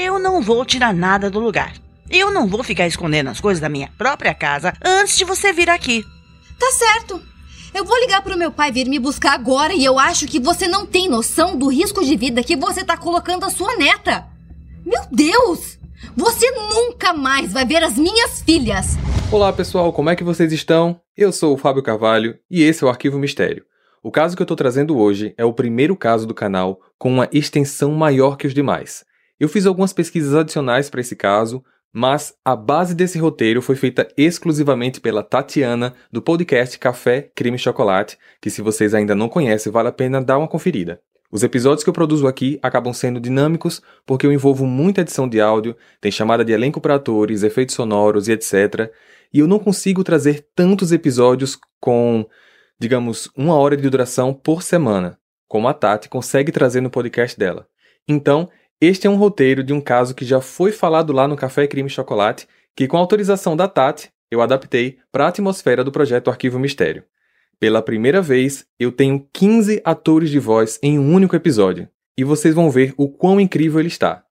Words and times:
Eu 0.00 0.16
não 0.16 0.40
vou 0.40 0.64
tirar 0.64 0.94
nada 0.94 1.28
do 1.28 1.40
lugar. 1.40 1.74
Eu 2.08 2.30
não 2.30 2.46
vou 2.46 2.62
ficar 2.62 2.86
escondendo 2.86 3.30
as 3.30 3.40
coisas 3.40 3.60
da 3.60 3.68
minha 3.68 3.90
própria 3.98 4.32
casa 4.32 4.72
antes 4.80 5.18
de 5.18 5.24
você 5.24 5.52
vir 5.52 5.68
aqui. 5.68 6.04
Tá 6.56 6.70
certo. 6.70 7.20
Eu 7.74 7.84
vou 7.84 7.98
ligar 7.98 8.22
pro 8.22 8.38
meu 8.38 8.52
pai 8.52 8.70
vir 8.70 8.86
me 8.86 9.00
buscar 9.00 9.32
agora 9.32 9.74
e 9.74 9.84
eu 9.84 9.98
acho 9.98 10.28
que 10.28 10.38
você 10.38 10.68
não 10.68 10.86
tem 10.86 11.08
noção 11.08 11.58
do 11.58 11.66
risco 11.66 12.04
de 12.04 12.14
vida 12.14 12.44
que 12.44 12.54
você 12.54 12.84
tá 12.84 12.96
colocando 12.96 13.44
a 13.44 13.50
sua 13.50 13.76
neta. 13.76 14.24
Meu 14.86 15.02
Deus! 15.10 15.80
Você 16.16 16.48
nunca 16.52 17.12
mais 17.12 17.52
vai 17.52 17.66
ver 17.66 17.82
as 17.82 17.98
minhas 17.98 18.40
filhas! 18.42 18.96
Olá 19.32 19.52
pessoal, 19.52 19.92
como 19.92 20.10
é 20.10 20.14
que 20.14 20.22
vocês 20.22 20.52
estão? 20.52 21.00
Eu 21.16 21.32
sou 21.32 21.54
o 21.54 21.58
Fábio 21.58 21.82
Carvalho 21.82 22.38
e 22.48 22.62
esse 22.62 22.84
é 22.84 22.86
o 22.86 22.90
Arquivo 22.90 23.18
Mistério. 23.18 23.64
O 24.00 24.12
caso 24.12 24.36
que 24.36 24.42
eu 24.42 24.46
tô 24.46 24.54
trazendo 24.54 24.96
hoje 24.96 25.34
é 25.36 25.44
o 25.44 25.52
primeiro 25.52 25.96
caso 25.96 26.24
do 26.24 26.34
canal 26.34 26.78
com 26.96 27.12
uma 27.12 27.28
extensão 27.32 27.90
maior 27.90 28.36
que 28.36 28.46
os 28.46 28.54
demais. 28.54 29.07
Eu 29.38 29.48
fiz 29.48 29.66
algumas 29.66 29.92
pesquisas 29.92 30.34
adicionais 30.34 30.90
para 30.90 31.00
esse 31.00 31.14
caso, 31.14 31.64
mas 31.92 32.34
a 32.44 32.56
base 32.56 32.94
desse 32.94 33.18
roteiro 33.18 33.62
foi 33.62 33.76
feita 33.76 34.08
exclusivamente 34.16 35.00
pela 35.00 35.22
Tatiana, 35.22 35.94
do 36.10 36.20
podcast 36.20 36.78
Café, 36.78 37.30
Crime 37.34 37.56
e 37.56 37.58
Chocolate, 37.58 38.18
que 38.40 38.50
se 38.50 38.60
vocês 38.60 38.94
ainda 38.94 39.14
não 39.14 39.28
conhecem, 39.28 39.72
vale 39.72 39.88
a 39.88 39.92
pena 39.92 40.20
dar 40.20 40.38
uma 40.38 40.48
conferida. 40.48 41.00
Os 41.30 41.42
episódios 41.42 41.84
que 41.84 41.90
eu 41.90 41.94
produzo 41.94 42.26
aqui 42.26 42.58
acabam 42.62 42.92
sendo 42.92 43.20
dinâmicos 43.20 43.82
porque 44.06 44.26
eu 44.26 44.32
envolvo 44.32 44.66
muita 44.66 45.02
edição 45.02 45.28
de 45.28 45.40
áudio, 45.40 45.76
tem 46.00 46.10
chamada 46.10 46.44
de 46.44 46.52
elenco 46.52 46.80
para 46.80 46.94
atores, 46.94 47.42
efeitos 47.42 47.74
sonoros 47.74 48.28
e 48.28 48.32
etc. 48.32 48.90
E 49.32 49.38
eu 49.38 49.46
não 49.46 49.58
consigo 49.58 50.02
trazer 50.02 50.46
tantos 50.56 50.90
episódios 50.90 51.58
com, 51.80 52.26
digamos, 52.78 53.30
uma 53.36 53.54
hora 53.54 53.76
de 53.76 53.88
duração 53.88 54.32
por 54.32 54.62
semana, 54.62 55.18
como 55.46 55.68
a 55.68 55.74
Tati 55.74 56.08
consegue 56.08 56.50
trazer 56.50 56.80
no 56.80 56.90
podcast 56.90 57.38
dela. 57.38 57.68
Então, 58.08 58.48
este 58.80 59.06
é 59.06 59.10
um 59.10 59.16
roteiro 59.16 59.64
de 59.64 59.72
um 59.72 59.80
caso 59.80 60.14
que 60.14 60.24
já 60.24 60.40
foi 60.40 60.70
falado 60.70 61.12
lá 61.12 61.26
no 61.26 61.36
Café 61.36 61.66
Crime 61.66 61.90
Chocolate, 61.90 62.46
que 62.76 62.86
com 62.86 62.96
autorização 62.96 63.56
da 63.56 63.66
Tati, 63.66 64.10
eu 64.30 64.40
adaptei 64.40 64.98
para 65.10 65.24
a 65.24 65.28
atmosfera 65.28 65.82
do 65.82 65.90
projeto 65.90 66.30
Arquivo 66.30 66.58
Mistério. 66.58 67.02
Pela 67.58 67.82
primeira 67.82 68.22
vez, 68.22 68.66
eu 68.78 68.92
tenho 68.92 69.26
15 69.32 69.82
atores 69.84 70.30
de 70.30 70.38
voz 70.38 70.78
em 70.80 70.96
um 70.96 71.12
único 71.12 71.34
episódio, 71.34 71.88
e 72.16 72.22
vocês 72.22 72.54
vão 72.54 72.70
ver 72.70 72.94
o 72.96 73.08
quão 73.08 73.40
incrível 73.40 73.80
ele 73.80 73.88
está. 73.88 74.22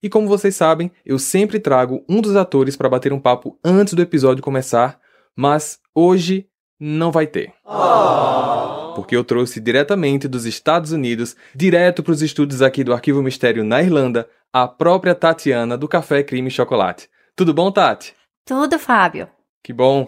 E 0.00 0.08
como 0.08 0.28
vocês 0.28 0.54
sabem, 0.54 0.90
eu 1.04 1.18
sempre 1.18 1.58
trago 1.58 2.04
um 2.08 2.20
dos 2.20 2.36
atores 2.36 2.76
para 2.76 2.88
bater 2.88 3.12
um 3.12 3.20
papo 3.20 3.58
antes 3.64 3.94
do 3.94 4.02
episódio 4.02 4.42
começar, 4.42 5.00
mas 5.34 5.80
hoje 5.92 6.46
não 6.80 7.12
vai 7.12 7.26
ter. 7.26 7.52
Oh 7.64 8.80
porque 9.00 9.16
eu 9.16 9.24
trouxe 9.24 9.60
diretamente 9.60 10.28
dos 10.28 10.44
Estados 10.44 10.92
Unidos, 10.92 11.36
direto 11.54 12.02
para 12.02 12.12
os 12.12 12.22
estúdios 12.22 12.62
aqui 12.62 12.84
do 12.84 12.92
Arquivo 12.92 13.22
Mistério 13.22 13.64
na 13.64 13.80
Irlanda, 13.80 14.28
a 14.52 14.66
própria 14.68 15.14
Tatiana 15.14 15.76
do 15.76 15.88
Café 15.88 16.22
Crime 16.22 16.48
e 16.48 16.50
Chocolate. 16.50 17.08
Tudo 17.34 17.54
bom, 17.54 17.70
Tati? 17.70 18.14
Tudo, 18.44 18.78
Fábio. 18.78 19.28
Que 19.62 19.72
bom. 19.72 20.06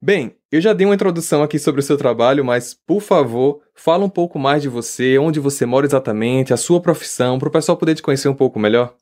Bem, 0.00 0.34
eu 0.50 0.60
já 0.60 0.72
dei 0.72 0.86
uma 0.86 0.94
introdução 0.94 1.42
aqui 1.42 1.58
sobre 1.58 1.80
o 1.80 1.84
seu 1.84 1.96
trabalho, 1.96 2.44
mas 2.44 2.74
por 2.74 3.00
favor, 3.00 3.60
fala 3.74 4.04
um 4.04 4.10
pouco 4.10 4.38
mais 4.38 4.62
de 4.62 4.68
você, 4.68 5.18
onde 5.18 5.38
você 5.38 5.64
mora 5.66 5.86
exatamente, 5.86 6.52
a 6.52 6.56
sua 6.56 6.80
profissão, 6.80 7.38
para 7.38 7.48
o 7.48 7.52
pessoal 7.52 7.76
poder 7.76 7.94
te 7.94 8.02
conhecer 8.02 8.28
um 8.28 8.34
pouco 8.34 8.58
melhor. 8.58 8.94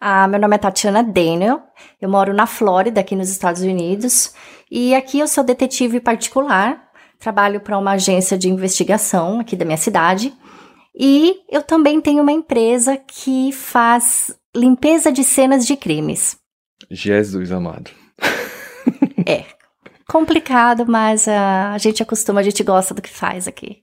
Ah, 0.00 0.28
meu 0.28 0.38
nome 0.38 0.54
é 0.54 0.58
Tatiana 0.58 1.02
Daniel, 1.02 1.62
eu 2.00 2.08
moro 2.08 2.32
na 2.32 2.46
Flórida, 2.46 3.00
aqui 3.00 3.16
nos 3.16 3.30
Estados 3.30 3.62
Unidos, 3.62 4.32
e 4.70 4.94
aqui 4.94 5.18
eu 5.18 5.26
sou 5.26 5.42
detetive 5.42 5.98
particular, 5.98 6.88
trabalho 7.18 7.60
para 7.60 7.76
uma 7.76 7.92
agência 7.92 8.38
de 8.38 8.48
investigação 8.48 9.40
aqui 9.40 9.56
da 9.56 9.64
minha 9.64 9.76
cidade. 9.76 10.32
E 10.96 11.40
eu 11.50 11.62
também 11.62 12.00
tenho 12.00 12.22
uma 12.22 12.32
empresa 12.32 12.96
que 12.96 13.52
faz 13.52 14.34
limpeza 14.54 15.10
de 15.10 15.24
cenas 15.24 15.66
de 15.66 15.76
crimes. 15.76 16.38
Jesus 16.90 17.50
amado. 17.50 17.90
é. 19.26 19.44
Complicado, 20.08 20.86
mas 20.86 21.26
uh, 21.26 21.72
a 21.74 21.78
gente 21.78 22.02
acostuma, 22.02 22.40
a 22.40 22.42
gente 22.42 22.62
gosta 22.62 22.94
do 22.94 23.02
que 23.02 23.10
faz 23.10 23.46
aqui. 23.46 23.82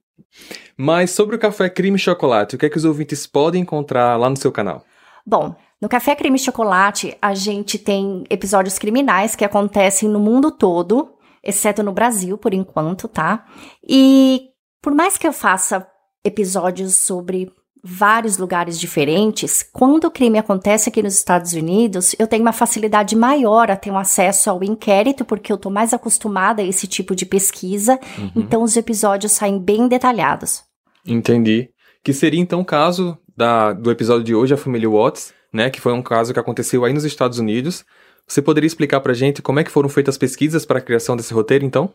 Mas 0.78 1.12
sobre 1.12 1.36
o 1.36 1.40
Café 1.40 1.70
Crime 1.70 2.00
Chocolate, 2.00 2.56
o 2.56 2.58
que 2.58 2.66
é 2.66 2.70
que 2.70 2.78
os 2.78 2.86
ouvintes 2.86 3.28
podem 3.28 3.62
encontrar 3.62 4.18
lá 4.18 4.30
no 4.30 4.36
seu 4.36 4.52
canal? 4.52 4.84
Bom, 5.26 5.56
no 5.82 5.90
Café 5.90 6.16
Crime 6.16 6.38
Chocolate, 6.38 7.18
a 7.22 7.34
gente 7.34 7.80
tem 7.80 8.24
episódios 8.30 8.78
criminais 8.78 9.36
que 9.36 9.44
acontecem 9.44 10.08
no 10.08 10.20
mundo 10.20 10.52
todo 10.52 11.16
exceto 11.46 11.84
no 11.84 11.94
Brasil, 11.94 12.38
por 12.38 12.54
enquanto, 12.54 13.08
tá? 13.08 13.46
E 13.88 14.50
por 14.82 14.94
mais 14.96 15.16
que 15.16 15.28
eu 15.28 15.32
faça 15.32 15.88
episódios 16.24 16.96
sobre 16.96 17.52
vários 17.84 18.40
lugares 18.40 18.80
diferentes, 18.80 19.62
quando 19.62 20.06
o 20.06 20.12
crime 20.12 20.40
acontece 20.40 20.90
aqui 20.90 21.04
nos 21.04 21.14
Estados 21.14 21.54
Unidos, 21.54 22.16
eu 22.18 22.26
tenho 22.26 22.42
uma 22.42 22.52
facilidade 22.52 23.16
maior 23.16 23.70
a 23.70 23.76
ter 23.76 23.92
um 23.92 23.98
acesso 23.98 24.50
ao 24.50 24.64
inquérito, 24.64 25.24
porque 25.24 25.54
eu 25.54 25.58
tô 25.58 25.70
mais 25.70 25.94
acostumada 25.94 26.64
a 26.64 26.66
esse 26.66 26.88
tipo 26.88 27.16
de 27.16 27.28
pesquisa, 27.28 28.00
uhum. 28.18 28.32
então 28.36 28.64
os 28.64 28.76
episódios 28.76 29.34
saem 29.34 29.60
bem 29.60 29.88
detalhados. 29.88 30.64
Entendi. 31.06 31.70
Que 32.04 32.12
seria 32.12 32.42
então 32.42 32.62
o 32.62 32.66
caso 32.66 33.20
da, 33.36 33.74
do 33.74 33.92
episódio 33.92 34.24
de 34.24 34.36
hoje, 34.36 34.54
a 34.54 34.58
família 34.58 34.90
Watts, 34.90 35.34
né? 35.52 35.70
Que 35.70 35.82
foi 35.82 35.94
um 35.94 36.02
caso 36.02 36.34
que 36.34 36.40
aconteceu 36.40 36.86
aí 36.86 36.94
nos 36.94 37.06
Estados 37.06 37.40
Unidos. 37.40 37.86
Você 38.28 38.42
poderia 38.42 38.68
explicar 38.68 39.00
para 39.02 39.12
a 39.12 39.16
gente 39.16 39.42
como 39.42 39.60
é 39.60 39.64
que 39.64 39.72
foram 39.72 39.90
feitas 39.90 40.16
as 40.16 40.18
pesquisas 40.18 40.66
para 40.66 40.80
a 40.80 40.82
criação 40.82 41.16
desse 41.16 41.34
roteiro, 41.34 41.66
então? 41.66 41.94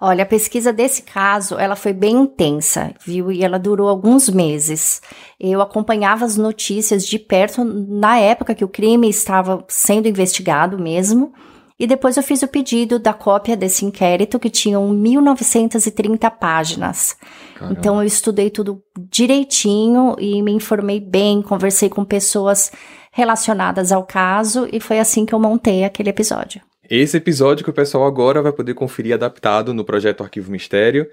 Olha, 0.00 0.22
a 0.22 0.26
pesquisa 0.26 0.72
desse 0.72 1.02
caso, 1.02 1.56
ela 1.58 1.74
foi 1.74 1.92
bem 1.92 2.14
intensa, 2.14 2.94
viu? 3.04 3.32
E 3.32 3.42
ela 3.42 3.58
durou 3.58 3.88
alguns 3.88 4.28
meses. 4.28 5.02
Eu 5.40 5.60
acompanhava 5.60 6.24
as 6.24 6.36
notícias 6.36 7.04
de 7.04 7.18
perto 7.18 7.64
na 7.64 8.16
época 8.16 8.54
que 8.54 8.64
o 8.64 8.68
crime 8.68 9.08
estava 9.10 9.64
sendo 9.66 10.06
investigado 10.06 10.78
mesmo. 10.78 11.34
E 11.78 11.86
depois 11.86 12.16
eu 12.16 12.22
fiz 12.24 12.42
o 12.42 12.48
pedido 12.48 12.98
da 12.98 13.12
cópia 13.12 13.56
desse 13.56 13.84
inquérito, 13.84 14.40
que 14.40 14.50
tinha 14.50 14.80
1930 14.80 16.28
páginas. 16.32 17.16
Caramba. 17.54 17.78
Então 17.78 18.00
eu 18.00 18.06
estudei 18.06 18.50
tudo 18.50 18.82
direitinho 18.98 20.16
e 20.18 20.42
me 20.42 20.50
informei 20.50 20.98
bem, 20.98 21.40
conversei 21.40 21.88
com 21.88 22.04
pessoas 22.04 22.72
relacionadas 23.12 23.92
ao 23.92 24.04
caso 24.04 24.68
e 24.72 24.80
foi 24.80 24.98
assim 24.98 25.24
que 25.24 25.32
eu 25.32 25.38
montei 25.38 25.84
aquele 25.84 26.10
episódio. 26.10 26.60
Esse 26.90 27.16
episódio 27.16 27.62
que 27.62 27.70
o 27.70 27.74
pessoal 27.74 28.06
agora 28.06 28.42
vai 28.42 28.52
poder 28.52 28.74
conferir 28.74 29.14
adaptado 29.14 29.72
no 29.72 29.84
projeto 29.84 30.22
Arquivo 30.24 30.50
Mistério, 30.50 31.08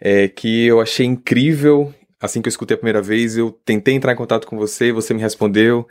é, 0.00 0.26
que 0.28 0.66
eu 0.66 0.80
achei 0.80 1.06
incrível. 1.06 1.94
Assim 2.20 2.40
que 2.40 2.48
eu 2.48 2.50
escutei 2.50 2.74
a 2.74 2.78
primeira 2.78 3.02
vez, 3.02 3.36
eu 3.36 3.52
tentei 3.64 3.94
entrar 3.94 4.12
em 4.12 4.16
contato 4.16 4.46
com 4.46 4.56
você, 4.56 4.90
você 4.92 5.12
me 5.12 5.20
respondeu 5.20 5.86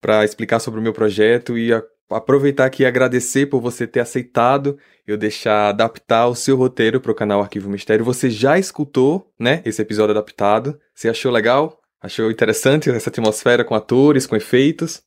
para 0.00 0.24
explicar 0.24 0.58
sobre 0.58 0.80
o 0.80 0.82
meu 0.82 0.92
projeto 0.92 1.56
e 1.56 1.72
a, 1.72 1.82
aproveitar 2.10 2.66
aqui 2.66 2.82
e 2.82 2.86
agradecer 2.86 3.46
por 3.46 3.60
você 3.60 3.86
ter 3.86 4.00
aceitado 4.00 4.78
eu 5.06 5.16
deixar 5.16 5.70
adaptar 5.70 6.26
o 6.26 6.34
seu 6.34 6.54
roteiro 6.54 7.00
para 7.00 7.10
o 7.10 7.14
canal 7.14 7.40
Arquivo 7.40 7.70
Mistério. 7.70 8.04
Você 8.04 8.28
já 8.28 8.58
escutou, 8.58 9.32
né, 9.40 9.62
esse 9.64 9.80
episódio 9.80 10.10
adaptado? 10.10 10.78
Você 10.94 11.08
achou 11.08 11.32
legal? 11.32 11.78
Achou 12.00 12.30
interessante 12.30 12.90
essa 12.90 13.08
atmosfera 13.08 13.64
com 13.64 13.74
atores, 13.74 14.26
com 14.26 14.36
efeitos? 14.36 15.02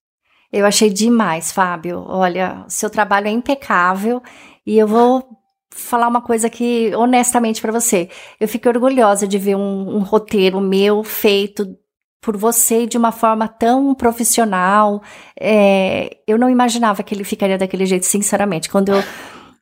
Eu 0.52 0.66
achei 0.66 0.90
demais, 0.90 1.52
Fábio. 1.52 2.04
Olha, 2.08 2.66
seu 2.68 2.90
trabalho 2.90 3.28
é 3.28 3.32
impecável 3.32 4.22
e 4.66 4.78
eu 4.78 4.88
vou 4.88 5.24
falar 5.70 6.08
uma 6.08 6.22
coisa 6.22 6.48
aqui 6.48 6.92
honestamente 6.96 7.62
para 7.62 7.72
você. 7.72 8.10
Eu 8.40 8.48
fico 8.48 8.68
orgulhosa 8.68 9.28
de 9.28 9.38
ver 9.38 9.56
um, 9.56 9.98
um, 9.98 10.00
roteiro 10.00 10.60
meu 10.60 11.04
feito 11.04 11.78
por 12.22 12.38
você 12.38 12.86
de 12.86 12.98
uma 12.98 13.12
forma 13.12 13.48
tão 13.48 13.96
profissional. 13.96 15.02
É, 15.38 16.18
eu 16.28 16.38
não 16.38 16.50
imaginava 16.50 17.02
que 17.02 17.16
ele 17.16 17.24
ficaria 17.24 17.58
daquele 17.58 17.86
jeito, 17.86 18.06
sinceramente. 18.06 18.70
Quando 18.70 18.90
eu 18.90 19.04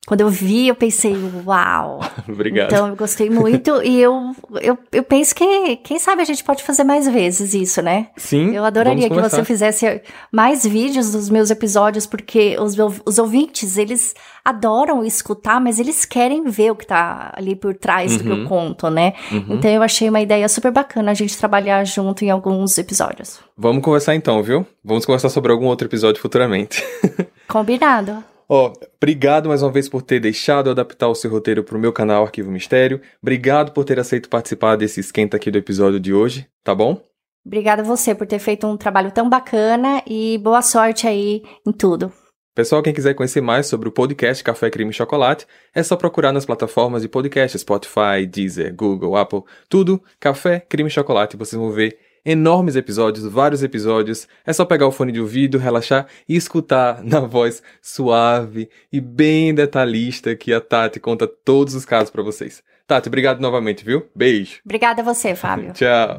quando 0.07 0.21
eu 0.21 0.29
vi, 0.29 0.67
eu 0.67 0.75
pensei, 0.75 1.15
uau! 1.45 1.99
Obrigado. 2.27 2.71
Então, 2.71 2.87
eu 2.87 2.95
gostei 2.95 3.29
muito 3.29 3.83
e 3.83 4.01
eu, 4.01 4.33
eu, 4.59 4.77
eu 4.91 5.03
penso 5.03 5.35
que, 5.35 5.75
quem 5.77 5.99
sabe 5.99 6.21
a 6.21 6.25
gente 6.25 6.43
pode 6.43 6.63
fazer 6.63 6.83
mais 6.83 7.07
vezes 7.07 7.53
isso, 7.53 7.81
né? 7.81 8.07
Sim. 8.17 8.55
Eu 8.55 8.63
adoraria 8.63 9.07
que 9.07 9.19
você 9.19 9.43
fizesse 9.45 10.01
mais 10.31 10.65
vídeos 10.65 11.11
dos 11.11 11.29
meus 11.29 11.51
episódios, 11.51 12.07
porque 12.07 12.57
os, 12.59 12.75
os 13.05 13.19
ouvintes, 13.19 13.77
eles 13.77 14.15
adoram 14.43 15.05
escutar, 15.05 15.61
mas 15.61 15.79
eles 15.79 16.05
querem 16.05 16.45
ver 16.45 16.71
o 16.71 16.75
que 16.75 16.87
tá 16.87 17.31
ali 17.35 17.55
por 17.55 17.75
trás 17.75 18.13
uhum. 18.13 18.17
do 18.17 18.23
que 18.23 18.29
eu 18.29 18.35
uhum. 18.37 18.45
conto, 18.45 18.89
né? 18.89 19.13
Uhum. 19.31 19.55
Então, 19.55 19.69
eu 19.69 19.83
achei 19.83 20.09
uma 20.09 20.21
ideia 20.21 20.49
super 20.49 20.71
bacana 20.71 21.11
a 21.11 21.13
gente 21.13 21.37
trabalhar 21.37 21.83
junto 21.85 22.25
em 22.25 22.31
alguns 22.31 22.79
episódios. 22.79 23.39
Vamos 23.55 23.83
conversar 23.83 24.15
então, 24.15 24.41
viu? 24.41 24.65
Vamos 24.83 25.05
conversar 25.05 25.29
sobre 25.29 25.51
algum 25.51 25.65
outro 25.65 25.87
episódio 25.87 26.19
futuramente. 26.19 26.83
Combinado. 27.47 28.23
Ó, 28.51 28.69
oh, 28.69 28.85
obrigado 28.97 29.47
mais 29.47 29.61
uma 29.61 29.71
vez 29.71 29.87
por 29.87 30.01
ter 30.01 30.19
deixado 30.19 30.71
adaptar 30.71 31.07
o 31.07 31.13
seu 31.13 31.29
roteiro 31.29 31.63
para 31.63 31.77
o 31.77 31.79
meu 31.79 31.93
canal 31.93 32.23
Arquivo 32.23 32.49
Mistério. 32.49 32.99
Obrigado 33.21 33.71
por 33.71 33.85
ter 33.85 33.99
aceito 33.99 34.27
participar 34.27 34.75
desse 34.75 34.99
esquenta 34.99 35.37
aqui 35.37 35.51
do 35.51 35.59
episódio 35.59 35.99
de 35.99 36.11
hoje, 36.11 36.49
tá 36.63 36.73
bom? 36.73 36.99
Obrigada 37.45 37.83
a 37.83 37.85
você 37.85 38.15
por 38.15 38.25
ter 38.25 38.39
feito 38.39 38.65
um 38.65 38.75
trabalho 38.75 39.11
tão 39.11 39.29
bacana 39.29 40.01
e 40.07 40.39
boa 40.39 40.63
sorte 40.63 41.05
aí 41.05 41.43
em 41.65 41.71
tudo. 41.71 42.11
Pessoal, 42.55 42.81
quem 42.81 42.91
quiser 42.91 43.13
conhecer 43.13 43.39
mais 43.39 43.67
sobre 43.67 43.87
o 43.87 43.91
podcast 43.91 44.43
Café 44.43 44.71
Crime 44.71 44.89
e 44.89 44.93
Chocolate, 44.95 45.45
é 45.73 45.83
só 45.83 45.95
procurar 45.95 46.33
nas 46.33 46.43
plataformas 46.43 47.03
de 47.03 47.07
podcast 47.07 47.59
Spotify, 47.59 48.25
Deezer, 48.27 48.75
Google, 48.75 49.15
Apple, 49.15 49.43
tudo 49.69 50.01
Café 50.19 50.59
Crime 50.59 50.89
e 50.89 50.91
Chocolate. 50.91 51.37
Vocês 51.37 51.61
vão 51.61 51.71
ver 51.71 51.99
enormes 52.25 52.75
episódios, 52.75 53.25
vários 53.25 53.63
episódios. 53.63 54.27
É 54.45 54.53
só 54.53 54.65
pegar 54.65 54.87
o 54.87 54.91
fone 54.91 55.11
de 55.11 55.19
ouvido, 55.19 55.57
relaxar 55.57 56.07
e 56.27 56.35
escutar 56.35 57.01
na 57.05 57.19
voz 57.19 57.61
suave 57.81 58.69
e 58.91 58.99
bem 58.99 59.53
detalhista 59.53 60.35
que 60.35 60.53
a 60.53 60.61
Tati 60.61 60.99
conta 60.99 61.27
todos 61.27 61.73
os 61.73 61.85
casos 61.85 62.09
para 62.09 62.23
vocês. 62.23 62.63
Tati, 62.87 63.07
obrigado 63.07 63.39
novamente, 63.39 63.85
viu? 63.85 64.07
Beijo. 64.15 64.59
Obrigada 64.65 65.01
a 65.01 65.05
você, 65.05 65.33
Fábio. 65.35 65.73
Tchau. 65.73 66.17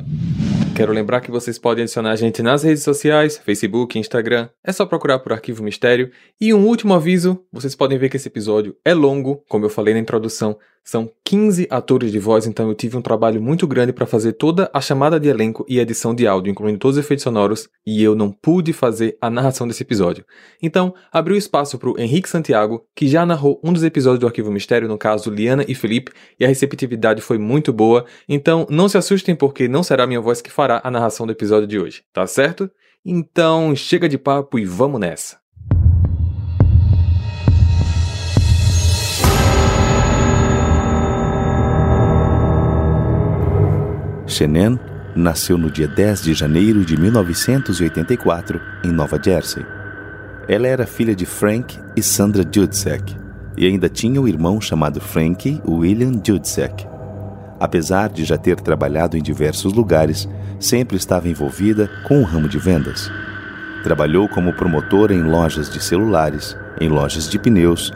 Quero 0.80 0.92
lembrar 0.92 1.20
que 1.20 1.30
vocês 1.30 1.58
podem 1.58 1.82
adicionar 1.82 2.12
a 2.12 2.16
gente 2.16 2.42
nas 2.42 2.62
redes 2.62 2.82
sociais, 2.82 3.36
Facebook, 3.36 3.98
Instagram. 3.98 4.48
É 4.64 4.72
só 4.72 4.86
procurar 4.86 5.18
por 5.18 5.32
Arquivo 5.32 5.62
Mistério. 5.62 6.10
E 6.40 6.54
um 6.54 6.66
último 6.66 6.94
aviso: 6.94 7.44
vocês 7.52 7.74
podem 7.74 7.98
ver 7.98 8.08
que 8.08 8.16
esse 8.16 8.28
episódio 8.28 8.74
é 8.82 8.94
longo, 8.94 9.44
como 9.46 9.66
eu 9.66 9.68
falei 9.68 9.92
na 9.92 10.00
introdução. 10.00 10.58
São 10.82 11.10
15 11.24 11.68
atores 11.70 12.10
de 12.10 12.18
voz, 12.18 12.46
então 12.46 12.68
eu 12.68 12.74
tive 12.74 12.96
um 12.96 13.02
trabalho 13.02 13.40
muito 13.40 13.66
grande 13.66 13.92
para 13.92 14.06
fazer 14.06 14.32
toda 14.32 14.70
a 14.72 14.80
chamada 14.80 15.20
de 15.20 15.28
elenco 15.28 15.64
e 15.68 15.78
edição 15.78 16.14
de 16.14 16.26
áudio, 16.26 16.50
incluindo 16.50 16.78
todos 16.78 16.96
os 16.96 17.04
efeitos 17.04 17.22
sonoros, 17.22 17.68
e 17.86 18.02
eu 18.02 18.14
não 18.14 18.32
pude 18.32 18.72
fazer 18.72 19.16
a 19.20 19.30
narração 19.30 19.68
desse 19.68 19.82
episódio. 19.82 20.24
Então, 20.62 20.94
abriu 21.12 21.36
espaço 21.36 21.78
para 21.78 21.90
o 21.90 21.98
Henrique 21.98 22.28
Santiago, 22.28 22.84
que 22.94 23.06
já 23.06 23.24
narrou 23.24 23.60
um 23.62 23.72
dos 23.72 23.84
episódios 23.84 24.20
do 24.20 24.26
Arquivo 24.26 24.50
Mistério, 24.50 24.88
no 24.88 24.98
caso 24.98 25.30
Liana 25.30 25.64
e 25.68 25.74
Felipe, 25.74 26.12
e 26.38 26.44
a 26.44 26.48
receptividade 26.48 27.20
foi 27.20 27.38
muito 27.38 27.72
boa. 27.72 28.04
Então, 28.28 28.66
não 28.68 28.88
se 28.88 28.98
assustem 28.98 29.36
porque 29.36 29.68
não 29.68 29.82
será 29.82 30.06
minha 30.06 30.20
voz 30.20 30.40
que 30.40 30.50
fará 30.50 30.80
a 30.82 30.90
narração 30.90 31.26
do 31.26 31.32
episódio 31.32 31.68
de 31.68 31.78
hoje, 31.78 32.02
tá 32.12 32.26
certo? 32.26 32.70
Então, 33.04 33.74
chega 33.74 34.08
de 34.08 34.18
papo 34.18 34.58
e 34.58 34.64
vamos 34.64 35.00
nessa. 35.00 35.39
Shenen 44.40 44.80
nasceu 45.14 45.58
no 45.58 45.70
dia 45.70 45.86
10 45.86 46.22
de 46.22 46.32
janeiro 46.32 46.82
de 46.82 46.98
1984 46.98 48.58
em 48.82 48.90
Nova 48.90 49.20
Jersey. 49.22 49.62
Ela 50.48 50.66
era 50.66 50.86
filha 50.86 51.14
de 51.14 51.26
Frank 51.26 51.78
e 51.94 52.02
Sandra 52.02 52.42
Judzek 52.50 53.14
e 53.54 53.66
ainda 53.66 53.90
tinha 53.90 54.18
um 54.18 54.26
irmão 54.26 54.58
chamado 54.58 54.98
Frank 54.98 55.60
William 55.68 56.12
Judzek. 56.26 56.86
Apesar 57.60 58.08
de 58.08 58.24
já 58.24 58.38
ter 58.38 58.58
trabalhado 58.58 59.14
em 59.14 59.22
diversos 59.22 59.74
lugares, 59.74 60.26
sempre 60.58 60.96
estava 60.96 61.28
envolvida 61.28 61.90
com 62.08 62.22
o 62.22 62.24
ramo 62.24 62.48
de 62.48 62.58
vendas. 62.58 63.12
Trabalhou 63.82 64.26
como 64.26 64.54
promotora 64.54 65.12
em 65.12 65.22
lojas 65.22 65.68
de 65.68 65.84
celulares, 65.84 66.56
em 66.80 66.88
lojas 66.88 67.28
de 67.28 67.38
pneus, 67.38 67.92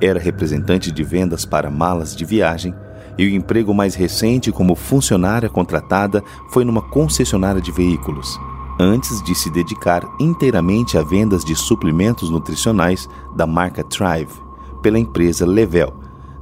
era 0.00 0.20
representante 0.20 0.92
de 0.92 1.02
vendas 1.02 1.44
para 1.44 1.68
malas 1.68 2.14
de 2.14 2.24
viagem 2.24 2.72
e 3.18 3.26
o 3.26 3.34
emprego 3.34 3.74
mais 3.74 3.96
recente 3.96 4.52
como 4.52 4.76
funcionária 4.76 5.48
contratada 5.48 6.22
foi 6.50 6.64
numa 6.64 6.80
concessionária 6.80 7.60
de 7.60 7.72
veículos, 7.72 8.38
antes 8.78 9.22
de 9.24 9.34
se 9.34 9.50
dedicar 9.50 10.08
inteiramente 10.20 10.96
a 10.96 11.02
vendas 11.02 11.44
de 11.44 11.56
suplementos 11.56 12.30
nutricionais 12.30 13.08
da 13.34 13.46
marca 13.46 13.82
Thrive, 13.82 14.32
pela 14.80 14.98
empresa 14.98 15.44
Level, 15.44 15.92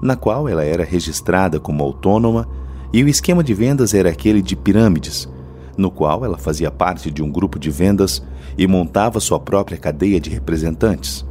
na 0.02 0.14
qual 0.14 0.46
ela 0.48 0.62
era 0.62 0.84
registrada 0.84 1.58
como 1.58 1.82
autônoma 1.82 2.46
e 2.92 3.02
o 3.02 3.08
esquema 3.08 3.42
de 3.42 3.54
vendas 3.54 3.94
era 3.94 4.10
aquele 4.10 4.42
de 4.42 4.54
pirâmides, 4.54 5.28
no 5.76 5.90
qual 5.90 6.24
ela 6.24 6.38
fazia 6.38 6.70
parte 6.70 7.10
de 7.10 7.22
um 7.22 7.30
grupo 7.30 7.58
de 7.58 7.70
vendas 7.70 8.22
e 8.56 8.66
montava 8.66 9.20
sua 9.20 9.40
própria 9.40 9.78
cadeia 9.78 10.20
de 10.20 10.30
representantes. 10.30 11.24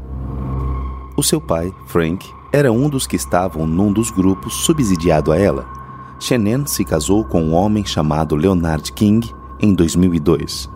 O 1.18 1.24
seu 1.24 1.40
pai, 1.40 1.72
Frank, 1.88 2.28
era 2.56 2.72
um 2.72 2.88
dos 2.88 3.06
que 3.06 3.18
estavam 3.18 3.68
num 3.68 3.92
dos 3.92 4.10
grupos 4.10 4.54
subsidiado 4.54 5.34
a 5.34 5.38
ela. 5.38 5.68
Shenen 6.22 6.66
se 6.66 6.86
casou 6.86 7.26
com 7.26 7.42
um 7.42 7.54
homem 7.54 7.86
chamado 7.86 8.34
Leonard 8.34 8.94
King 8.94 9.30
em 9.60 9.74
2002. 9.74 10.70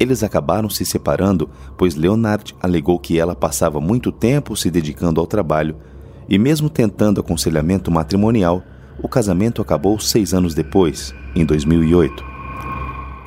Eles 0.00 0.24
acabaram 0.24 0.68
se 0.68 0.84
separando, 0.84 1.48
pois 1.76 1.94
Leonard 1.94 2.52
alegou 2.60 2.98
que 2.98 3.16
ela 3.16 3.36
passava 3.36 3.80
muito 3.80 4.10
tempo 4.10 4.56
se 4.56 4.72
dedicando 4.72 5.20
ao 5.20 5.26
trabalho 5.28 5.76
e, 6.28 6.36
mesmo 6.36 6.68
tentando 6.68 7.20
aconselhamento 7.20 7.92
matrimonial, 7.92 8.60
o 9.00 9.08
casamento 9.08 9.62
acabou 9.62 10.00
seis 10.00 10.34
anos 10.34 10.52
depois, 10.52 11.14
em 11.32 11.44
2008. 11.44 12.24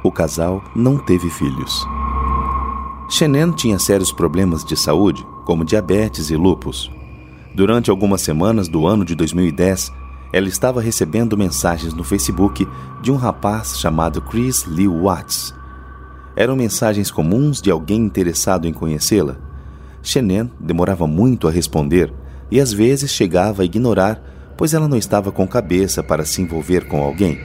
O 0.04 0.12
casal 0.12 0.62
não 0.76 0.98
teve 0.98 1.30
filhos. 1.30 1.88
Shenen 3.10 3.54
tinha 3.54 3.80
sérios 3.80 4.12
problemas 4.12 4.66
de 4.66 4.76
saúde, 4.76 5.26
como 5.46 5.64
diabetes 5.64 6.30
e 6.30 6.36
lupus, 6.36 6.92
Durante 7.54 7.90
algumas 7.90 8.22
semanas 8.22 8.70
do 8.70 8.88
ano 8.88 9.04
de 9.04 9.14
2010, 9.14 9.92
ela 10.32 10.48
estava 10.48 10.82
recebendo 10.82 11.38
mensagens 11.38 11.94
no 11.94 12.04
Facebook 12.04 12.66
de 13.02 13.12
um 13.12 13.18
rapaz 13.18 13.78
chamado 13.78 14.22
Chris 14.22 14.66
Lee 14.66 14.88
Watts. 14.88 15.54
Eram 16.36 16.56
mensagens 16.56 17.12
comuns 17.12 17.62
de 17.62 17.70
alguém 17.70 18.00
interessado 18.00 18.68
em 18.68 18.72
conhecê-la. 18.72 19.36
Shenen 20.02 20.50
demorava 20.60 21.06
muito 21.06 21.48
a 21.48 21.52
responder 21.52 22.14
e 22.50 22.60
às 22.60 22.72
vezes 22.72 23.12
chegava 23.12 23.64
a 23.64 23.66
ignorar, 23.66 24.22
pois 24.58 24.74
ela 24.74 24.88
não 24.88 24.98
estava 24.98 25.32
com 25.32 25.46
cabeça 25.46 26.02
para 26.02 26.24
se 26.24 26.42
envolver 26.42 26.88
com 26.88 27.04
alguém. 27.04 27.38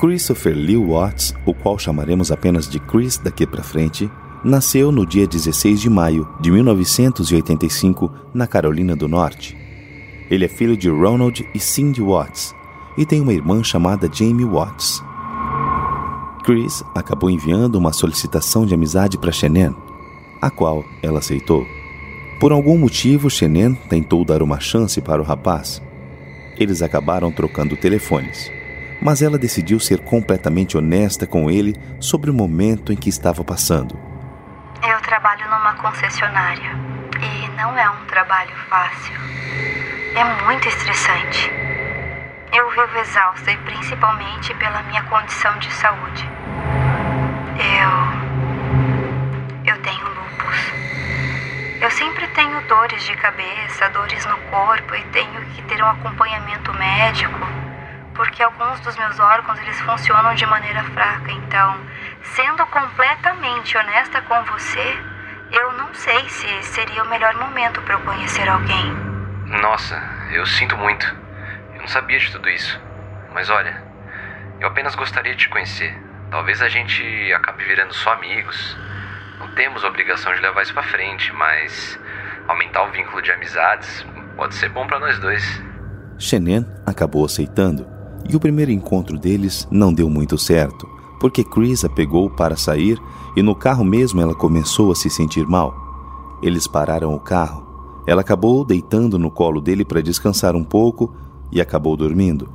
Christopher 0.00 0.54
Lee 0.54 0.76
Watts, 0.76 1.34
o 1.44 1.52
qual 1.52 1.78
chamaremos 1.78 2.32
apenas 2.32 2.68
de 2.68 2.78
Chris 2.78 3.18
daqui 3.18 3.46
para 3.46 3.62
frente, 3.62 4.10
nasceu 4.44 4.92
no 4.92 5.04
dia 5.04 5.26
16 5.26 5.80
de 5.80 5.90
maio 5.90 6.28
de 6.40 6.50
1985 6.50 8.10
na 8.32 8.46
Carolina 8.46 8.94
do 8.94 9.08
Norte. 9.08 9.56
Ele 10.30 10.44
é 10.44 10.48
filho 10.48 10.76
de 10.76 10.88
Ronald 10.88 11.48
e 11.54 11.58
Cindy 11.58 12.00
Watts 12.00 12.54
e 12.96 13.04
tem 13.04 13.20
uma 13.20 13.32
irmã 13.32 13.62
chamada 13.64 14.08
Jamie 14.12 14.44
Watts. 14.44 15.02
Chris 16.44 16.84
acabou 16.94 17.28
enviando 17.28 17.76
uma 17.76 17.92
solicitação 17.92 18.64
de 18.64 18.74
amizade 18.74 19.18
para 19.18 19.32
Shenen, 19.32 19.74
a 20.40 20.50
qual 20.50 20.84
ela 21.02 21.18
aceitou. 21.18 21.66
Por 22.40 22.52
algum 22.52 22.78
motivo, 22.78 23.28
Shenen 23.28 23.74
tentou 23.88 24.24
dar 24.24 24.42
uma 24.42 24.60
chance 24.60 25.00
para 25.00 25.20
o 25.20 25.24
rapaz. 25.24 25.82
Eles 26.56 26.80
acabaram 26.80 27.32
trocando 27.32 27.76
telefones, 27.76 28.50
mas 29.02 29.20
ela 29.20 29.38
decidiu 29.38 29.80
ser 29.80 29.98
completamente 30.00 30.76
honesta 30.76 31.26
com 31.26 31.50
ele 31.50 31.74
sobre 31.98 32.30
o 32.30 32.34
momento 32.34 32.92
em 32.92 32.96
que 32.96 33.08
estava 33.08 33.42
passando 33.42 34.07
eu 34.82 35.00
trabalho 35.00 35.48
numa 35.48 35.74
concessionária 35.74 36.70
e 37.20 37.48
não 37.56 37.76
é 37.76 37.90
um 37.90 38.04
trabalho 38.06 38.54
fácil. 38.68 39.14
É 40.14 40.24
muito 40.44 40.68
estressante. 40.68 41.50
Eu 42.52 42.70
vivo 42.70 42.98
exausta 42.98 43.50
e 43.50 43.56
principalmente 43.58 44.54
pela 44.54 44.82
minha 44.84 45.02
condição 45.04 45.58
de 45.58 45.72
saúde. 45.72 46.28
Eu. 47.58 48.18
Eu 49.74 49.82
tenho 49.82 50.04
lupus. 50.08 50.72
Eu 51.80 51.90
sempre 51.90 52.26
tenho 52.28 52.60
dores 52.62 53.02
de 53.04 53.14
cabeça, 53.16 53.88
dores 53.90 54.24
no 54.26 54.36
corpo 54.50 54.94
e 54.94 55.02
tenho 55.06 55.40
que 55.46 55.62
ter 55.62 55.82
um 55.82 55.88
acompanhamento 55.88 56.72
médico 56.74 57.58
porque 58.18 58.42
alguns 58.42 58.80
dos 58.80 58.96
meus 58.96 59.16
órgãos 59.20 59.60
eles 59.60 59.80
funcionam 59.82 60.34
de 60.34 60.44
maneira 60.44 60.82
fraca. 60.82 61.30
Então, 61.30 61.78
sendo 62.34 62.66
completamente 62.66 63.76
honesta 63.76 64.20
com 64.22 64.42
você, 64.44 64.96
eu 65.50 65.72
não 65.74 65.92
sei 65.94 66.28
se 66.28 66.62
seria 66.62 67.02
o 67.02 67.08
melhor 67.08 67.34
momento 67.36 67.80
para 67.82 67.94
eu 67.94 68.00
conhecer 68.00 68.48
alguém. 68.48 68.92
Nossa, 69.46 70.00
eu 70.32 70.44
sinto 70.46 70.76
muito. 70.76 71.06
Eu 71.74 71.80
não 71.80 71.88
sabia 71.88 72.18
de 72.18 72.30
tudo 72.30 72.48
isso. 72.48 72.80
Mas 73.32 73.48
olha, 73.50 73.82
eu 74.60 74.68
apenas 74.68 74.94
gostaria 74.94 75.34
de 75.34 75.44
te 75.44 75.48
conhecer. 75.48 75.96
Talvez 76.30 76.60
a 76.60 76.68
gente 76.68 77.32
acabe 77.32 77.64
virando 77.64 77.94
só 77.94 78.12
amigos. 78.12 78.76
Não 79.38 79.48
temos 79.54 79.84
a 79.84 79.88
obrigação 79.88 80.34
de 80.34 80.40
levar 80.40 80.62
isso 80.62 80.74
para 80.74 80.82
frente, 80.82 81.32
mas 81.32 81.98
aumentar 82.46 82.82
o 82.82 82.90
vínculo 82.90 83.22
de 83.22 83.30
amizades 83.30 84.04
pode 84.36 84.54
ser 84.54 84.68
bom 84.68 84.86
para 84.86 84.98
nós 84.98 85.18
dois. 85.18 85.62
Shenen 86.18 86.66
acabou 86.84 87.24
aceitando 87.24 87.86
e 88.28 88.36
o 88.36 88.40
primeiro 88.40 88.70
encontro 88.70 89.18
deles 89.18 89.66
não 89.70 89.92
deu 89.92 90.10
muito 90.10 90.36
certo, 90.36 90.97
porque 91.18 91.42
Chris 91.42 91.84
a 91.84 91.88
pegou 91.88 92.30
para 92.30 92.56
sair 92.56 93.00
e 93.36 93.42
no 93.42 93.54
carro 93.54 93.84
mesmo 93.84 94.20
ela 94.20 94.34
começou 94.34 94.92
a 94.92 94.94
se 94.94 95.10
sentir 95.10 95.46
mal. 95.46 95.74
Eles 96.42 96.66
pararam 96.66 97.14
o 97.14 97.20
carro. 97.20 97.66
Ela 98.06 98.20
acabou 98.20 98.64
deitando 98.64 99.18
no 99.18 99.30
colo 99.30 99.60
dele 99.60 99.84
para 99.84 100.00
descansar 100.00 100.54
um 100.54 100.64
pouco 100.64 101.12
e 101.52 101.60
acabou 101.60 101.96
dormindo. 101.96 102.48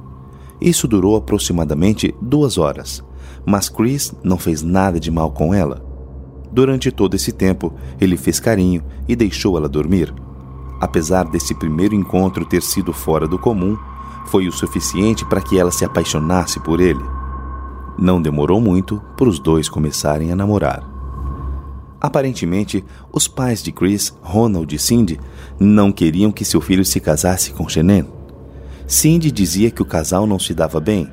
Isso 0.59 0.87
durou 0.87 1.15
aproximadamente 1.15 2.15
duas 2.21 2.57
horas, 2.57 3.03
mas 3.45 3.69
Chris 3.69 4.13
não 4.23 4.37
fez 4.37 4.61
nada 4.61 4.99
de 4.99 5.11
mal 5.11 5.31
com 5.31 5.53
ela. 5.53 5.85
Durante 6.51 6.91
todo 6.91 7.15
esse 7.15 7.31
tempo, 7.31 7.73
ele 7.99 8.15
fez 8.15 8.39
carinho 8.39 8.83
e 9.07 9.15
deixou 9.15 9.57
ela 9.57 9.67
dormir. 9.67 10.13
Apesar 10.79 11.23
desse 11.25 11.53
primeiro 11.55 11.95
encontro 11.95 12.45
ter 12.45 12.61
sido 12.61 12.93
fora 12.93 13.27
do 13.27 13.39
comum, 13.39 13.77
foi 14.27 14.47
o 14.47 14.51
suficiente 14.51 15.25
para 15.25 15.41
que 15.41 15.57
ela 15.57 15.71
se 15.71 15.83
apaixonasse 15.83 16.59
por 16.59 16.79
ele. 16.79 17.03
Não 17.97 18.21
demorou 18.21 18.59
muito 18.59 19.01
para 19.15 19.29
os 19.29 19.39
dois 19.39 19.69
começarem 19.69 20.31
a 20.31 20.35
namorar. 20.35 20.93
Aparentemente, 22.01 22.83
os 23.13 23.27
pais 23.27 23.63
de 23.63 23.71
Chris, 23.71 24.13
Ronald 24.21 24.75
e 24.75 24.77
Cindy 24.77 25.19
não 25.59 25.91
queriam 25.91 26.31
que 26.31 26.43
seu 26.43 26.59
filho 26.59 26.83
se 26.83 26.99
casasse 26.99 27.53
com 27.53 27.69
Shenen. 27.69 28.05
Cindy 28.85 29.31
dizia 29.31 29.71
que 29.71 29.81
o 29.81 29.85
casal 29.85 30.27
não 30.27 30.37
se 30.37 30.53
dava 30.53 30.81
bem. 30.81 31.09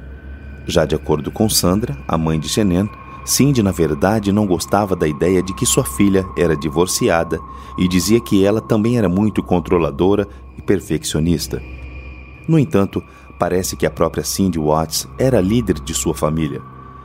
Já 0.66 0.84
de 0.84 0.94
acordo 0.94 1.30
com 1.30 1.48
Sandra, 1.48 1.96
a 2.08 2.18
mãe 2.18 2.40
de 2.40 2.48
Shenen, 2.48 2.90
Cindy 3.24 3.62
na 3.62 3.70
verdade 3.70 4.32
não 4.32 4.46
gostava 4.46 4.96
da 4.96 5.06
ideia 5.06 5.42
de 5.42 5.54
que 5.54 5.64
sua 5.64 5.84
filha 5.84 6.26
era 6.36 6.56
divorciada 6.56 7.38
e 7.78 7.86
dizia 7.86 8.20
que 8.20 8.44
ela 8.44 8.60
também 8.60 8.98
era 8.98 9.08
muito 9.08 9.42
controladora 9.42 10.26
e 10.58 10.62
perfeccionista. 10.62 11.62
No 12.48 12.58
entanto, 12.58 13.00
parece 13.40 13.74
que 13.74 13.86
a 13.86 13.90
própria 13.90 14.22
Cindy 14.22 14.58
Watts 14.58 15.08
era 15.18 15.40
líder 15.40 15.80
de 15.80 15.94
sua 15.94 16.14
família. 16.14 16.60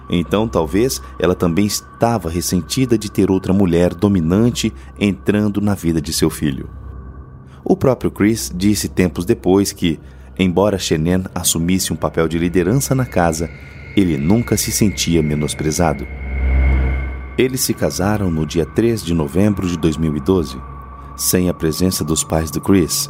Então, 0.09 0.49
talvez 0.49 1.01
ela 1.17 1.33
também 1.33 1.65
estava 1.65 2.29
ressentida 2.29 2.97
de 2.97 3.09
ter 3.09 3.31
outra 3.31 3.53
mulher 3.53 3.93
dominante 3.93 4.73
entrando 4.99 5.61
na 5.61 5.73
vida 5.73 6.01
de 6.01 6.11
seu 6.11 6.29
filho. 6.29 6.69
O 7.63 7.77
próprio 7.77 8.11
Chris 8.11 8.51
disse 8.53 8.89
tempos 8.89 9.23
depois 9.23 9.71
que, 9.71 9.97
embora 10.37 10.77
Shenen 10.77 11.23
assumisse 11.33 11.93
um 11.93 11.95
papel 11.95 12.27
de 12.27 12.37
liderança 12.37 12.93
na 12.93 13.05
casa, 13.05 13.49
ele 13.95 14.17
nunca 14.17 14.57
se 14.57 14.73
sentia 14.73 15.23
menosprezado. 15.23 16.05
Eles 17.37 17.61
se 17.61 17.73
casaram 17.73 18.29
no 18.29 18.45
dia 18.45 18.65
3 18.65 19.03
de 19.03 19.13
novembro 19.13 19.65
de 19.67 19.77
2012, 19.77 20.61
sem 21.15 21.49
a 21.49 21.53
presença 21.53 22.03
dos 22.03 22.25
pais 22.25 22.51
do 22.51 22.59
Chris. 22.59 23.09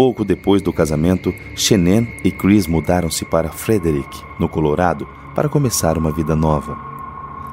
Pouco 0.00 0.24
depois 0.24 0.62
do 0.62 0.72
casamento, 0.72 1.30
Shenen 1.54 2.08
e 2.24 2.30
Chris 2.30 2.66
mudaram-se 2.66 3.22
para 3.22 3.50
Frederick, 3.50 4.22
no 4.38 4.48
Colorado, 4.48 5.06
para 5.34 5.46
começar 5.46 5.98
uma 5.98 6.10
vida 6.10 6.34
nova. 6.34 6.74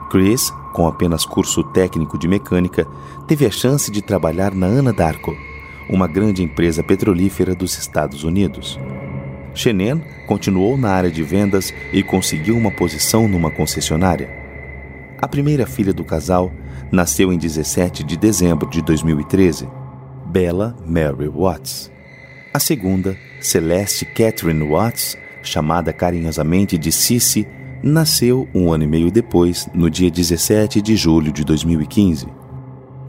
Chris, 0.10 0.50
com 0.72 0.88
apenas 0.88 1.26
curso 1.26 1.62
técnico 1.62 2.18
de 2.18 2.26
mecânica, 2.26 2.88
teve 3.28 3.46
a 3.46 3.52
chance 3.52 3.92
de 3.92 4.02
trabalhar 4.02 4.56
na 4.56 4.68
Anadarko, 4.68 5.36
uma 5.90 6.08
grande 6.08 6.42
empresa 6.42 6.82
petrolífera 6.82 7.54
dos 7.54 7.78
Estados 7.78 8.24
Unidos. 8.24 8.80
Shenen 9.54 10.02
continuou 10.26 10.78
na 10.78 10.92
área 10.92 11.12
de 11.12 11.24
vendas 11.24 11.74
e 11.92 12.02
conseguiu 12.02 12.56
uma 12.56 12.72
posição 12.72 13.28
numa 13.28 13.52
concessionária. 13.52 14.30
A 15.22 15.28
primeira 15.28 15.68
filha 15.68 15.92
do 15.94 16.06
casal 16.06 16.54
nasceu 16.94 17.34
em 17.34 17.38
17 17.38 18.06
de 18.06 18.16
dezembro 18.16 18.70
de 18.70 18.82
2013, 18.82 19.68
Bella 20.28 20.78
Mary 20.86 21.28
Watts. 21.28 21.97
A 22.58 22.60
segunda, 22.60 23.16
Celeste 23.40 24.04
Catherine 24.04 24.68
Watts, 24.68 25.16
chamada 25.44 25.94
carinhosamente 25.94 26.76
de 26.76 26.92
Cici, 26.92 27.48
nasceu 27.84 28.50
um 28.52 28.74
ano 28.74 28.84
e 28.84 28.88
meio 28.88 29.12
depois, 29.12 29.70
no 29.76 29.92
dia 29.92 30.10
17 30.10 30.82
de 30.82 30.96
julho 30.96 31.32
de 31.32 31.44
2015. 31.44 32.26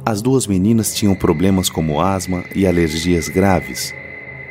As 0.05 0.21
duas 0.21 0.47
meninas 0.47 0.95
tinham 0.95 1.14
problemas 1.14 1.71
como 1.71 1.99
asma 1.99 2.45
e 2.55 2.67
alergias 2.67 3.31
graves. 3.31 3.95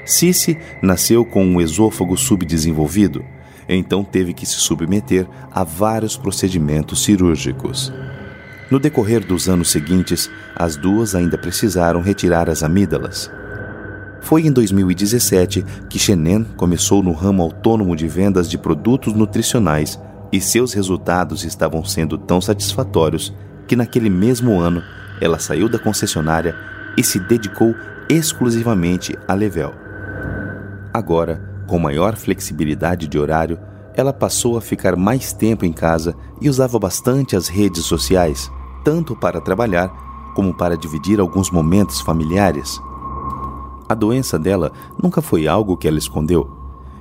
Cici 0.04 0.58
nasceu 0.82 1.24
com 1.24 1.46
um 1.46 1.62
esôfago 1.62 2.18
subdesenvolvido, 2.18 3.24
então 3.70 4.04
teve 4.04 4.34
que 4.34 4.48
se 4.48 4.56
submeter 4.56 5.28
a 5.52 5.64
vários 5.64 6.18
procedimentos 6.18 7.04
cirúrgicos. 7.04 7.94
No 8.72 8.80
decorrer 8.80 9.24
dos 9.24 9.48
anos 9.48 9.70
seguintes, 9.70 10.28
as 10.56 10.76
duas 10.76 11.14
ainda 11.14 11.38
precisaram 11.38 12.02
retirar 12.02 12.50
as 12.50 12.64
amígdalas. 12.64 13.30
Foi 14.22 14.46
em 14.46 14.52
2017 14.52 15.64
que 15.90 16.00
Shenen 16.00 16.44
começou 16.58 17.02
no 17.02 17.12
ramo 17.12 17.44
autônomo 17.44 17.96
de 17.96 18.08
vendas 18.08 18.50
de 18.50 18.58
produtos 18.58 19.14
nutricionais 19.14 20.00
e 20.32 20.42
seus 20.42 20.74
resultados 20.74 21.44
estavam 21.44 21.84
sendo 21.86 22.18
tão 22.18 22.42
satisfatórios 22.42 23.34
que 23.68 23.76
naquele 23.76 24.10
mesmo 24.10 24.60
ano 24.60 24.84
ela 25.22 25.40
saiu 25.40 25.70
da 25.70 25.80
concessionária 25.80 26.56
e 26.98 27.04
se 27.04 27.20
dedicou 27.20 27.74
exclusivamente 28.10 29.18
a 29.28 29.34
Level. 29.34 29.74
Agora, 30.94 31.42
com 31.68 31.78
maior 31.78 32.16
flexibilidade 32.16 33.08
de 33.08 33.20
horário, 33.20 33.60
ela 33.94 34.14
passou 34.14 34.58
a 34.58 34.62
ficar 34.62 34.96
mais 34.96 35.34
tempo 35.34 35.66
em 35.66 35.74
casa 35.74 36.16
e 36.42 36.50
usava 36.50 36.80
bastante 36.80 37.36
as 37.36 37.48
redes 37.48 37.84
sociais, 37.86 38.50
tanto 38.84 39.16
para 39.16 39.42
trabalhar 39.42 39.90
como 40.36 40.56
para 40.56 40.78
dividir 40.78 41.20
alguns 41.20 41.50
momentos 41.50 42.00
familiares. 42.02 42.80
A 43.90 43.94
doença 43.94 44.38
dela 44.38 44.72
nunca 45.02 45.22
foi 45.22 45.48
algo 45.48 45.78
que 45.78 45.88
ela 45.88 45.98
escondeu, 45.98 46.50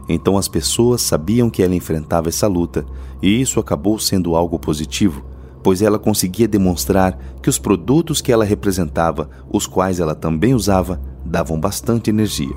então 0.09 0.38
as 0.38 0.47
pessoas 0.47 1.02
sabiam 1.02 1.50
que 1.50 1.62
ela 1.62 1.75
enfrentava 1.75 2.28
essa 2.28 2.47
luta, 2.47 2.87
e 3.21 3.40
isso 3.40 3.59
acabou 3.59 3.99
sendo 3.99 4.37
algo 4.37 4.59
positivo, 4.59 5.25
pois 5.62 5.83
ela 5.83 5.99
conseguia 5.99 6.47
demonstrar 6.47 7.19
que 7.43 7.50
os 7.50 7.59
produtos 7.59 8.21
que 8.21 8.31
ela 8.31 8.45
representava, 8.45 9.28
os 9.52 9.66
quais 9.66 9.99
ela 9.99 10.14
também 10.14 10.55
usava, 10.55 11.00
davam 11.25 11.59
bastante 11.59 12.09
energia. 12.09 12.55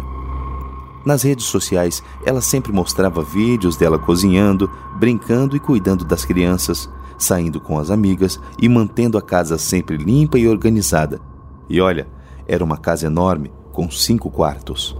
Nas 1.03 1.24
redes 1.24 1.45
sociais, 1.45 2.03
ela 2.24 2.41
sempre 2.41 2.71
mostrava 2.71 3.24
vídeos 3.24 3.75
dela 3.77 3.98
cozinhando, 3.98 4.69
brincando 5.00 5.55
e 5.55 5.59
cuidando 5.59 6.05
das 6.05 6.24
crianças, 6.24 6.88
saindo 7.17 7.59
com 7.59 7.79
as 7.79 7.89
amigas 7.89 8.39
e 8.62 8.69
mantendo 8.69 9.17
a 9.17 9.21
casa 9.21 9.57
sempre 9.57 9.98
limpa 9.98 10.38
e 10.38 10.48
organizada. 10.48 11.19
E 11.67 11.81
olha, 11.81 12.07
era 12.48 12.63
uma 12.63 12.77
casa 12.77 13.07
enorme, 13.07 13.51
com 13.79 13.89
cinco 13.89 14.29
quartos. 14.29 14.93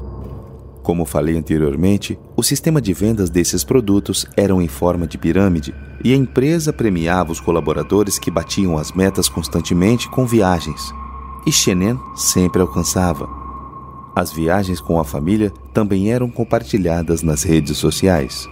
Como 0.82 1.04
falei 1.04 1.38
anteriormente, 1.38 2.18
o 2.34 2.42
sistema 2.42 2.80
de 2.82 2.94
vendas 2.94 3.30
desses 3.30 3.62
produtos 3.62 4.26
eram 4.38 4.62
em 4.62 4.70
forma 4.70 5.06
de 5.06 5.18
pirâmide 5.18 5.76
e 6.02 6.14
a 6.14 6.16
empresa 6.16 6.72
premiava 6.72 7.30
os 7.30 7.42
colaboradores 7.42 8.18
que 8.18 8.32
batiam 8.32 8.78
as 8.78 8.94
metas 8.94 9.28
constantemente 9.28 10.10
com 10.10 10.26
viagens. 10.26 10.94
E 11.46 11.52
Shenen 11.52 12.00
sempre 12.16 12.62
alcançava. 12.62 13.28
As 14.16 14.32
viagens 14.32 14.80
com 14.80 14.98
a 14.98 15.04
família 15.04 15.52
também 15.74 16.14
eram 16.14 16.32
compartilhadas 16.32 17.22
nas 17.22 17.44
redes 17.44 17.78
sociais. 17.78 18.48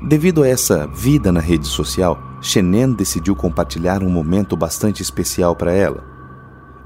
Devido 0.00 0.42
a 0.42 0.48
essa 0.48 0.86
vida 0.86 1.30
na 1.30 1.40
rede 1.40 1.66
social, 1.66 2.18
Shenen 2.40 2.94
decidiu 2.94 3.36
compartilhar 3.36 4.02
um 4.02 4.08
momento 4.08 4.56
bastante 4.56 5.02
especial 5.02 5.54
para 5.54 5.74
ela. 5.74 6.02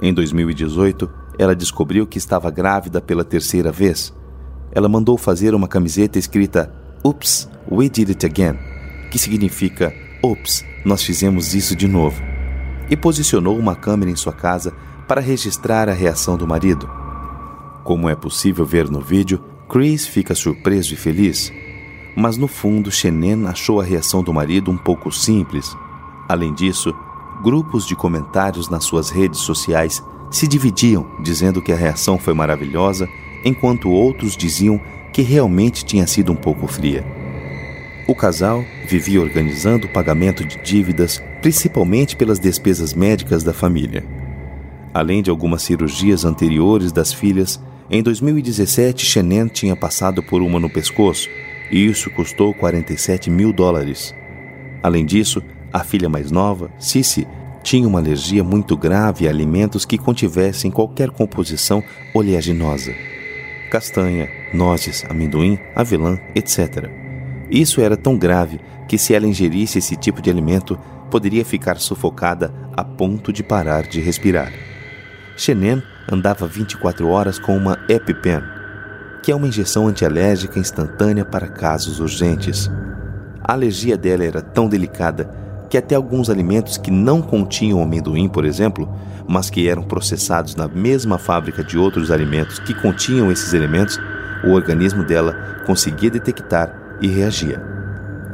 Em 0.01 0.13
2018, 0.13 1.22
ela 1.39 1.55
descobriu 1.55 2.07
que 2.07 2.19
estava 2.19 2.51
grávida 2.51 3.01
pela 3.01 3.25
terceira 3.25 3.73
vez 3.73 4.13
ela 4.73 4.89
mandou 4.89 5.19
fazer 5.19 5.55
uma 5.55 5.69
camiseta 5.69 6.19
escrita 6.19 6.73
Oops, 7.05 7.49
we 7.71 7.89
did 7.91 8.09
it 8.09 8.25
again, 8.25 8.59
que 9.11 9.19
significa 9.19 9.95
Ops, 10.23 10.65
nós 10.85 11.03
fizemos 11.03 11.55
isso 11.55 11.77
de 11.77 11.87
novo. 11.87 12.21
E 12.89 12.97
posicionou 12.97 13.59
uma 13.59 13.77
câmera 13.77 14.11
em 14.11 14.17
sua 14.17 14.33
casa 14.33 14.73
para 15.07 15.21
registrar 15.21 15.89
a 15.89 15.93
reação 15.93 16.37
do 16.37 16.47
marido. 16.47 16.89
Como 17.85 18.09
é 18.09 18.15
possível 18.15 18.65
ver 18.65 18.89
no 18.89 19.01
vídeo, 19.01 19.45
Chris 19.69 20.07
fica 20.07 20.35
surpreso 20.35 20.95
e 20.95 20.97
feliz, 20.97 21.53
mas 22.17 22.37
no 22.37 22.49
fundo 22.49 22.91
Shenen 22.91 23.47
achou 23.47 23.81
a 23.81 23.85
reação 23.85 24.23
do 24.23 24.33
marido 24.33 24.71
um 24.71 24.79
pouco 24.79 25.11
simples. 25.13 25.77
Além 26.29 26.55
disso, 26.55 26.95
grupos 27.43 27.87
de 27.87 27.95
comentários 27.95 28.69
nas 28.71 28.85
suas 28.85 29.11
redes 29.11 29.41
sociais 29.41 30.03
se 30.33 30.49
dividiam, 30.49 31.07
dizendo 31.23 31.63
que 31.63 31.73
a 31.73 31.77
reação 31.77 32.19
foi 32.19 32.35
maravilhosa 32.35 33.09
enquanto 33.45 33.91
outros 33.91 34.37
diziam 34.37 34.81
que 35.13 35.23
realmente 35.23 35.85
tinha 35.85 36.07
sido 36.07 36.33
um 36.33 36.37
pouco 36.37 36.67
fria. 36.67 37.05
O 38.07 38.15
casal 38.15 38.65
vivia 38.87 39.21
organizando 39.21 39.87
o 39.87 39.91
pagamento 39.91 40.45
de 40.45 40.59
dívidas, 40.63 41.23
principalmente 41.41 42.17
pelas 42.17 42.39
despesas 42.39 42.95
médicas 42.95 43.45
da 43.45 43.53
família. 43.53 44.05
Além 44.93 45.23
de 45.23 45.31
algumas 45.31 45.63
cirurgias 45.63 46.25
anteriores 46.25 46.93
das 46.93 47.13
filhas, 47.13 47.61
em 47.91 48.03
2017 48.03 49.05
Shenen 49.05 49.49
tinha 49.49 49.77
passado 49.77 50.23
por 50.23 50.43
uma 50.43 50.59
no 50.59 50.69
pescoço 50.69 51.29
e 51.71 51.87
isso 51.87 52.11
custou 52.11 52.53
47 52.53 53.31
mil 53.31 53.53
dólares. 53.53 54.15
Além 54.83 55.07
disso, 55.07 55.43
a 55.73 55.85
filha 55.85 56.09
mais 56.09 56.31
nova, 56.31 56.71
Cici, 56.79 57.27
tinha 57.63 57.87
uma 57.87 57.99
alergia 57.99 58.43
muito 58.43 58.77
grave 58.77 59.27
a 59.27 59.31
alimentos 59.31 59.85
que 59.85 59.99
contivessem 59.99 60.71
qualquer 60.71 61.11
composição 61.11 61.83
oleaginosa 62.15 62.93
castanha, 63.73 64.29
nozes, 64.53 65.03
amendoim, 65.09 65.59
avelã, 65.75 66.19
etc. 66.35 66.91
Isso 67.51 67.81
era 67.81 67.97
tão 67.97 68.19
grave 68.19 68.61
que, 68.87 68.99
se 68.99 69.15
ela 69.15 69.27
ingerisse 69.27 69.79
esse 69.79 69.97
tipo 69.97 70.21
de 70.21 70.29
alimento, 70.29 70.79
poderia 71.11 71.43
ficar 71.43 71.79
sufocada 71.79 72.53
a 72.77 72.85
ponto 72.85 73.33
de 73.33 73.43
parar 73.43 73.85
de 73.85 73.99
respirar. 73.99 74.53
Shenen 75.39 75.83
andava 76.11 76.47
24 76.47 77.09
horas 77.09 77.39
com 77.39 77.57
uma 77.57 77.79
EpiPen, 77.89 78.43
que 79.23 79.33
é 79.33 79.35
uma 79.35 79.49
injeção 79.49 79.89
antialérgica 79.89 80.59
instantânea 80.59 81.25
para 81.25 81.49
casos 81.49 81.99
urgentes. 81.99 82.71
A 83.43 83.55
alergia 83.55 83.97
dela 83.97 84.23
era 84.23 84.43
tão 84.43 84.69
delicada 84.69 85.25
que 85.73 85.79
até 85.79 85.95
alguns 85.95 86.29
alimentos 86.29 86.77
que 86.77 86.91
não 86.91 87.23
continham 87.23 87.83
amendoim, 87.83 88.29
por 88.29 88.45
exemplo, 88.45 88.87
mas 89.27 89.49
que 89.49 89.67
eram 89.67 89.83
processados 89.83 90.55
na 90.55 90.69
mesma 90.69 91.17
fábrica 91.17 91.65
de 91.65 91.79
outros 91.79 92.11
alimentos 92.11 92.59
que 92.59 92.75
continham 92.75 93.33
esses 93.33 93.55
elementos, 93.55 93.99
o 94.45 94.51
organismo 94.51 95.03
dela 95.03 95.63
conseguia 95.65 96.11
detectar 96.11 96.99
e 97.01 97.09
reagia. 97.09 97.65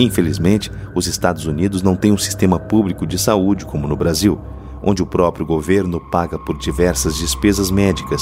Infelizmente, 0.00 0.68
os 0.96 1.06
Estados 1.06 1.46
Unidos 1.46 1.80
não 1.80 1.94
têm 1.94 2.10
um 2.10 2.18
sistema 2.18 2.58
público 2.58 3.06
de 3.06 3.16
saúde 3.16 3.64
como 3.64 3.86
no 3.86 3.96
Brasil, 3.96 4.40
onde 4.82 5.00
o 5.00 5.06
próprio 5.06 5.46
governo 5.46 6.00
paga 6.10 6.40
por 6.40 6.58
diversas 6.58 7.18
despesas 7.18 7.70
médicas. 7.70 8.20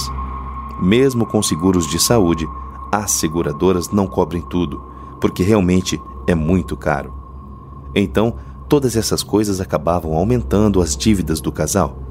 Mesmo 0.82 1.24
com 1.24 1.42
seguros 1.42 1.88
de 1.90 1.98
saúde, 1.98 2.46
as 2.92 3.12
seguradoras 3.12 3.90
não 3.90 4.06
cobrem 4.06 4.42
tudo, 4.42 4.78
porque 5.22 5.42
realmente 5.42 5.98
é 6.26 6.34
muito 6.34 6.76
caro. 6.76 7.14
Então, 7.94 8.36
todas 8.68 8.96
essas 8.96 9.22
coisas 9.22 9.60
acabavam 9.60 10.14
aumentando 10.14 10.80
as 10.80 10.96
dívidas 10.96 11.40
do 11.40 11.52
casal. 11.52 12.02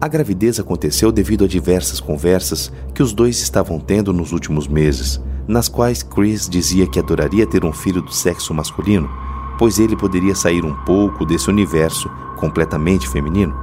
A 0.00 0.06
gravidez 0.06 0.60
aconteceu 0.60 1.10
devido 1.10 1.44
a 1.44 1.48
diversas 1.48 1.98
conversas 1.98 2.70
que 2.94 3.02
os 3.02 3.12
dois 3.12 3.40
estavam 3.40 3.80
tendo 3.80 4.12
nos 4.12 4.32
últimos 4.32 4.68
meses, 4.68 5.20
nas 5.46 5.68
quais 5.68 6.02
Chris 6.02 6.48
dizia 6.48 6.86
que 6.86 7.00
adoraria 7.00 7.46
ter 7.46 7.64
um 7.64 7.72
filho 7.72 8.00
do 8.00 8.12
sexo 8.12 8.54
masculino, 8.54 9.10
pois 9.58 9.80
ele 9.80 9.96
poderia 9.96 10.36
sair 10.36 10.64
um 10.64 10.74
pouco 10.84 11.26
desse 11.26 11.50
universo 11.50 12.08
completamente 12.36 13.08
feminino. 13.08 13.56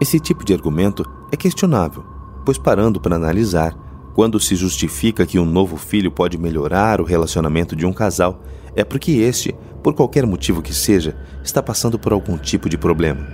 Esse 0.00 0.20
tipo 0.20 0.44
de 0.44 0.54
argumento 0.54 1.04
é 1.32 1.36
questionável, 1.36 2.04
pois 2.44 2.56
parando 2.56 3.00
para 3.00 3.16
analisar, 3.16 3.76
quando 4.14 4.38
se 4.38 4.54
justifica 4.54 5.26
que 5.26 5.38
um 5.38 5.44
novo 5.44 5.76
filho 5.76 6.12
pode 6.12 6.38
melhorar 6.38 7.00
o 7.00 7.04
relacionamento 7.04 7.74
de 7.74 7.84
um 7.84 7.92
casal, 7.92 8.40
é 8.74 8.84
porque 8.84 9.12
este, 9.12 9.54
por 9.82 9.94
qualquer 9.94 10.26
motivo 10.26 10.62
que 10.62 10.74
seja, 10.74 11.16
está 11.42 11.62
passando 11.62 11.98
por 11.98 12.12
algum 12.12 12.36
tipo 12.36 12.68
de 12.68 12.78
problema. 12.78 13.26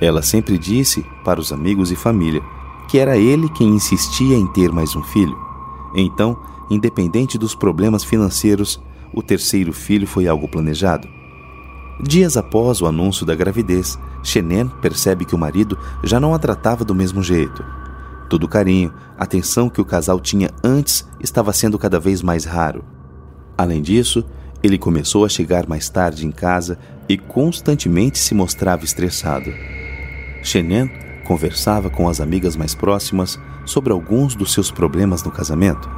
Ela 0.00 0.22
sempre 0.22 0.58
disse 0.58 1.04
para 1.24 1.40
os 1.40 1.52
amigos 1.52 1.92
e 1.92 1.96
família 1.96 2.42
que 2.88 2.98
era 2.98 3.16
ele 3.16 3.48
quem 3.48 3.68
insistia 3.68 4.36
em 4.36 4.46
ter 4.46 4.70
mais 4.72 4.96
um 4.96 5.02
filho. 5.02 5.36
Então, 5.94 6.36
independente 6.70 7.38
dos 7.38 7.54
problemas 7.54 8.02
financeiros, 8.02 8.82
o 9.14 9.22
terceiro 9.22 9.72
filho 9.72 10.06
foi 10.06 10.26
algo 10.26 10.48
planejado. 10.48 11.08
Dias 12.02 12.36
após 12.36 12.80
o 12.80 12.86
anúncio 12.86 13.24
da 13.24 13.34
gravidez, 13.34 13.98
Shenen 14.22 14.68
percebe 14.80 15.24
que 15.24 15.34
o 15.34 15.38
marido 15.38 15.78
já 16.02 16.18
não 16.18 16.34
a 16.34 16.38
tratava 16.38 16.84
do 16.84 16.94
mesmo 16.94 17.22
jeito. 17.22 17.64
Todo 18.28 18.44
o 18.44 18.48
carinho, 18.48 18.92
atenção 19.16 19.68
que 19.68 19.80
o 19.80 19.84
casal 19.84 20.18
tinha 20.18 20.50
antes 20.64 21.06
estava 21.20 21.52
sendo 21.52 21.78
cada 21.78 22.00
vez 22.00 22.22
mais 22.22 22.44
raro. 22.44 22.84
Além 23.56 23.80
disso, 23.80 24.24
ele 24.62 24.78
começou 24.78 25.24
a 25.24 25.28
chegar 25.28 25.68
mais 25.68 25.88
tarde 25.88 26.26
em 26.26 26.30
casa 26.30 26.78
e 27.08 27.18
constantemente 27.18 28.18
se 28.18 28.34
mostrava 28.34 28.84
estressado. 28.84 29.52
Shenen 30.42 30.90
conversava 31.24 31.90
com 31.90 32.08
as 32.08 32.20
amigas 32.20 32.56
mais 32.56 32.74
próximas 32.74 33.38
sobre 33.64 33.92
alguns 33.92 34.34
dos 34.34 34.52
seus 34.52 34.70
problemas 34.70 35.22
no 35.22 35.30
casamento. 35.30 35.90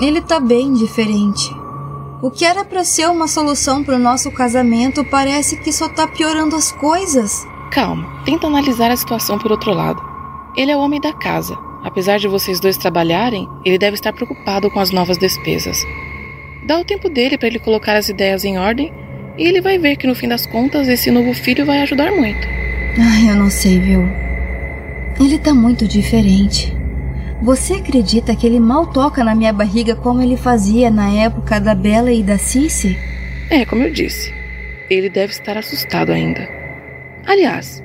Ele 0.00 0.20
tá 0.20 0.40
bem 0.40 0.72
diferente. 0.72 1.50
O 2.22 2.30
que 2.30 2.44
era 2.44 2.64
para 2.64 2.84
ser 2.84 3.08
uma 3.08 3.26
solução 3.26 3.82
para 3.82 3.96
o 3.96 3.98
nosso 3.98 4.30
casamento 4.30 5.04
parece 5.04 5.56
que 5.56 5.72
só 5.72 5.88
tá 5.88 6.06
piorando 6.06 6.54
as 6.54 6.70
coisas. 6.72 7.46
Calma, 7.70 8.22
tenta 8.24 8.46
analisar 8.46 8.90
a 8.90 8.96
situação 8.96 9.38
por 9.38 9.50
outro 9.50 9.72
lado. 9.72 10.02
Ele 10.56 10.70
é 10.70 10.76
o 10.76 10.80
homem 10.80 11.00
da 11.00 11.12
casa. 11.12 11.56
Apesar 11.82 12.18
de 12.18 12.28
vocês 12.28 12.60
dois 12.60 12.76
trabalharem, 12.76 13.48
ele 13.64 13.78
deve 13.78 13.94
estar 13.94 14.12
preocupado 14.12 14.70
com 14.70 14.80
as 14.80 14.90
novas 14.90 15.16
despesas. 15.16 15.82
Dá 16.66 16.78
o 16.78 16.84
tempo 16.84 17.08
dele 17.08 17.38
para 17.38 17.48
ele 17.48 17.58
colocar 17.58 17.96
as 17.96 18.08
ideias 18.08 18.44
em 18.44 18.58
ordem 18.58 18.92
e 19.38 19.44
ele 19.44 19.60
vai 19.60 19.78
ver 19.78 19.96
que 19.96 20.06
no 20.06 20.14
fim 20.14 20.28
das 20.28 20.46
contas 20.46 20.88
esse 20.88 21.10
novo 21.10 21.32
filho 21.32 21.64
vai 21.64 21.80
ajudar 21.82 22.12
muito. 22.12 22.46
Ai, 22.98 23.30
eu 23.30 23.36
não 23.36 23.48
sei, 23.48 23.78
viu? 23.78 24.02
Ele 25.18 25.38
tá 25.38 25.54
muito 25.54 25.86
diferente. 25.86 26.76
Você 27.42 27.74
acredita 27.74 28.36
que 28.36 28.46
ele 28.46 28.60
mal 28.60 28.86
toca 28.86 29.24
na 29.24 29.34
minha 29.34 29.52
barriga 29.52 29.94
como 29.94 30.20
ele 30.20 30.36
fazia 30.36 30.90
na 30.90 31.10
época 31.10 31.58
da 31.58 31.74
Bela 31.74 32.12
e 32.12 32.22
da 32.22 32.36
Cici? 32.36 32.98
É, 33.48 33.64
como 33.64 33.82
eu 33.82 33.92
disse. 33.92 34.32
Ele 34.90 35.08
deve 35.08 35.32
estar 35.32 35.56
assustado 35.56 36.10
ainda. 36.10 36.46
Aliás, 37.26 37.82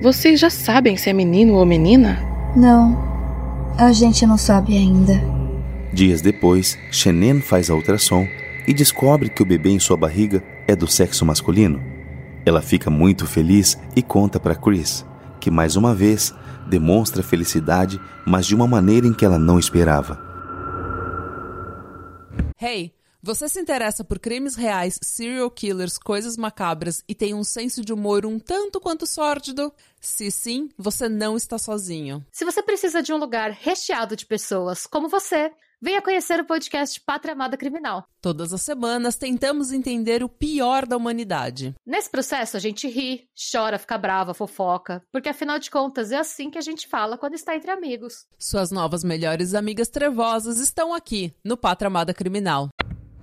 vocês 0.00 0.38
já 0.38 0.50
sabem 0.50 0.96
se 0.96 1.10
é 1.10 1.12
menino 1.12 1.54
ou 1.54 1.66
menina? 1.66 2.22
Não. 2.54 3.10
A 3.78 3.90
gente 3.90 4.26
não 4.26 4.36
sabe 4.36 4.76
ainda. 4.76 5.31
Dias 5.92 6.22
depois, 6.22 6.78
Shenen 6.90 7.42
faz 7.42 7.68
a 7.68 7.74
ultrassom 7.74 8.26
e 8.66 8.72
descobre 8.72 9.28
que 9.28 9.42
o 9.42 9.46
bebê 9.46 9.70
em 9.70 9.78
sua 9.78 9.96
barriga 9.96 10.42
é 10.66 10.74
do 10.74 10.86
sexo 10.86 11.26
masculino. 11.26 11.82
Ela 12.46 12.62
fica 12.62 12.88
muito 12.88 13.26
feliz 13.26 13.78
e 13.94 14.02
conta 14.02 14.40
para 14.40 14.54
Chris, 14.54 15.04
que 15.38 15.50
mais 15.50 15.76
uma 15.76 15.94
vez 15.94 16.34
demonstra 16.66 17.22
felicidade, 17.22 18.00
mas 18.26 18.46
de 18.46 18.54
uma 18.54 18.66
maneira 18.66 19.06
em 19.06 19.12
que 19.12 19.24
ela 19.24 19.38
não 19.38 19.58
esperava. 19.58 20.18
Hey, 22.60 22.94
você 23.22 23.48
se 23.48 23.60
interessa 23.60 24.02
por 24.02 24.18
crimes 24.18 24.56
reais, 24.56 24.98
serial 25.02 25.50
killers, 25.50 25.98
coisas 25.98 26.36
macabras 26.36 27.04
e 27.06 27.14
tem 27.14 27.34
um 27.34 27.44
senso 27.44 27.84
de 27.84 27.92
humor 27.92 28.24
um 28.24 28.38
tanto 28.38 28.80
quanto 28.80 29.06
sórdido? 29.06 29.72
Se 30.00 30.30
sim, 30.30 30.70
você 30.76 31.08
não 31.08 31.36
está 31.36 31.58
sozinho. 31.58 32.24
Se 32.32 32.44
você 32.44 32.62
precisa 32.62 33.02
de 33.02 33.12
um 33.12 33.18
lugar 33.18 33.50
recheado 33.50 34.16
de 34.16 34.26
pessoas 34.26 34.86
como 34.86 35.08
você, 35.08 35.52
Venha 35.84 36.00
conhecer 36.00 36.38
o 36.38 36.44
podcast 36.44 37.00
Pátria 37.00 37.32
Amada 37.32 37.56
Criminal. 37.56 38.04
Todas 38.20 38.52
as 38.52 38.62
semanas 38.62 39.16
tentamos 39.16 39.72
entender 39.72 40.22
o 40.22 40.28
pior 40.28 40.86
da 40.86 40.96
humanidade. 40.96 41.74
Nesse 41.84 42.08
processo 42.08 42.56
a 42.56 42.60
gente 42.60 42.86
ri, 42.86 43.24
chora, 43.50 43.80
fica 43.80 43.98
brava, 43.98 44.32
fofoca, 44.32 45.02
porque 45.10 45.28
afinal 45.28 45.58
de 45.58 45.72
contas 45.72 46.12
é 46.12 46.18
assim 46.18 46.50
que 46.50 46.58
a 46.58 46.60
gente 46.60 46.86
fala 46.86 47.18
quando 47.18 47.34
está 47.34 47.56
entre 47.56 47.72
amigos. 47.72 48.26
Suas 48.38 48.70
novas 48.70 49.02
melhores 49.02 49.54
amigas 49.54 49.88
trevosas 49.88 50.60
estão 50.60 50.94
aqui 50.94 51.34
no 51.44 51.56
Pátria 51.56 51.88
Amada 51.88 52.14
Criminal. 52.14 52.68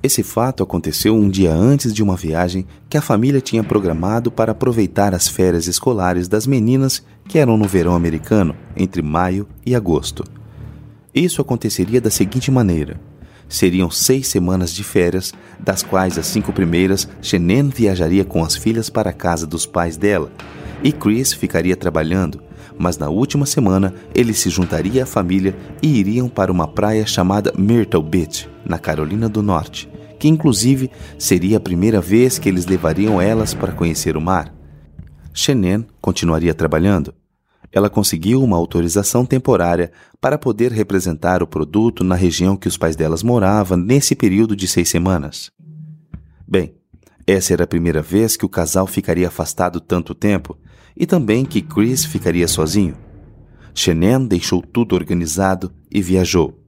Esse 0.04 0.22
fato 0.22 0.62
aconteceu 0.62 1.16
um 1.16 1.30
dia 1.30 1.54
antes 1.54 1.94
de 1.94 2.04
uma 2.04 2.18
viagem 2.18 2.68
que 2.90 2.98
a 2.98 3.02
família 3.02 3.40
tinha 3.40 3.64
programado 3.64 4.30
para 4.30 4.52
aproveitar 4.52 5.16
as 5.16 5.30
férias 5.30 5.66
escolares 5.66 6.28
das 6.28 6.46
meninas 6.46 7.02
que 7.26 7.40
eram 7.40 7.56
no 7.56 7.70
verão 7.70 7.96
americano, 7.96 8.54
entre 8.76 9.02
maio 9.02 9.48
e 9.66 9.74
agosto. 9.74 10.26
Isso 11.20 11.42
aconteceria 11.42 12.00
da 12.00 12.10
seguinte 12.10 12.50
maneira: 12.50 12.98
seriam 13.50 13.92
seis 13.92 14.30
semanas 14.30 14.74
de 14.74 14.86
férias, 14.86 15.34
das 15.60 15.84
quais 15.84 16.18
as 16.18 16.26
cinco 16.28 16.54
primeiras 16.54 17.10
Shenen 17.22 17.68
viajaria 17.68 18.24
com 18.24 18.42
as 18.42 18.56
filhas 18.56 18.90
para 18.90 19.10
a 19.10 19.14
casa 19.14 19.46
dos 19.46 19.66
pais 19.66 19.98
dela 19.98 20.32
e 20.82 20.94
Chris 20.94 21.34
ficaria 21.34 21.76
trabalhando, 21.76 22.42
mas 22.78 22.98
na 22.98 23.10
última 23.10 23.46
semana 23.46 23.94
ele 24.16 24.34
se 24.34 24.50
juntaria 24.50 25.04
à 25.04 25.06
família 25.06 25.54
e 25.82 26.00
iriam 26.00 26.30
para 26.30 26.54
uma 26.54 26.70
praia 26.70 27.06
chamada 27.06 27.54
Myrtle 27.58 28.02
Beach, 28.02 28.50
na 28.64 28.80
Carolina 28.80 29.28
do 29.28 29.44
Norte, 29.44 29.90
que 30.18 30.30
inclusive 30.30 30.90
seria 31.18 31.58
a 31.58 31.60
primeira 31.60 32.00
vez 32.00 32.40
que 32.40 32.48
eles 32.48 32.66
levariam 32.66 33.22
elas 33.22 33.54
para 33.54 33.74
conhecer 33.74 34.16
o 34.16 34.22
mar. 34.22 34.54
Shenen 35.34 35.86
continuaria 36.00 36.54
trabalhando, 36.54 37.14
ela 37.72 37.90
conseguiu 37.90 38.44
uma 38.44 38.58
autorização 38.58 39.26
temporária 39.26 39.92
para 40.20 40.38
poder 40.38 40.72
representar 40.72 41.44
o 41.44 41.48
produto 41.48 42.04
na 42.04 42.16
região 42.16 42.58
que 42.58 42.68
os 42.68 42.78
pais 42.78 42.96
delas 42.96 43.24
moravam 43.24 43.78
nesse 43.78 44.16
período 44.16 44.56
de 44.56 44.68
seis 44.68 44.90
semanas. 44.90 45.52
Bem, 46.48 46.74
essa 47.28 47.54
era 47.54 47.64
a 47.64 47.68
primeira 47.68 48.02
vez 48.02 48.36
que 48.36 48.46
o 48.46 48.50
casal 48.50 48.88
ficaria 48.88 49.28
afastado 49.28 49.80
tanto 49.80 50.16
tempo 50.16 50.58
e 50.98 51.06
também 51.06 51.46
que 51.46 51.62
Chris 51.62 52.04
ficaria 52.04 52.48
sozinho. 52.48 52.98
Shenen 53.74 54.26
deixou 54.26 54.62
tudo 54.62 54.96
organizado 54.96 55.72
e 55.92 56.02
viajou. 56.02 56.60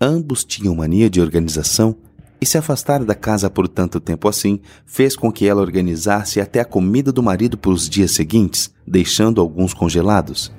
Ambos 0.00 0.44
tinham 0.44 0.74
mania 0.74 1.08
de 1.10 1.20
organização 1.20 1.96
e 2.40 2.46
se 2.46 2.56
afastar 2.56 3.04
da 3.04 3.14
casa 3.14 3.50
por 3.50 3.68
tanto 3.68 4.00
tempo 4.00 4.28
assim 4.28 4.60
fez 4.86 5.14
com 5.14 5.30
que 5.30 5.46
ela 5.46 5.60
organizasse 5.60 6.40
até 6.40 6.60
a 6.60 6.64
comida 6.64 7.12
do 7.12 7.22
marido 7.22 7.58
para 7.58 7.70
os 7.70 7.88
dias 7.88 8.12
seguintes, 8.12 8.72
deixando 8.86 9.40
alguns 9.40 9.74
congelados. 9.74 10.50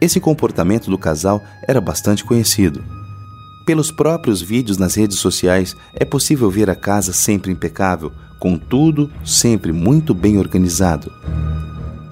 Esse 0.00 0.18
comportamento 0.18 0.90
do 0.90 0.98
casal 0.98 1.42
era 1.68 1.80
bastante 1.80 2.24
conhecido. 2.24 2.84
Pelos 3.66 3.90
próprios 3.90 4.42
vídeos 4.42 4.76
nas 4.76 4.94
redes 4.94 5.18
sociais, 5.18 5.74
é 5.94 6.04
possível 6.04 6.50
ver 6.50 6.68
a 6.68 6.74
casa 6.74 7.12
sempre 7.12 7.50
impecável, 7.50 8.12
com 8.38 8.58
tudo 8.58 9.10
sempre 9.24 9.72
muito 9.72 10.12
bem 10.12 10.38
organizado. 10.38 11.10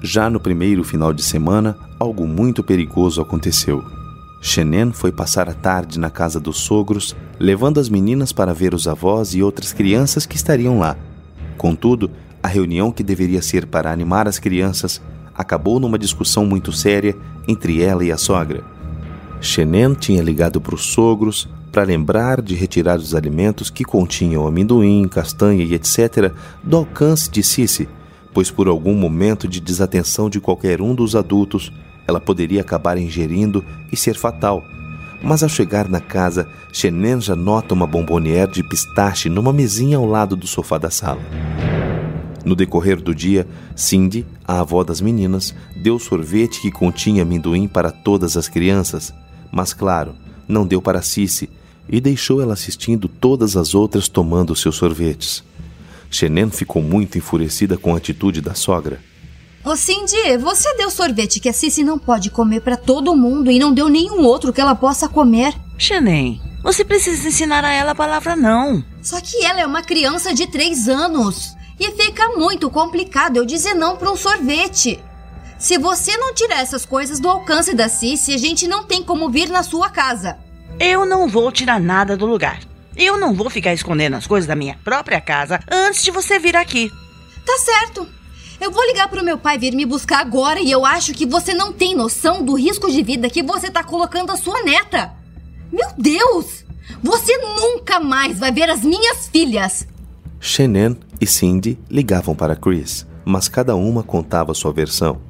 Já 0.03 0.31
no 0.31 0.41
primeiro 0.41 0.83
final 0.83 1.13
de 1.13 1.23
semana, 1.23 1.77
algo 1.99 2.27
muito 2.27 2.65
perigoso 2.65 3.21
aconteceu. 3.21 4.02
Shenen 4.45 4.91
foi 4.93 5.13
passar 5.13 5.49
a 5.49 5.55
tarde 5.55 6.01
na 6.01 6.11
casa 6.11 6.41
dos 6.41 6.59
sogros, 6.59 7.15
levando 7.39 7.79
as 7.79 7.89
meninas 7.89 8.33
para 8.33 8.53
ver 8.53 8.75
os 8.75 8.89
avós 8.89 9.35
e 9.35 9.43
outras 9.43 9.73
crianças 9.73 10.27
que 10.27 10.35
estariam 10.35 10.81
lá. 10.81 10.97
Contudo, 11.57 12.11
a 12.43 12.49
reunião 12.49 12.91
que 12.91 13.05
deveria 13.05 13.41
ser 13.41 13.67
para 13.67 13.93
animar 13.93 14.27
as 14.27 14.41
crianças 14.41 15.01
acabou 15.33 15.79
numa 15.79 15.97
discussão 15.97 16.45
muito 16.45 16.73
séria 16.73 17.17
entre 17.47 17.81
ela 17.81 18.05
e 18.05 18.11
a 18.11 18.17
sogra. 18.17 18.65
Shenen 19.41 19.95
tinha 19.95 20.21
ligado 20.21 20.61
para 20.61 20.75
os 20.75 20.87
sogros 20.87 21.49
para 21.71 21.85
lembrar 21.85 22.43
de 22.43 22.57
retirar 22.57 22.99
os 22.99 23.15
alimentos 23.15 23.71
que 23.71 23.85
continham 23.85 24.45
amendoim, 24.45 25.07
castanha 25.07 25.63
e 25.63 25.73
etc. 25.73 26.33
do 26.65 26.79
alcance 26.79 27.31
de 27.31 27.45
Cici, 27.45 27.89
pois 28.35 28.51
por 28.51 28.67
algum 28.67 28.95
momento 28.95 29.47
de 29.47 29.61
desatenção 29.61 30.29
de 30.29 30.41
qualquer 30.41 30.83
um 30.83 30.97
dos 30.97 31.15
adultos, 31.15 31.73
ela 32.07 32.21
poderia 32.21 32.61
acabar 32.61 32.99
ingerindo 32.99 33.65
e 33.91 33.97
ser 33.97 34.15
fatal. 34.15 34.65
Mas 35.23 35.43
ao 35.43 35.49
chegar 35.49 35.89
na 35.89 36.01
casa, 36.01 36.49
Shenen 36.73 37.21
já 37.21 37.37
nota 37.37 37.75
uma 37.75 37.87
bombonière 37.87 38.51
de 38.51 38.63
pistache 38.63 39.29
numa 39.29 39.53
mesinha 39.53 39.97
ao 39.97 40.07
lado 40.07 40.35
do 40.35 40.47
sofá 40.47 40.79
da 40.79 40.91
sala. 40.91 41.21
No 42.45 42.57
decorrer 42.57 43.01
do 43.01 43.15
dia, 43.15 43.47
Cindy, 43.77 44.27
a 44.45 44.61
avó 44.61 44.83
das 44.83 45.01
meninas, 45.01 45.55
deu 45.77 45.99
sorvete 45.99 46.61
que 46.61 46.73
continha 46.73 47.23
amendoim 47.23 47.69
para 47.69 47.93
todas 47.93 48.37
as 48.37 48.49
crianças, 48.49 49.15
mas 49.53 49.73
claro, 49.73 50.15
não 50.49 50.67
deu 50.67 50.83
para 50.83 51.03
Cici, 51.03 51.49
e 51.89 52.01
deixou 52.01 52.43
ela 52.43 52.55
assistindo 52.55 53.07
todas 53.07 53.57
as 53.57 53.75
outras 53.75 54.09
tomando 54.09 54.57
seus 54.57 54.75
sorvetes. 54.75 55.45
Shenen 56.11 56.51
ficou 56.51 56.83
muito 56.83 57.17
enfurecida 57.17 57.77
com 57.77 57.95
a 57.95 57.99
atitude 57.99 58.41
da 58.41 58.55
sogra. 58.55 59.01
Ô 59.65 59.77
Cindy, 59.77 60.37
você 60.39 60.75
deu 60.75 60.91
sorvete 60.91 61.39
que 61.39 61.49
a 61.49 61.53
Cici 61.53 61.85
não 61.85 61.97
pode 61.97 62.31
comer 62.31 62.63
para 62.63 62.77
todo 62.77 63.15
mundo 63.15 63.49
e 63.49 63.61
não 63.61 63.73
deu 63.73 63.89
nenhum 63.89 64.25
outro 64.25 64.53
que 64.53 64.61
ela 64.61 64.75
possa 64.75 65.09
comer. 65.09 65.55
Xenem, 65.79 66.43
você 66.65 66.85
precisa 66.85 67.29
ensinar 67.29 67.65
a 67.65 67.73
ela 67.73 67.93
a 67.93 67.95
palavra 67.95 68.35
não. 68.35 68.85
Só 69.01 69.21
que 69.21 69.45
ela 69.45 69.61
é 69.61 69.67
uma 69.67 69.83
criança 69.83 70.35
de 70.35 70.49
três 70.49 70.89
anos. 70.89 71.55
E 71.79 71.93
fica 71.93 72.29
muito 72.31 72.69
complicado 72.71 73.37
eu 73.37 73.47
dizer 73.47 73.75
não 73.75 73.97
para 73.97 74.11
um 74.11 74.17
sorvete. 74.17 74.99
Se 75.61 75.79
você 75.79 76.17
não 76.17 76.35
tirar 76.35 76.61
essas 76.61 76.85
coisas 76.85 77.21
do 77.21 77.29
alcance 77.29 77.73
da 77.73 77.89
Cici, 77.89 78.35
a 78.35 78.39
gente 78.39 78.67
não 78.67 78.83
tem 78.83 79.05
como 79.05 79.31
vir 79.31 79.49
na 79.49 79.63
sua 79.63 79.89
casa. 79.89 80.39
Eu 80.81 81.07
não 81.07 81.29
vou 81.29 81.53
tirar 81.53 81.79
nada 81.79 82.17
do 82.17 82.27
lugar. 82.27 82.59
Eu 82.97 83.17
não 83.17 83.33
vou 83.33 83.49
ficar 83.49 83.73
escondendo 83.73 84.17
as 84.17 84.27
coisas 84.27 84.49
da 84.49 84.57
minha 84.57 84.77
própria 84.83 85.21
casa 85.21 85.61
antes 85.71 86.03
de 86.03 86.11
você 86.11 86.41
vir 86.41 86.57
aqui. 86.57 86.91
Tá 87.47 87.59
certo. 87.59 88.22
Eu 88.63 88.71
vou 88.71 88.87
ligar 88.87 89.09
pro 89.09 89.25
meu 89.25 89.37
pai 89.37 89.59
vir 89.59 89.75
me 89.75 89.85
buscar 89.85 90.21
agora 90.21 90.61
e 90.61 90.71
eu 90.71 90.87
acho 90.87 91.13
que 91.13 91.27
você 91.27 91.53
não 91.53 91.73
tem 91.73 91.97
noção 91.97 92.45
do 92.45 92.55
risco 92.55 92.89
de 92.89 93.03
vida 93.03 93.29
que 93.29 93.43
você 93.43 93.69
tá 93.69 93.83
colocando 93.83 94.31
a 94.31 94.37
sua 94.37 94.63
neta. 94.63 95.11
Meu 95.73 95.89
Deus! 95.99 96.65
Você 97.03 97.37
nunca 97.39 97.99
mais 97.99 98.39
vai 98.39 98.53
ver 98.53 98.71
as 98.71 98.85
minhas 98.85 99.27
filhas! 99.27 99.85
Shenen 100.39 100.97
e 101.21 101.27
Cindy 101.27 101.77
ligavam 101.91 102.37
para 102.37 102.55
Chris, 102.55 103.05
mas 103.25 103.49
cada 103.49 103.75
uma 103.75 104.05
contava 104.05 104.55
sua 104.55 104.73
versão. 104.73 105.21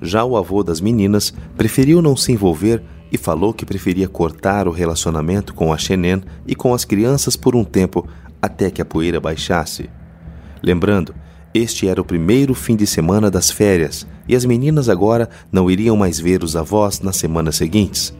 Já 0.00 0.24
o 0.24 0.34
avô 0.34 0.62
das 0.62 0.80
meninas 0.80 1.34
preferiu 1.58 2.00
não 2.00 2.16
se 2.16 2.32
envolver 2.32 2.82
e 3.12 3.18
falou 3.18 3.52
que 3.52 3.66
preferia 3.66 4.08
cortar 4.08 4.66
o 4.66 4.72
relacionamento 4.72 5.52
com 5.52 5.70
a 5.70 5.76
Shenen 5.76 6.22
e 6.46 6.54
com 6.54 6.72
as 6.72 6.86
crianças 6.86 7.36
por 7.36 7.54
um 7.54 7.62
tempo 7.62 8.08
até 8.40 8.70
que 8.70 8.80
a 8.80 8.86
poeira 8.86 9.20
baixasse. 9.20 9.90
Lembrando 10.62 11.14
este 11.54 11.86
era 11.86 12.00
o 12.00 12.04
primeiro 12.04 12.52
fim 12.52 12.74
de 12.74 12.84
semana 12.84 13.30
das 13.30 13.48
férias 13.48 14.04
e 14.28 14.34
as 14.34 14.44
meninas 14.44 14.88
agora 14.88 15.30
não 15.52 15.70
iriam 15.70 15.96
mais 15.96 16.18
ver 16.18 16.42
os 16.42 16.56
avós 16.56 17.00
nas 17.00 17.16
semanas 17.16 17.54
seguintes. 17.54 18.12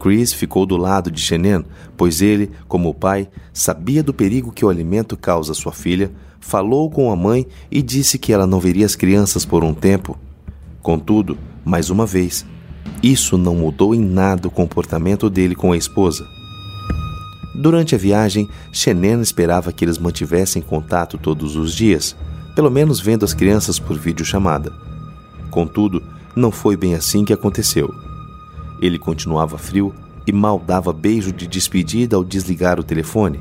Chris 0.00 0.32
ficou 0.32 0.64
do 0.64 0.78
lado 0.78 1.10
de 1.10 1.20
Shenen, 1.20 1.64
pois 1.94 2.22
ele, 2.22 2.50
como 2.66 2.88
o 2.88 2.94
pai, 2.94 3.28
sabia 3.52 4.02
do 4.02 4.14
perigo 4.14 4.50
que 4.50 4.64
o 4.64 4.70
alimento 4.70 5.14
causa 5.14 5.52
à 5.52 5.54
sua 5.54 5.72
filha, 5.72 6.10
falou 6.40 6.90
com 6.90 7.12
a 7.12 7.16
mãe 7.16 7.46
e 7.70 7.82
disse 7.82 8.18
que 8.18 8.32
ela 8.32 8.46
não 8.46 8.58
veria 8.58 8.86
as 8.86 8.96
crianças 8.96 9.44
por 9.44 9.62
um 9.62 9.74
tempo. 9.74 10.18
Contudo, 10.82 11.36
mais 11.64 11.90
uma 11.90 12.06
vez, 12.06 12.46
isso 13.02 13.36
não 13.36 13.54
mudou 13.54 13.94
em 13.94 14.00
nada 14.00 14.48
o 14.48 14.50
comportamento 14.50 15.28
dele 15.28 15.54
com 15.54 15.72
a 15.72 15.76
esposa. 15.76 16.26
Durante 17.54 17.94
a 17.94 17.98
viagem, 17.98 18.48
Shenen 18.72 19.20
esperava 19.20 19.72
que 19.72 19.84
eles 19.84 19.98
mantivessem 19.98 20.60
contato 20.60 21.16
todos 21.18 21.56
os 21.56 21.74
dias, 21.74 22.16
pelo 22.54 22.70
menos 22.70 23.00
vendo 23.00 23.24
as 23.24 23.34
crianças 23.34 23.78
por 23.78 23.98
videochamada. 23.98 24.72
Contudo, 25.50 26.02
não 26.36 26.50
foi 26.50 26.76
bem 26.76 26.94
assim 26.94 27.24
que 27.24 27.32
aconteceu. 27.32 27.92
Ele 28.80 28.98
continuava 28.98 29.58
frio 29.58 29.92
e 30.26 30.32
mal 30.32 30.58
dava 30.58 30.92
beijo 30.92 31.32
de 31.32 31.46
despedida 31.46 32.16
ao 32.16 32.24
desligar 32.24 32.78
o 32.78 32.84
telefone. 32.84 33.40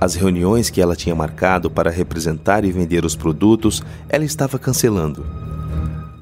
As 0.00 0.14
reuniões 0.14 0.68
que 0.68 0.80
ela 0.80 0.94
tinha 0.94 1.14
marcado 1.14 1.70
para 1.70 1.90
representar 1.90 2.64
e 2.64 2.72
vender 2.72 3.04
os 3.04 3.16
produtos, 3.16 3.82
ela 4.08 4.24
estava 4.24 4.58
cancelando. 4.58 5.24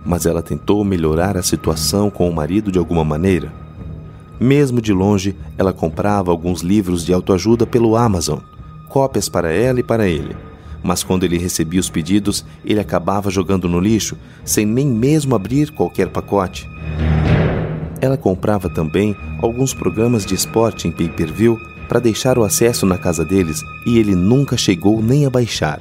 Mas 0.05 0.27
ela 0.27 0.43
tentou 0.43 0.85
melhorar 0.85 1.37
a 1.37 1.43
situação 1.43 2.11
com 2.11 2.29
o 2.29 2.35
marido 2.35 2.71
de 2.71 2.79
alguma 2.79 3.05
maneira. 3.05 3.53
Mesmo 4.39 4.81
de 4.81 4.93
longe, 4.93 5.35
ela 5.57 5.73
comprava 5.73 6.31
alguns 6.31 6.61
livros 6.61 7.05
de 7.05 7.13
autoajuda 7.13 7.67
pelo 7.67 7.97
Amazon, 7.97 8.39
cópias 8.89 9.29
para 9.29 9.53
ela 9.53 9.81
e 9.81 9.83
para 9.83 10.07
ele 10.07 10.37
mas 10.85 11.03
quando 11.03 11.25
ele 11.25 11.39
recebia 11.39 11.81
os 11.81 11.89
pedidos, 11.89 12.45
ele 12.63 12.79
acabava 12.79 13.31
jogando 13.31 13.67
no 13.67 13.81
lixo, 13.81 14.19
sem 14.45 14.67
nem 14.67 14.87
mesmo 14.87 15.35
abrir 15.35 15.71
qualquer 15.71 16.11
pacote. 16.11 16.69
Ela 18.03 18.19
comprava 18.19 18.69
também 18.69 19.17
alguns 19.41 19.73
programas 19.73 20.27
de 20.27 20.35
esporte 20.35 20.87
em 20.87 20.93
pay-per-view 20.93 21.59
para 21.89 22.01
deixar 22.01 22.39
o 22.39 22.45
acesso 22.45 22.85
na 22.85 22.99
casa 22.99 23.25
deles 23.25 23.63
e 23.87 23.99
ele 23.99 24.15
nunca 24.15 24.59
chegou 24.59 25.03
nem 25.03 25.25
a 25.25 25.31
baixar. 25.31 25.81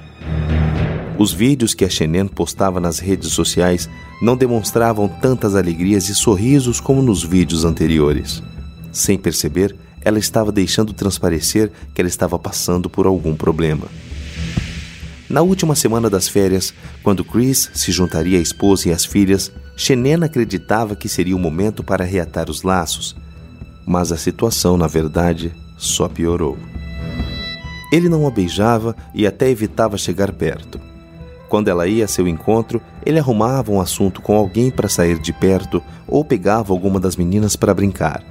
Os 1.18 1.34
vídeos 1.34 1.74
que 1.74 1.84
a 1.84 1.90
Shenen 1.90 2.28
postava 2.28 2.80
nas 2.80 2.98
redes 2.98 3.32
sociais 3.32 3.90
não 4.22 4.38
demonstravam 4.38 5.08
tantas 5.08 5.54
alegrias 5.54 6.08
e 6.08 6.16
sorrisos 6.16 6.80
como 6.80 7.02
nos 7.02 7.24
vídeos 7.24 7.66
anteriores. 7.66 8.42
Sem 8.92 9.18
perceber, 9.18 9.76
ela 10.02 10.18
estava 10.18 10.52
deixando 10.52 10.94
transparecer 10.94 11.72
que 11.94 12.02
ela 12.02 12.08
estava 12.08 12.40
passando 12.40 12.90
por 12.90 13.06
algum 13.06 13.36
problema. 13.36 13.88
Na 15.34 15.42
última 15.42 15.74
semana 15.74 16.12
das 16.12 16.28
férias, 16.28 16.72
quando 17.02 17.26
Chris 17.26 17.72
se 17.74 17.92
juntaria 17.92 18.38
à 18.38 18.42
esposa 18.42 18.90
e 18.90 18.92
às 18.92 19.04
filhas, 19.04 19.52
Xenen 19.76 20.24
acreditava 20.24 20.96
que 20.96 21.10
seria 21.10 21.36
o 21.36 21.40
momento 21.40 21.84
para 21.84 22.06
reatar 22.06 22.52
os 22.52 22.62
laços. 22.62 23.16
Mas 23.84 24.12
a 24.12 24.18
situação, 24.18 24.78
na 24.78 24.86
verdade, 24.86 25.52
só 25.76 26.08
piorou. 26.08 26.56
Ele 27.92 28.08
não 28.08 28.28
a 28.28 28.30
beijava 28.30 28.96
e 29.12 29.26
até 29.26 29.50
evitava 29.50 29.98
chegar 29.98 30.32
perto. 30.34 30.80
Quando 31.50 31.68
ela 31.68 31.88
ia 31.88 32.06
a 32.06 32.08
seu 32.08 32.28
encontro, 32.28 32.80
ele 33.04 33.18
arrumava 33.18 33.72
um 33.72 33.82
assunto 33.82 34.22
com 34.22 34.36
alguém 34.36 34.70
para 34.70 34.88
sair 34.88 35.18
de 35.18 35.34
perto 35.34 35.82
ou 36.08 36.24
pegava 36.24 36.72
alguma 36.72 37.00
das 37.00 37.16
meninas 37.16 37.56
para 37.56 37.74
brincar. 37.74 38.24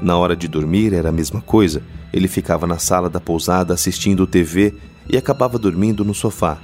Na 0.00 0.16
hora 0.16 0.36
de 0.36 0.46
dormir 0.46 0.94
era 0.94 1.08
a 1.08 1.12
mesma 1.12 1.40
coisa. 1.40 1.82
Ele 2.12 2.28
ficava 2.28 2.68
na 2.68 2.78
sala 2.78 3.10
da 3.10 3.18
pousada 3.18 3.74
assistindo 3.74 4.28
TV 4.28 4.74
e 5.10 5.16
acabava 5.16 5.58
dormindo 5.58 6.04
no 6.04 6.14
sofá. 6.14 6.58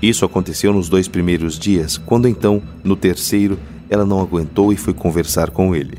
Isso 0.00 0.24
aconteceu 0.24 0.72
nos 0.72 0.88
dois 0.88 1.08
primeiros 1.08 1.58
dias, 1.58 1.98
quando 1.98 2.28
então, 2.28 2.62
no 2.84 2.96
terceiro, 2.96 3.58
ela 3.90 4.04
não 4.04 4.20
aguentou 4.20 4.72
e 4.72 4.76
foi 4.76 4.94
conversar 4.94 5.50
com 5.50 5.74
ele. 5.74 5.98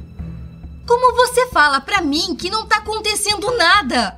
Como 0.87 1.15
você 1.15 1.47
fala 1.47 1.81
para 1.81 2.01
mim 2.01 2.35
que 2.35 2.49
não 2.49 2.65
tá 2.65 2.77
acontecendo 2.77 3.55
nada? 3.57 4.17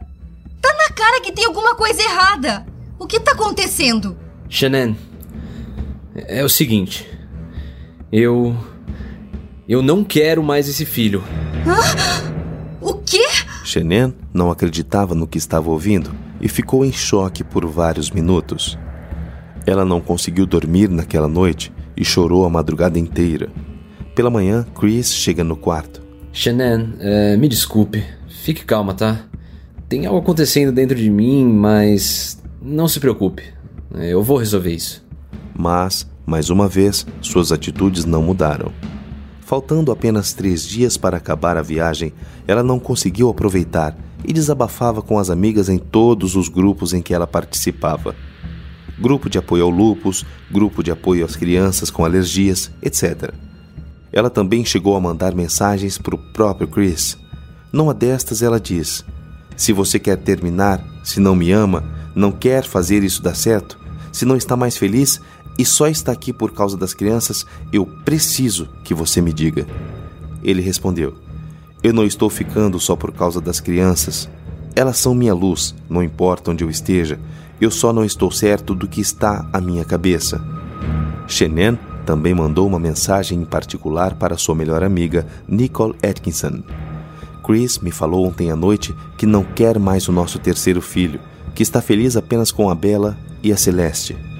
Tá 0.62 0.74
na 0.74 0.96
cara 0.96 1.22
que 1.22 1.32
tem 1.32 1.46
alguma 1.46 1.76
coisa 1.76 2.02
errada. 2.02 2.66
O 3.00 3.08
que 3.08 3.20
tá 3.20 3.32
acontecendo? 3.32 4.16
Shannon, 4.48 4.96
é 6.14 6.44
o 6.44 6.50
seguinte. 6.50 7.08
Eu. 8.12 8.56
Eu 9.68 9.82
não 9.82 10.04
quero 10.04 10.44
mais 10.44 10.68
esse 10.68 10.86
filho. 10.86 11.24
Hã? 11.66 12.32
O 12.82 12.96
quê? 12.96 13.26
Shannon 13.72 14.12
não 14.34 14.52
acreditava 14.52 15.16
no 15.16 15.26
que 15.26 15.38
estava 15.38 15.70
ouvindo 15.70 16.12
e 16.42 16.50
ficou 16.50 16.84
em 16.84 16.92
choque 16.92 17.42
por 17.42 17.66
vários 17.66 18.12
minutos. 18.12 18.78
Ela 19.66 19.86
não 19.86 20.02
conseguiu 20.02 20.46
dormir 20.46 20.90
naquela 20.90 21.28
noite 21.28 21.72
e 21.96 22.04
chorou 22.04 22.44
a 22.44 22.50
madrugada 22.50 23.00
inteira. 23.00 23.50
Pela 24.14 24.30
manhã, 24.30 24.66
Chris 24.78 25.14
chega 25.14 25.42
no 25.42 25.56
quarto. 25.56 26.02
Shannon, 26.34 26.90
é, 27.00 27.38
me 27.38 27.48
desculpe. 27.48 28.04
Fique 28.44 28.66
calma, 28.66 28.94
tá? 28.94 29.22
Tem 29.88 30.06
algo 30.06 30.20
acontecendo 30.20 30.74
dentro 30.74 30.96
de 30.98 31.10
mim, 31.10 31.46
mas 31.46 32.42
não 32.62 32.90
se 32.90 33.00
preocupe. 33.00 33.44
Eu 33.94 34.22
vou 34.22 34.38
resolver 34.38 34.74
isso. 34.74 35.02
Mas, 35.58 36.06
mais 36.26 36.50
uma 36.50 36.68
vez, 36.68 37.06
suas 37.22 37.54
atitudes 37.54 38.04
não 38.04 38.22
mudaram. 38.22 38.74
Faltando 39.52 39.92
apenas 39.92 40.32
três 40.32 40.64
dias 40.64 40.96
para 40.96 41.18
acabar 41.18 41.58
a 41.58 41.62
viagem, 41.62 42.14
ela 42.48 42.64
não 42.64 42.80
conseguiu 42.80 43.28
aproveitar 43.28 43.94
e 44.24 44.32
desabafava 44.32 45.02
com 45.02 45.20
as 45.20 45.30
amigas 45.30 45.68
em 45.68 45.78
todos 45.78 46.38
os 46.38 46.48
grupos 46.48 46.94
em 46.94 47.02
que 47.02 47.14
ela 47.14 47.28
participava. 47.28 48.16
Grupo 48.98 49.30
de 49.30 49.38
apoio 49.38 49.66
ao 49.66 49.70
lupus, 49.70 50.26
grupo 50.50 50.82
de 50.82 50.90
apoio 50.90 51.26
às 51.26 51.36
crianças 51.36 51.92
com 51.92 52.06
alergias, 52.06 52.72
etc. 52.82 53.34
Ela 54.14 54.30
também 54.30 54.64
chegou 54.64 54.96
a 54.96 55.02
mandar 55.02 55.36
mensagens 55.36 55.98
para 55.98 56.16
o 56.16 56.32
próprio 56.32 56.70
Chris. 56.70 57.18
Numa 57.74 57.94
destas, 57.94 58.42
ela 58.42 58.58
diz: 58.58 59.04
Se 59.58 59.74
você 59.74 60.00
quer 60.00 60.16
terminar, 60.16 60.82
se 61.04 61.20
não 61.20 61.36
me 61.36 61.52
ama, 61.52 61.84
não 62.16 62.32
quer 62.32 62.64
fazer 62.64 63.04
isso 63.04 63.22
dar 63.22 63.36
certo, 63.36 63.78
se 64.14 64.24
não 64.24 64.38
está 64.38 64.56
mais 64.56 64.78
feliz 64.78 65.20
e 65.62 65.66
só 65.66 65.86
está 65.86 66.12
aqui 66.12 66.34
por 66.34 66.54
causa 66.54 66.76
das 66.76 66.92
crianças, 66.96 67.46
eu 67.72 67.86
preciso 67.86 68.68
que 68.84 68.96
você 68.96 69.22
me 69.22 69.32
diga. 69.32 69.68
Ele 70.44 70.60
respondeu: 70.60 71.16
eu 71.84 71.94
não 71.94 72.06
estou 72.06 72.30
ficando 72.30 72.80
só 72.80 72.96
por 72.96 73.12
causa 73.12 73.42
das 73.42 73.60
crianças. 73.60 74.30
Elas 74.76 74.98
são 74.98 75.16
minha 75.16 75.34
luz, 75.34 75.76
não 75.90 76.04
importa 76.04 76.52
onde 76.52 76.64
eu 76.64 76.70
esteja. 76.70 77.20
Eu 77.60 77.72
só 77.72 77.92
não 77.92 78.06
estou 78.06 78.32
certo 78.32 78.76
do 78.76 78.88
que 78.88 79.02
está 79.02 79.48
à 79.52 79.60
minha 79.60 79.84
cabeça. 79.84 80.40
Shenen 81.28 81.78
também 82.06 82.34
mandou 82.34 82.68
uma 82.68 82.80
mensagem 82.80 83.40
em 83.40 83.46
particular 83.46 84.16
para 84.16 84.38
sua 84.38 84.56
melhor 84.56 84.84
amiga, 84.84 85.26
Nicole 85.48 85.96
Atkinson. 86.04 86.64
Chris 87.44 87.80
me 87.80 87.92
falou 87.92 88.28
ontem 88.28 88.52
à 88.52 88.56
noite 88.56 88.96
que 89.18 89.26
não 89.26 89.44
quer 89.44 89.80
mais 89.80 90.08
o 90.08 90.12
nosso 90.12 90.38
terceiro 90.38 90.82
filho, 90.82 91.20
que 91.54 91.64
está 91.64 91.82
feliz 91.82 92.16
apenas 92.16 92.52
com 92.52 92.70
a 92.70 92.76
Bela 92.76 93.18
e 93.44 93.52
a 93.52 93.58
Celeste. 93.58 94.31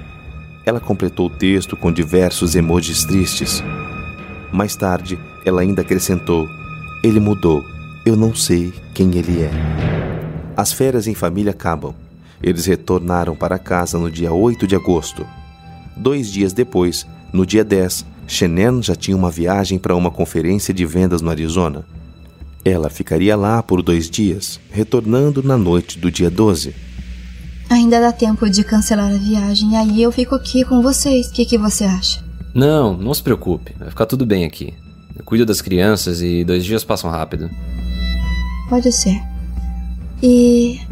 Ela 0.64 0.80
completou 0.80 1.26
o 1.26 1.30
texto 1.30 1.76
com 1.76 1.92
diversos 1.92 2.54
emojis 2.54 3.04
tristes. 3.04 3.62
Mais 4.52 4.76
tarde, 4.76 5.18
ela 5.44 5.62
ainda 5.62 5.82
acrescentou 5.82 6.48
ele 7.02 7.18
mudou 7.18 7.64
eu 8.06 8.16
não 8.16 8.34
sei 8.34 8.72
quem 8.94 9.16
ele 9.16 9.42
é. 9.42 9.50
As 10.56 10.72
férias 10.72 11.06
em 11.06 11.14
família 11.14 11.50
acabam. 11.50 11.94
Eles 12.42 12.66
retornaram 12.66 13.34
para 13.36 13.58
casa 13.58 13.98
no 13.98 14.10
dia 14.10 14.32
8 14.32 14.66
de 14.66 14.74
agosto. 14.74 15.26
Dois 15.96 16.32
dias 16.32 16.52
depois, 16.52 17.06
no 17.32 17.46
dia 17.46 17.64
10, 17.64 18.04
Shannon 18.26 18.82
já 18.82 18.96
tinha 18.96 19.16
uma 19.16 19.30
viagem 19.30 19.78
para 19.78 19.94
uma 19.94 20.10
conferência 20.10 20.74
de 20.74 20.84
vendas 20.84 21.22
no 21.22 21.30
Arizona. 21.30 21.84
Ela 22.64 22.90
ficaria 22.90 23.36
lá 23.36 23.62
por 23.62 23.82
dois 23.82 24.10
dias, 24.10 24.60
retornando 24.70 25.42
na 25.42 25.56
noite 25.56 25.98
do 25.98 26.10
dia 26.10 26.30
12. 26.30 26.74
Ainda 27.72 27.98
dá 27.98 28.12
tempo 28.12 28.50
de 28.50 28.62
cancelar 28.62 29.10
a 29.10 29.16
viagem, 29.16 29.78
aí 29.78 30.02
eu 30.02 30.12
fico 30.12 30.34
aqui 30.34 30.62
com 30.62 30.82
vocês. 30.82 31.28
O 31.28 31.32
que, 31.32 31.46
que 31.46 31.56
você 31.56 31.84
acha? 31.84 32.22
Não, 32.54 32.94
não 32.94 33.14
se 33.14 33.22
preocupe. 33.22 33.74
Vai 33.78 33.88
ficar 33.88 34.04
tudo 34.04 34.26
bem 34.26 34.44
aqui. 34.44 34.74
Eu 35.16 35.24
cuido 35.24 35.46
das 35.46 35.62
crianças 35.62 36.20
e 36.20 36.44
dois 36.44 36.66
dias 36.66 36.84
passam 36.84 37.08
rápido. 37.08 37.50
Pode 38.68 38.92
ser. 38.92 39.18
E 40.22 40.82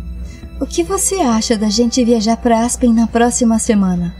o 0.58 0.64
que 0.64 0.82
você 0.82 1.16
acha 1.16 1.54
da 1.54 1.68
gente 1.68 2.02
viajar 2.02 2.38
para 2.38 2.64
Aspen 2.64 2.94
na 2.94 3.06
próxima 3.06 3.58
semana? 3.58 4.14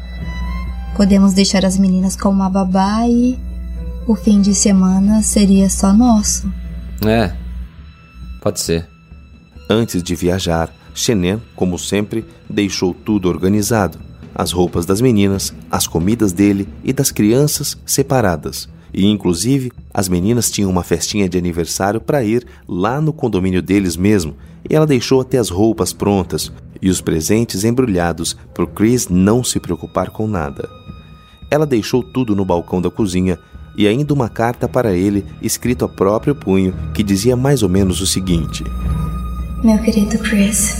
Podemos 0.95 1.33
deixar 1.33 1.65
as 1.65 1.79
meninas 1.79 2.15
com 2.15 2.29
uma 2.29 2.51
babá 2.51 3.09
e 3.09 3.39
o 4.07 4.15
fim 4.15 4.43
de 4.43 4.55
semana 4.55 5.23
seria 5.23 5.71
só 5.71 5.95
nosso. 5.95 6.53
É, 7.07 7.33
pode 8.43 8.61
ser. 8.61 8.87
Antes 9.67 10.03
de 10.03 10.15
viajar, 10.15 10.71
Shenen, 10.95 11.41
como 11.55 11.79
sempre, 11.79 12.25
deixou 12.49 12.95
tudo 12.95 13.29
organizado. 13.29 13.99
As 14.35 14.53
roupas 14.53 14.87
das 14.87 15.01
meninas, 15.01 15.53
as 15.71 15.87
comidas 15.87 16.33
dele 16.33 16.69
e 16.85 16.93
das 16.93 17.11
crianças 17.11 17.77
separadas. 17.85 18.69
E, 18.93 19.07
inclusive, 19.07 19.71
as 19.93 20.09
meninas 20.09 20.51
tinham 20.51 20.71
uma 20.71 20.83
festinha 20.83 21.29
de 21.29 21.39
aniversário 21.39 22.01
para 22.01 22.25
ir 22.25 22.47
lá 22.67 23.01
no 23.01 23.13
condomínio 23.13 23.63
deles 23.63 23.97
mesmo, 23.97 24.37
e 24.69 24.75
ela 24.75 24.87
deixou 24.87 25.21
até 25.21 25.39
as 25.39 25.49
roupas 25.49 25.93
prontas 25.93 26.53
e 26.83 26.89
os 26.89 27.01
presentes 27.01 27.65
embrulhados 27.65 28.37
para 28.55 28.67
Chris 28.67 29.09
não 29.09 29.45
se 29.45 29.61
preocupar 29.61 30.11
com 30.11 30.27
nada. 30.27 30.69
Ela 31.51 31.67
deixou 31.67 32.03
tudo 32.03 32.35
no 32.35 32.45
balcão 32.45 32.81
da 32.81 32.91
cozinha 32.91 33.39
e 33.77 33.87
ainda 33.87 34.15
uma 34.15 34.29
carta 34.29 34.69
para 34.69 34.93
ele, 34.95 35.25
escrito 35.43 35.85
a 35.85 35.89
próprio 35.89 36.35
punho, 36.35 36.75
que 36.95 37.03
dizia 37.03 37.37
mais 37.37 37.63
ou 37.63 37.69
menos 37.69 38.01
o 38.01 38.07
seguinte: 38.07 38.65
Meu 39.63 39.77
querido 39.77 40.19
Chris, 40.21 40.75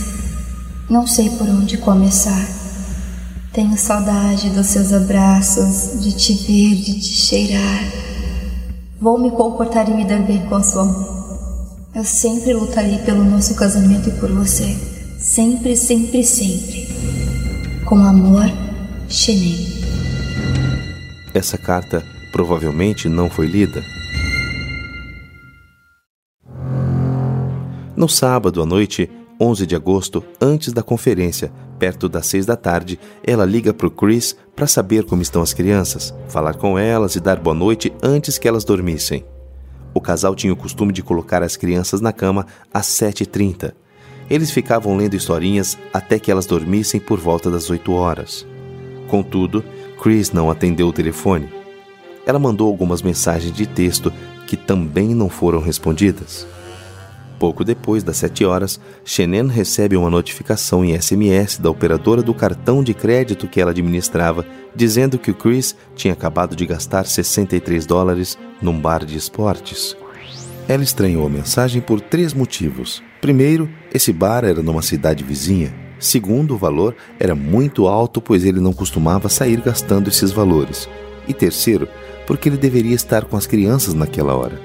não 0.89 1.05
sei 1.05 1.29
por 1.29 1.47
onde 1.47 1.77
começar. 1.77 2.47
Tenho 3.53 3.77
saudade 3.77 4.49
dos 4.49 4.65
seus 4.65 4.91
abraços, 4.91 6.01
de 6.01 6.11
te 6.13 6.33
ver, 6.33 6.75
de 6.77 6.99
te 6.99 7.13
cheirar. 7.13 7.83
Vou 8.99 9.19
me 9.19 9.29
comportar 9.29 9.87
e 9.87 9.93
me 9.93 10.03
dar 10.03 10.23
bem 10.23 10.39
com 10.47 10.55
a 10.55 10.63
sua 10.63 10.85
mãe. 10.85 11.05
Eu 11.93 12.03
sempre 12.03 12.53
lutarei 12.53 12.97
pelo 12.99 13.23
nosso 13.23 13.53
casamento 13.53 14.09
e 14.09 14.13
por 14.13 14.31
você. 14.31 14.75
Sempre, 15.19 15.77
sempre, 15.77 16.23
sempre. 16.23 16.87
Com 17.85 17.99
amor, 17.99 18.51
Xenem. 19.07 19.79
Essa 21.35 21.55
carta 21.55 22.03
provavelmente 22.31 23.07
não 23.07 23.29
foi 23.29 23.45
lida. 23.45 23.83
No 27.95 28.07
sábado 28.07 28.61
à 28.61 28.65
noite, 28.65 29.09
11 29.39 29.67
de 29.67 29.75
agosto, 29.75 30.23
antes 30.39 30.71
da 30.71 30.81
conferência, 30.81 31.51
perto 31.77 32.07
das 32.07 32.27
seis 32.27 32.45
da 32.45 32.55
tarde, 32.55 32.97
ela 33.21 33.43
liga 33.43 33.73
para 33.73 33.87
o 33.87 33.91
Chris 33.91 34.35
para 34.55 34.67
saber 34.67 35.03
como 35.03 35.21
estão 35.21 35.41
as 35.41 35.53
crianças, 35.53 36.13
falar 36.29 36.53
com 36.53 36.79
elas 36.79 37.15
e 37.15 37.19
dar 37.19 37.37
boa 37.37 37.55
noite 37.55 37.91
antes 38.01 38.37
que 38.37 38.47
elas 38.47 38.63
dormissem. 38.63 39.25
O 39.93 39.99
casal 39.99 40.35
tinha 40.35 40.53
o 40.53 40.55
costume 40.55 40.93
de 40.93 41.03
colocar 41.03 41.43
as 41.43 41.57
crianças 41.57 41.99
na 41.99 42.13
cama 42.13 42.45
às 42.73 42.85
7h30. 42.85 43.73
Eles 44.29 44.51
ficavam 44.51 44.95
lendo 44.95 45.15
historinhas 45.15 45.77
até 45.93 46.17
que 46.17 46.31
elas 46.31 46.45
dormissem 46.45 46.99
por 46.99 47.19
volta 47.19 47.51
das 47.51 47.69
8 47.69 47.91
horas. 47.91 48.47
Contudo, 49.09 49.65
Chris 50.01 50.31
não 50.31 50.49
atendeu 50.49 50.87
o 50.87 50.93
telefone. 50.93 51.51
Ela 52.25 52.39
mandou 52.39 52.69
algumas 52.69 53.01
mensagens 53.01 53.53
de 53.53 53.65
texto 53.65 54.13
que 54.47 54.55
também 54.55 55.13
não 55.13 55.27
foram 55.27 55.59
respondidas. 55.59 56.47
Pouco 57.41 57.63
depois 57.63 58.03
das 58.03 58.17
7 58.17 58.45
horas, 58.45 58.79
Shenen 59.03 59.47
recebe 59.47 59.97
uma 59.97 60.11
notificação 60.11 60.85
em 60.85 60.95
SMS 60.95 61.57
da 61.57 61.71
operadora 61.71 62.21
do 62.21 62.35
cartão 62.35 62.83
de 62.83 62.93
crédito 62.93 63.47
que 63.47 63.59
ela 63.59 63.71
administrava, 63.71 64.45
dizendo 64.75 65.17
que 65.17 65.31
o 65.31 65.33
Chris 65.33 65.75
tinha 65.95 66.13
acabado 66.13 66.55
de 66.55 66.67
gastar 66.67 67.03
63 67.03 67.83
dólares 67.87 68.37
num 68.61 68.79
bar 68.79 69.03
de 69.03 69.17
esportes. 69.17 69.97
Ela 70.67 70.83
estranhou 70.83 71.25
a 71.25 71.29
mensagem 71.31 71.81
por 71.81 71.99
três 71.99 72.31
motivos. 72.31 73.01
Primeiro, 73.19 73.67
esse 73.91 74.13
bar 74.13 74.45
era 74.45 74.61
numa 74.61 74.83
cidade 74.83 75.23
vizinha. 75.23 75.73
Segundo, 75.97 76.53
o 76.53 76.59
valor 76.59 76.95
era 77.19 77.33
muito 77.33 77.87
alto, 77.87 78.21
pois 78.21 78.45
ele 78.45 78.59
não 78.59 78.71
costumava 78.71 79.29
sair 79.29 79.59
gastando 79.61 80.09
esses 80.09 80.31
valores. 80.31 80.87
E 81.27 81.33
terceiro, 81.33 81.87
porque 82.27 82.49
ele 82.49 82.57
deveria 82.57 82.93
estar 82.93 83.25
com 83.25 83.35
as 83.35 83.47
crianças 83.47 83.95
naquela 83.95 84.35
hora. 84.35 84.61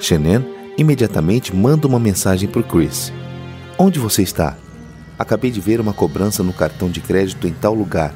Shenen 0.00 0.63
imediatamente 0.76 1.54
manda 1.54 1.86
uma 1.86 1.98
mensagem 1.98 2.48
para 2.48 2.60
o 2.60 2.64
Chris. 2.64 3.12
Onde 3.78 3.98
você 3.98 4.22
está? 4.22 4.56
Acabei 5.18 5.50
de 5.50 5.60
ver 5.60 5.80
uma 5.80 5.92
cobrança 5.92 6.42
no 6.42 6.52
cartão 6.52 6.90
de 6.90 7.00
crédito 7.00 7.46
em 7.46 7.52
tal 7.52 7.74
lugar. 7.74 8.14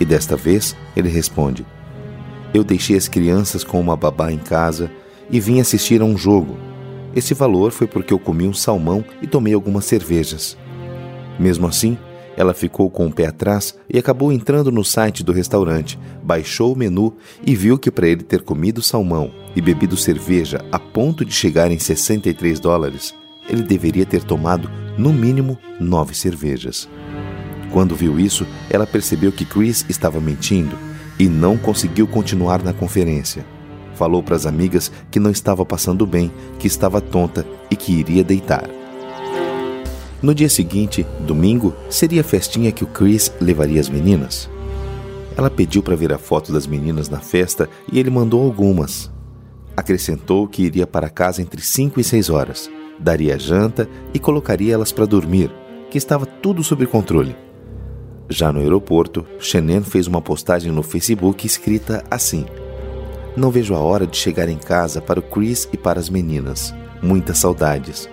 E 0.00 0.04
desta 0.04 0.36
vez 0.36 0.76
ele 0.96 1.08
responde: 1.08 1.64
Eu 2.52 2.64
deixei 2.64 2.96
as 2.96 3.08
crianças 3.08 3.62
com 3.62 3.80
uma 3.80 3.96
babá 3.96 4.32
em 4.32 4.38
casa 4.38 4.90
e 5.30 5.38
vim 5.38 5.60
assistir 5.60 6.00
a 6.00 6.04
um 6.04 6.16
jogo. 6.16 6.56
Esse 7.14 7.34
valor 7.34 7.70
foi 7.70 7.86
porque 7.86 8.12
eu 8.12 8.18
comi 8.18 8.48
um 8.48 8.54
salmão 8.54 9.04
e 9.20 9.26
tomei 9.26 9.54
algumas 9.54 9.84
cervejas. 9.84 10.56
Mesmo 11.38 11.66
assim, 11.66 11.96
ela 12.36 12.54
ficou 12.54 12.90
com 12.90 13.06
o 13.06 13.12
pé 13.12 13.26
atrás 13.26 13.76
e 13.88 13.98
acabou 13.98 14.32
entrando 14.32 14.72
no 14.72 14.84
site 14.84 15.22
do 15.22 15.32
restaurante, 15.32 15.98
baixou 16.22 16.72
o 16.72 16.76
menu 16.76 17.14
e 17.44 17.54
viu 17.54 17.78
que 17.78 17.90
para 17.90 18.08
ele 18.08 18.22
ter 18.22 18.42
comido 18.42 18.82
salmão 18.82 19.30
e 19.54 19.60
bebido 19.60 19.96
cerveja 19.96 20.64
a 20.70 20.78
ponto 20.78 21.24
de 21.24 21.32
chegar 21.32 21.70
em 21.70 21.78
63 21.78 22.58
dólares, 22.58 23.14
ele 23.48 23.62
deveria 23.62 24.06
ter 24.06 24.22
tomado 24.22 24.70
no 24.96 25.12
mínimo 25.12 25.58
nove 25.78 26.14
cervejas. 26.14 26.88
Quando 27.72 27.96
viu 27.96 28.20
isso, 28.20 28.46
ela 28.68 28.86
percebeu 28.86 29.32
que 29.32 29.44
Chris 29.44 29.84
estava 29.88 30.20
mentindo 30.20 30.76
e 31.18 31.28
não 31.28 31.56
conseguiu 31.56 32.06
continuar 32.06 32.62
na 32.62 32.72
conferência. 32.72 33.44
Falou 33.94 34.22
para 34.22 34.36
as 34.36 34.46
amigas 34.46 34.90
que 35.10 35.20
não 35.20 35.30
estava 35.30 35.64
passando 35.64 36.06
bem, 36.06 36.30
que 36.58 36.66
estava 36.66 37.00
tonta 37.00 37.46
e 37.70 37.76
que 37.76 37.92
iria 37.92 38.24
deitar. 38.24 38.81
No 40.22 40.32
dia 40.32 40.48
seguinte, 40.48 41.04
domingo, 41.26 41.74
seria 41.90 42.20
a 42.20 42.24
festinha 42.24 42.70
que 42.70 42.84
o 42.84 42.86
Chris 42.86 43.32
levaria 43.40 43.80
as 43.80 43.88
meninas. 43.88 44.48
Ela 45.36 45.50
pediu 45.50 45.82
para 45.82 45.96
ver 45.96 46.12
a 46.12 46.18
foto 46.18 46.52
das 46.52 46.64
meninas 46.64 47.08
na 47.08 47.18
festa 47.18 47.68
e 47.90 47.98
ele 47.98 48.08
mandou 48.08 48.40
algumas. 48.40 49.10
Acrescentou 49.76 50.46
que 50.46 50.62
iria 50.62 50.86
para 50.86 51.10
casa 51.10 51.42
entre 51.42 51.60
5 51.60 51.98
e 51.98 52.04
6 52.04 52.30
horas, 52.30 52.70
daria 53.00 53.36
janta 53.36 53.88
e 54.14 54.18
colocaria 54.20 54.74
elas 54.74 54.92
para 54.92 55.06
dormir, 55.06 55.50
que 55.90 55.98
estava 55.98 56.24
tudo 56.24 56.62
sob 56.62 56.86
controle. 56.86 57.34
Já 58.28 58.52
no 58.52 58.60
aeroporto, 58.60 59.26
Shenen 59.40 59.82
fez 59.82 60.06
uma 60.06 60.22
postagem 60.22 60.70
no 60.70 60.84
Facebook 60.84 61.44
escrita 61.44 62.04
assim: 62.08 62.46
Não 63.36 63.50
vejo 63.50 63.74
a 63.74 63.80
hora 63.80 64.06
de 64.06 64.16
chegar 64.16 64.48
em 64.48 64.56
casa 64.56 65.02
para 65.02 65.18
o 65.18 65.22
Chris 65.22 65.68
e 65.72 65.76
para 65.76 65.98
as 65.98 66.08
meninas. 66.08 66.72
Muitas 67.02 67.38
saudades. 67.38 68.08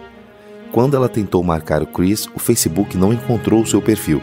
Quando 0.71 0.95
ela 0.95 1.09
tentou 1.09 1.43
marcar 1.43 1.81
o 1.81 1.87
Chris, 1.87 2.27
o 2.35 2.39
Facebook 2.39 2.95
não 2.95 3.11
encontrou 3.11 3.61
o 3.61 3.65
seu 3.65 3.81
perfil. 3.81 4.21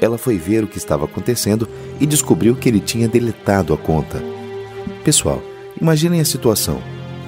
Ela 0.00 0.18
foi 0.18 0.36
ver 0.36 0.64
o 0.64 0.66
que 0.66 0.76
estava 0.76 1.04
acontecendo 1.04 1.68
e 2.00 2.06
descobriu 2.06 2.56
que 2.56 2.68
ele 2.68 2.80
tinha 2.80 3.08
deletado 3.08 3.72
a 3.72 3.78
conta. 3.78 4.22
Pessoal, 5.04 5.40
imaginem 5.80 6.20
a 6.20 6.24
situação: 6.24 6.82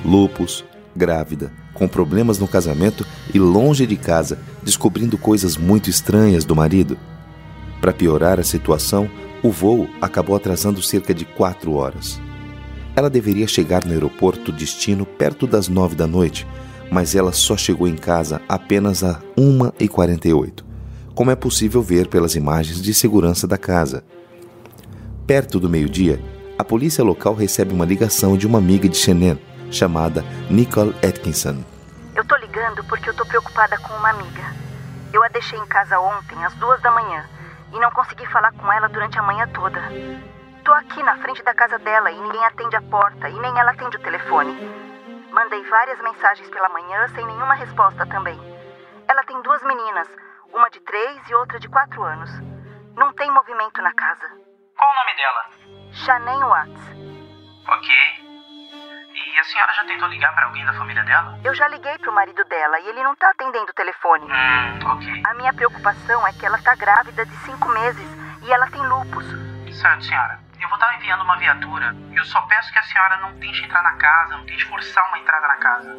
lupus, 0.04 0.64
grávida, 0.94 1.52
com 1.72 1.86
problemas 1.86 2.38
no 2.38 2.48
casamento 2.48 3.06
e 3.32 3.38
longe 3.38 3.86
de 3.86 3.96
casa, 3.96 4.38
descobrindo 4.62 5.16
coisas 5.16 5.56
muito 5.56 5.88
estranhas 5.88 6.44
do 6.44 6.56
marido. 6.56 6.98
Para 7.80 7.92
piorar 7.92 8.40
a 8.40 8.44
situação, 8.44 9.08
o 9.42 9.50
voo 9.50 9.88
acabou 10.00 10.34
atrasando 10.34 10.82
cerca 10.82 11.14
de 11.14 11.24
quatro 11.24 11.74
horas. 11.74 12.20
Ela 12.96 13.08
deveria 13.08 13.46
chegar 13.46 13.84
no 13.84 13.92
aeroporto 13.92 14.50
destino 14.50 15.06
perto 15.06 15.46
das 15.46 15.68
nove 15.68 15.94
da 15.94 16.06
noite, 16.06 16.44
mas 16.90 17.14
ela 17.14 17.32
só 17.32 17.56
chegou 17.56 17.86
em 17.86 17.96
casa 17.96 18.40
apenas 18.48 19.04
a 19.04 19.20
1h48, 19.36 20.64
como 21.14 21.30
é 21.30 21.36
possível 21.36 21.82
ver 21.82 22.08
pelas 22.08 22.34
imagens 22.34 22.80
de 22.80 22.94
segurança 22.94 23.46
da 23.46 23.58
casa. 23.58 24.04
Perto 25.26 25.60
do 25.60 25.68
meio-dia, 25.68 26.22
a 26.58 26.64
polícia 26.64 27.04
local 27.04 27.34
recebe 27.34 27.74
uma 27.74 27.84
ligação 27.84 28.36
de 28.36 28.46
uma 28.46 28.58
amiga 28.58 28.88
de 28.88 28.96
Shenen, 28.96 29.38
chamada 29.70 30.24
Nicole 30.50 30.94
Atkinson. 31.06 31.62
Eu 32.14 32.24
tô 32.24 32.36
ligando 32.36 32.82
porque 32.84 33.10
eu 33.10 33.14
tô 33.14 33.24
preocupada 33.26 33.76
com 33.78 33.94
uma 33.94 34.10
amiga. 34.10 34.42
Eu 35.12 35.22
a 35.22 35.28
deixei 35.28 35.58
em 35.58 35.66
casa 35.66 36.00
ontem, 36.00 36.42
às 36.44 36.54
duas 36.54 36.80
da 36.82 36.90
manhã, 36.90 37.24
e 37.72 37.78
não 37.78 37.90
consegui 37.90 38.26
falar 38.26 38.52
com 38.52 38.72
ela 38.72 38.88
durante 38.88 39.18
a 39.18 39.22
manhã 39.22 39.46
toda. 39.54 39.80
Tô 40.64 40.72
aqui 40.72 41.02
na 41.02 41.16
frente 41.18 41.42
da 41.42 41.54
casa 41.54 41.78
dela 41.78 42.10
e 42.10 42.20
ninguém 42.20 42.44
atende 42.44 42.76
a 42.76 42.82
porta 42.82 43.28
e 43.28 43.38
nem 43.38 43.58
ela 43.58 43.70
atende 43.70 43.96
o 43.96 44.00
telefone. 44.00 44.87
Mandei 45.38 45.62
várias 45.66 46.00
mensagens 46.00 46.50
pela 46.50 46.68
manhã 46.70 47.06
sem 47.14 47.24
nenhuma 47.24 47.54
resposta 47.54 48.04
também. 48.06 48.36
Ela 49.08 49.22
tem 49.22 49.40
duas 49.40 49.62
meninas, 49.62 50.08
uma 50.52 50.68
de 50.68 50.80
três 50.80 51.30
e 51.30 51.34
outra 51.36 51.60
de 51.60 51.68
quatro 51.68 52.02
anos. 52.02 52.28
Não 52.96 53.12
tem 53.12 53.30
movimento 53.30 53.80
na 53.80 53.94
casa. 53.94 54.26
Qual 54.76 54.90
o 54.90 54.94
nome 54.96 55.14
dela? 55.14 55.92
Shannon 55.92 56.48
Watts. 56.48 56.82
Ok. 57.68 57.88
E 59.14 59.38
a 59.38 59.44
senhora 59.44 59.72
já 59.74 59.84
tentou 59.84 60.08
ligar 60.08 60.34
para 60.34 60.46
alguém 60.46 60.66
da 60.66 60.72
família 60.72 61.04
dela? 61.04 61.38
Eu 61.44 61.54
já 61.54 61.68
liguei 61.68 61.96
pro 61.98 62.12
marido 62.12 62.44
dela 62.46 62.80
e 62.80 62.88
ele 62.88 63.04
não 63.04 63.14
tá 63.14 63.30
atendendo 63.30 63.70
o 63.70 63.74
telefone. 63.74 64.24
Hum, 64.24 64.88
ok. 64.90 65.22
A 65.24 65.34
minha 65.34 65.54
preocupação 65.54 66.26
é 66.26 66.32
que 66.32 66.44
ela 66.44 66.60
tá 66.60 66.74
grávida 66.74 67.24
de 67.24 67.36
cinco 67.44 67.68
meses 67.68 68.08
e 68.42 68.52
ela 68.52 68.68
tem 68.72 68.84
lupus. 68.84 69.24
Certo, 69.72 70.04
senhora. 70.04 70.47
Eu 70.68 70.76
vou 70.76 70.76
estar 70.76 70.98
enviando 70.98 71.22
uma 71.22 71.38
viatura. 71.38 71.96
Eu 72.14 72.24
só 72.26 72.42
peço 72.42 72.70
que 72.70 72.78
a 72.78 72.82
senhora 72.82 73.16
não 73.22 73.32
tente 73.40 73.64
entrar 73.64 73.82
na 73.82 73.92
casa, 73.92 74.36
não 74.36 74.44
tente 74.44 74.66
forçar 74.66 75.02
uma 75.08 75.18
entrada 75.18 75.48
na 75.48 75.56
casa. 75.56 75.96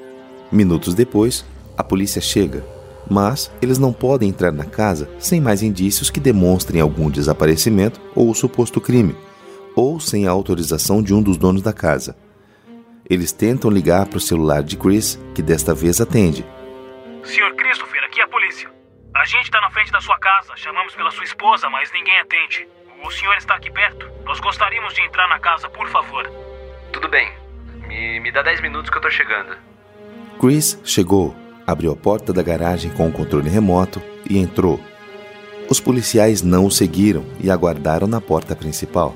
Minutos 0.52 0.94
depois, 0.94 1.44
a 1.76 1.84
polícia 1.84 2.22
chega, 2.22 2.64
mas 3.10 3.52
eles 3.64 3.80
não 3.80 3.92
podem 3.92 4.30
entrar 4.30 4.52
na 4.52 4.66
casa 4.66 5.10
sem 5.18 5.42
mais 5.42 5.64
indícios 5.64 6.12
que 6.12 6.20
demonstrem 6.20 6.80
algum 6.80 7.10
desaparecimento 7.10 8.00
ou 8.16 8.32
suposto 8.36 8.80
crime, 8.80 9.18
ou 9.76 10.00
sem 10.00 10.28
a 10.28 10.32
autorização 10.32 11.02
de 11.02 11.16
um 11.16 11.24
dos 11.24 11.36
donos 11.36 11.64
da 11.64 11.74
casa. 11.74 12.16
Eles 13.10 13.32
tentam 13.32 13.72
ligar 13.72 14.06
para 14.06 14.20
o 14.20 14.22
celular 14.22 14.62
de 14.62 14.78
Chris, 14.78 15.20
que 15.34 15.42
desta 15.42 15.74
vez 15.74 16.00
atende. 16.00 16.46
Senhor 17.24 17.56
Christopher, 17.56 18.04
aqui 18.04 18.22
é 18.22 18.24
a 18.24 18.28
polícia. 18.28 18.72
A 19.16 19.26
gente 19.26 19.46
está 19.46 19.60
na 19.62 19.72
frente 19.72 19.92
da 19.92 20.00
sua 20.00 20.20
casa, 20.20 20.56
chamamos 20.56 20.94
pela 20.94 21.10
sua 21.10 21.24
esposa, 21.24 21.68
mas 21.72 21.92
ninguém 21.92 22.20
atende. 22.20 22.68
O 23.04 23.10
senhor 23.10 23.36
está 23.38 23.56
aqui 23.56 23.72
perto? 23.72 24.19
Nós 24.30 24.40
gostaríamos 24.40 24.94
de 24.94 25.02
entrar 25.02 25.28
na 25.28 25.40
casa, 25.40 25.68
por 25.68 25.90
favor. 25.90 26.24
Tudo 26.94 27.10
bem. 27.10 27.32
Me, 27.88 28.20
me 28.20 28.32
dá 28.32 28.44
10 28.44 28.62
minutos 28.62 28.92
que 28.92 28.96
eu 28.96 29.02
tô 29.02 29.10
chegando. 29.10 29.58
Chris 30.40 30.80
chegou, 30.84 31.36
abriu 31.66 31.92
a 31.92 31.96
porta 31.96 32.32
da 32.32 32.44
garagem 32.44 32.92
com 32.92 33.08
o 33.08 33.12
controle 33.12 33.50
remoto 33.50 34.00
e 34.30 34.38
entrou. 34.38 34.80
Os 35.68 35.80
policiais 35.80 36.44
não 36.44 36.68
o 36.68 36.70
seguiram 36.70 37.26
e 37.40 37.50
aguardaram 37.50 38.06
na 38.06 38.22
porta 38.22 38.56
principal. 38.56 39.16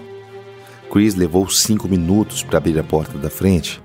Chris 0.92 1.14
levou 1.14 1.48
cinco 1.48 1.88
minutos 1.88 2.42
para 2.42 2.58
abrir 2.58 2.80
a 2.80 2.84
porta 2.84 3.16
da 3.16 3.30
frente. 3.30 3.80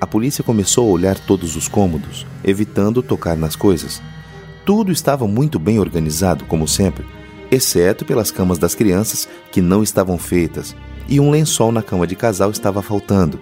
A 0.00 0.06
polícia 0.06 0.42
começou 0.42 0.88
a 0.88 0.92
olhar 0.92 1.18
todos 1.18 1.56
os 1.56 1.68
cômodos, 1.68 2.26
evitando 2.42 3.02
tocar 3.02 3.36
nas 3.36 3.54
coisas. 3.54 4.02
Tudo 4.64 4.92
estava 4.92 5.28
muito 5.28 5.58
bem 5.58 5.78
organizado, 5.78 6.46
como 6.46 6.66
sempre, 6.66 7.04
exceto 7.50 8.04
pelas 8.04 8.30
camas 8.30 8.58
das 8.58 8.74
crianças 8.74 9.28
que 9.50 9.60
não 9.60 9.82
estavam 9.82 10.18
feitas, 10.18 10.74
e 11.08 11.18
um 11.18 11.30
lençol 11.30 11.72
na 11.72 11.82
cama 11.82 12.06
de 12.06 12.14
casal 12.14 12.50
estava 12.50 12.82
faltando. 12.82 13.40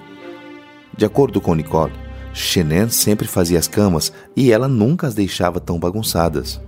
De 0.96 1.04
acordo 1.04 1.40
com 1.40 1.54
Nicole, 1.54 1.92
Shenan 2.32 2.88
sempre 2.88 3.26
fazia 3.26 3.58
as 3.58 3.66
camas 3.66 4.12
e 4.36 4.52
ela 4.52 4.68
nunca 4.68 5.06
as 5.06 5.14
deixava 5.14 5.58
tão 5.58 5.78
bagunçadas. 5.78 6.60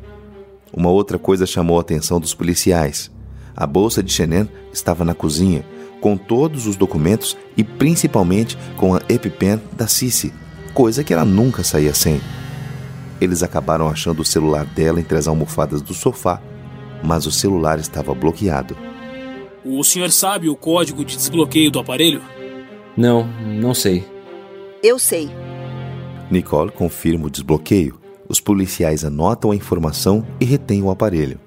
Uma 0.72 0.90
outra 0.90 1.18
coisa 1.18 1.46
chamou 1.46 1.78
a 1.78 1.82
atenção 1.82 2.18
dos 2.18 2.34
policiais. 2.34 3.10
A 3.56 3.66
bolsa 3.66 4.02
de 4.02 4.12
Shenan 4.12 4.48
estava 4.72 5.04
na 5.04 5.14
cozinha, 5.14 5.64
com 6.00 6.16
todos 6.16 6.66
os 6.66 6.76
documentos 6.76 7.36
e 7.56 7.62
principalmente 7.62 8.56
com 8.76 8.94
a 8.94 9.02
EpiPen 9.08 9.60
da 9.72 9.86
Cici, 9.86 10.32
coisa 10.72 11.04
que 11.04 11.12
ela 11.12 11.24
nunca 11.24 11.62
saía 11.62 11.94
sem. 11.94 12.20
Eles 13.20 13.42
acabaram 13.42 13.88
achando 13.88 14.22
o 14.22 14.24
celular 14.24 14.64
dela 14.64 15.00
entre 15.00 15.18
as 15.18 15.26
almofadas 15.26 15.82
do 15.82 15.92
sofá, 15.92 16.40
mas 17.02 17.26
o 17.26 17.32
celular 17.32 17.78
estava 17.78 18.14
bloqueado. 18.14 18.76
O 19.64 19.82
senhor 19.84 20.10
sabe 20.10 20.48
o 20.48 20.56
código 20.56 21.04
de 21.04 21.16
desbloqueio 21.16 21.70
do 21.70 21.78
aparelho? 21.78 22.22
Não, 22.96 23.26
não 23.60 23.74
sei. 23.74 24.04
Eu 24.82 24.98
sei. 24.98 25.28
Nicole 26.30 26.70
confirma 26.70 27.26
o 27.26 27.30
desbloqueio. 27.30 27.98
Os 28.28 28.40
policiais 28.40 29.04
anotam 29.04 29.50
a 29.50 29.56
informação 29.56 30.26
e 30.40 30.44
retêm 30.44 30.82
o 30.82 30.90
aparelho. 30.90 31.40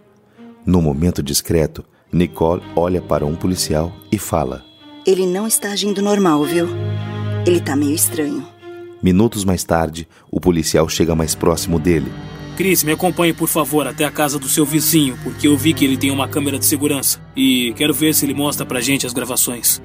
No 0.66 0.82
momento 0.82 1.24
discreto, 1.24 1.84
Nicole 2.12 2.62
olha 2.76 3.02
para 3.02 3.26
um 3.26 3.36
policial 3.36 3.92
e 4.12 4.18
fala: 4.18 4.64
Ele 5.06 5.26
não 5.26 5.48
está 5.48 5.72
agindo 5.72 6.02
normal, 6.02 6.44
viu? 6.44 6.68
Ele 7.46 7.60
tá 7.60 7.76
meio 7.76 7.96
estranho. 7.96 8.46
Minutos 9.02 9.44
mais 9.44 9.64
tarde, 9.64 10.08
o 10.30 10.40
policial 10.40 10.88
chega 10.88 11.16
mais 11.16 11.34
próximo 11.34 11.80
dele. 11.80 12.12
Chris, 12.56 12.84
me 12.84 12.92
acompanhe, 12.92 13.34
por 13.34 13.48
favor, 13.48 13.88
até 13.88 14.06
a 14.06 14.12
casa 14.12 14.38
do 14.38 14.48
seu 14.48 14.66
vizinho, 14.66 15.18
porque 15.24 15.48
eu 15.48 15.58
vi 15.58 15.74
que 15.74 15.86
ele 15.86 15.98
tem 15.98 16.12
uma 16.12 16.28
câmera 16.28 16.60
de 16.60 16.66
segurança. 16.66 17.20
E 17.36 17.74
quero 17.76 17.94
ver 17.94 18.14
se 18.14 18.26
ele 18.26 18.34
mostra 18.34 18.66
pra 18.66 18.82
gente 18.82 19.06
as 19.06 19.14
gravações. 19.14 19.82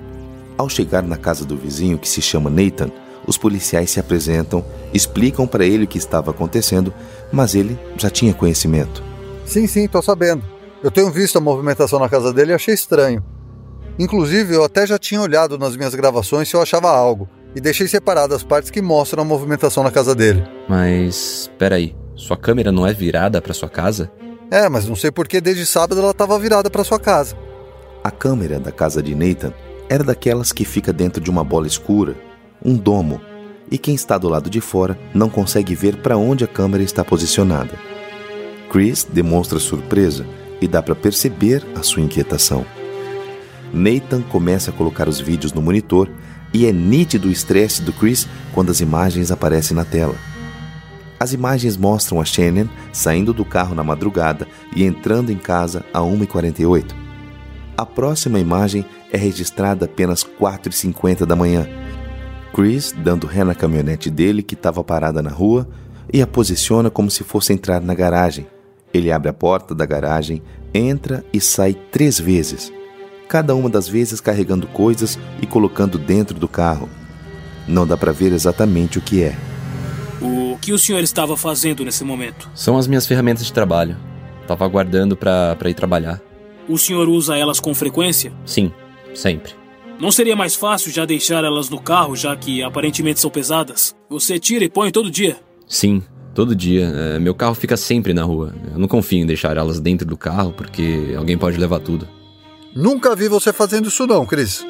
Ao 0.59 0.69
chegar 0.69 1.03
na 1.03 1.17
casa 1.17 1.45
do 1.45 1.57
vizinho, 1.57 1.99
que 1.99 2.09
se 2.09 2.21
chama 2.21 2.51
Nathan, 2.51 2.91
os 3.27 3.37
policiais 3.37 3.91
se 3.91 4.01
apresentam, 4.01 4.65
explicam 4.93 5.47
para 5.47 5.65
ele 5.65 5.85
o 5.85 5.89
que 5.89 5.99
estava 5.99 6.31
acontecendo, 6.31 6.93
mas 7.33 7.55
ele 7.55 7.79
já 7.97 8.09
tinha 8.11 8.33
conhecimento. 8.33 9.03
Sim, 9.45 9.67
sim, 9.67 9.87
tô 9.89 10.01
sabendo. 10.01 10.45
Eu 10.83 10.91
tenho 10.91 11.11
visto 11.11 11.37
a 11.37 11.41
movimentação 11.41 11.99
na 11.99 12.09
casa 12.09 12.33
dele 12.33 12.53
e 12.53 12.55
achei 12.55 12.75
estranho. 12.75 13.25
Inclusive, 13.99 14.55
eu 14.55 14.65
até 14.65 14.87
já 14.87 14.99
tinha 14.99 15.21
olhado 15.21 15.59
nas 15.59 15.77
minhas 15.77 15.95
gravações 15.95 16.49
se 16.49 16.55
eu 16.55 16.63
achava 16.63 16.91
algo, 16.91 17.29
e 17.55 17.61
deixei 17.61 17.89
separadas 17.89 18.37
as 18.37 18.43
partes 18.45 18.71
que 18.71 18.83
mostram 18.83 19.23
a 19.23 19.27
movimentação 19.27 19.83
na 19.83 19.91
casa 19.91 20.15
dele. 20.15 20.45
Mas, 20.69 21.51
peraí, 21.59 21.95
sua 22.17 22.37
câmera 22.37 22.73
não 22.73 22.87
é 22.87 22.95
virada 22.95 23.43
para 23.43 23.53
sua 23.53 23.69
casa? 23.69 24.11
É, 24.51 24.69
mas 24.69 24.89
não 24.89 24.97
sei 24.97 25.11
por 25.11 25.29
que 25.29 25.41
desde 25.41 25.67
sábado 25.67 26.01
ela 26.01 26.13
estava 26.13 26.39
virada 26.39 26.71
para 26.71 26.83
sua 26.83 26.99
casa. 26.99 27.37
A 28.03 28.11
câmera 28.11 28.59
da 28.59 28.73
casa 28.73 29.03
de 29.03 29.15
Nathan 29.15 29.53
era 29.89 30.03
daquelas 30.03 30.51
que 30.51 30.65
fica 30.65 30.93
dentro 30.93 31.23
de 31.23 31.31
uma 31.31 31.45
bola 31.45 31.67
escura, 31.67 32.17
um 32.65 32.75
domo, 32.75 33.21
e 33.71 33.77
quem 33.77 33.95
está 33.95 34.17
do 34.17 34.29
lado 34.29 34.49
de 34.49 34.61
fora 34.61 34.99
não 35.13 35.29
consegue 35.29 35.75
ver 35.75 35.97
para 35.97 36.17
onde 36.17 36.43
a 36.43 36.49
câmera 36.49 36.83
está 36.83 37.05
posicionada. 37.05 37.73
Chris 38.71 39.05
demonstra 39.05 39.59
surpresa 39.59 40.27
e 40.61 40.67
dá 40.67 40.83
para 40.83 40.95
perceber 40.95 41.65
a 41.75 41.83
sua 41.83 42.03
inquietação. 42.03 42.65
Nathan 43.75 44.23
começa 44.23 44.71
a 44.71 44.73
colocar 44.73 45.09
os 45.09 45.21
vídeos 45.21 45.53
no 45.53 45.61
monitor 45.61 46.09
e 46.55 46.65
é 46.67 46.73
nítido 46.73 47.29
o 47.29 47.33
estresse 47.33 47.83
do 47.83 47.93
Chris 47.93 48.27
quando 48.55 48.71
as 48.71 48.81
imagens 48.81 49.31
aparecem 49.31 49.77
na 49.77 49.85
tela. 49.85 50.15
As 51.19 51.33
imagens 51.33 51.77
mostram 51.77 52.21
a 52.21 52.25
Shannon 52.25 52.69
saindo 52.93 53.33
do 53.33 53.45
carro 53.45 53.75
na 53.75 53.83
madrugada 53.83 54.47
e 54.75 54.85
entrando 54.85 55.31
em 55.31 55.37
casa 55.39 55.85
a 55.93 56.01
1h48. 56.01 56.95
A 57.77 57.87
próxima 57.87 58.39
imagem 58.39 58.85
é 59.13 59.17
registrada 59.17 59.87
apenas 59.87 60.25
4h50 60.25 61.25
da 61.25 61.37
manhã. 61.37 61.67
Chris 62.55 62.95
dando 62.97 63.27
ré 63.27 63.45
na 63.45 63.55
caminhonete 63.55 64.11
dele 64.11 64.43
que 64.43 64.55
estava 64.55 64.83
parada 64.83 65.23
na 65.23 65.31
rua 65.31 65.69
e 66.13 66.23
a 66.23 66.27
posiciona 66.27 66.91
como 66.91 67.11
se 67.11 67.25
fosse 67.25 67.53
entrar 67.53 67.81
na 67.81 67.95
garagem. 67.95 68.47
Ele 68.93 69.13
abre 69.13 69.29
a 69.29 69.33
porta 69.33 69.75
da 69.75 69.85
garagem, 69.85 70.43
entra 70.73 71.25
e 71.33 71.41
sai 71.41 71.75
três 71.75 72.19
vezes, 72.19 72.73
cada 73.29 73.55
uma 73.55 73.69
das 73.69 73.89
vezes 73.89 74.21
carregando 74.21 74.67
coisas 74.69 75.19
e 75.43 75.47
colocando 75.47 75.99
dentro 75.99 76.39
do 76.39 76.49
carro. 76.49 76.89
Não 77.69 77.87
dá 77.87 77.97
para 77.97 78.13
ver 78.13 78.33
exatamente 78.33 78.99
o 78.99 79.03
que 79.03 79.23
é. 79.23 79.37
O 80.67 80.69
que 80.69 80.73
o 80.73 80.79
senhor 80.81 81.01
estava 81.01 81.37
fazendo 81.37 81.85
nesse 81.85 82.03
momento? 82.03 82.51
São 82.53 82.77
as 82.77 82.89
minhas 82.89 83.07
ferramentas 83.07 83.47
de 83.47 83.53
trabalho. 83.53 83.97
Tava 84.49 84.65
aguardando 84.65 85.17
para 85.17 85.57
ir 85.67 85.75
trabalhar. 85.75 86.21
O 86.69 86.77
senhor 86.77 87.09
usa 87.09 87.37
elas 87.37 87.61
com 87.61 87.73
frequência? 87.73 88.33
Sim, 88.45 88.73
sempre. 89.15 89.53
Não 90.01 90.11
seria 90.11 90.35
mais 90.35 90.57
fácil 90.57 90.91
já 90.91 91.05
deixar 91.05 91.45
elas 91.45 91.71
no 91.71 91.81
carro, 91.81 92.17
já 92.17 92.35
que 92.35 92.65
aparentemente 92.65 93.21
são 93.21 93.31
pesadas? 93.31 93.95
Você 94.11 94.41
tira 94.41 94.65
e 94.65 94.69
põe 94.69 94.91
todo 94.91 95.09
dia? 95.09 95.37
Sim, 95.69 96.03
todo 96.35 96.53
dia. 96.53 96.87
É, 96.87 97.21
meu 97.21 97.33
carro 97.33 97.55
fica 97.55 97.77
sempre 97.77 98.13
na 98.13 98.25
rua. 98.25 98.53
Eu 98.73 98.77
não 98.81 98.89
confio 98.89 99.21
em 99.21 99.27
deixar 99.27 99.57
elas 99.57 99.79
dentro 99.79 100.05
do 100.05 100.17
carro 100.17 100.53
porque 100.53 101.15
alguém 101.17 101.39
pode 101.39 101.59
levar 101.59 101.79
tudo. 101.79 102.09
Nunca 102.75 103.15
vi 103.15 103.29
você 103.29 103.53
fazendo 103.53 103.87
isso 103.87 104.05
não, 104.05 104.27
Chris. 104.27 104.67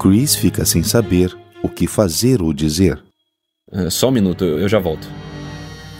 Chris 0.00 0.34
fica 0.34 0.64
sem 0.64 0.82
saber 0.82 1.36
o 1.62 1.68
que 1.68 1.86
fazer 1.86 2.40
ou 2.40 2.50
dizer. 2.50 2.98
É, 3.70 3.90
só 3.90 4.08
um 4.08 4.12
minuto, 4.12 4.42
eu 4.42 4.68
já 4.70 4.78
volto. 4.78 5.06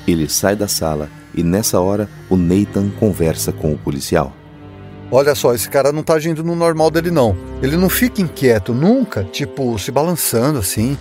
Ele 0.06 0.28
sai 0.28 0.54
da 0.54 0.68
sala 0.68 1.08
e 1.34 1.42
nessa 1.42 1.80
hora 1.80 2.08
o 2.28 2.36
Nathan 2.36 2.90
conversa 2.90 3.52
com 3.52 3.72
o 3.72 3.78
policial. 3.78 4.32
Olha 5.10 5.34
só, 5.34 5.54
esse 5.54 5.68
cara 5.68 5.92
não 5.92 6.02
tá 6.02 6.14
agindo 6.14 6.42
no 6.42 6.56
normal 6.56 6.90
dele 6.90 7.10
não. 7.10 7.36
Ele 7.62 7.76
não 7.76 7.88
fica 7.88 8.20
inquieto 8.20 8.74
nunca, 8.74 9.24
tipo, 9.24 9.78
se 9.78 9.90
balançando 9.90 10.58
assim. 10.58 10.98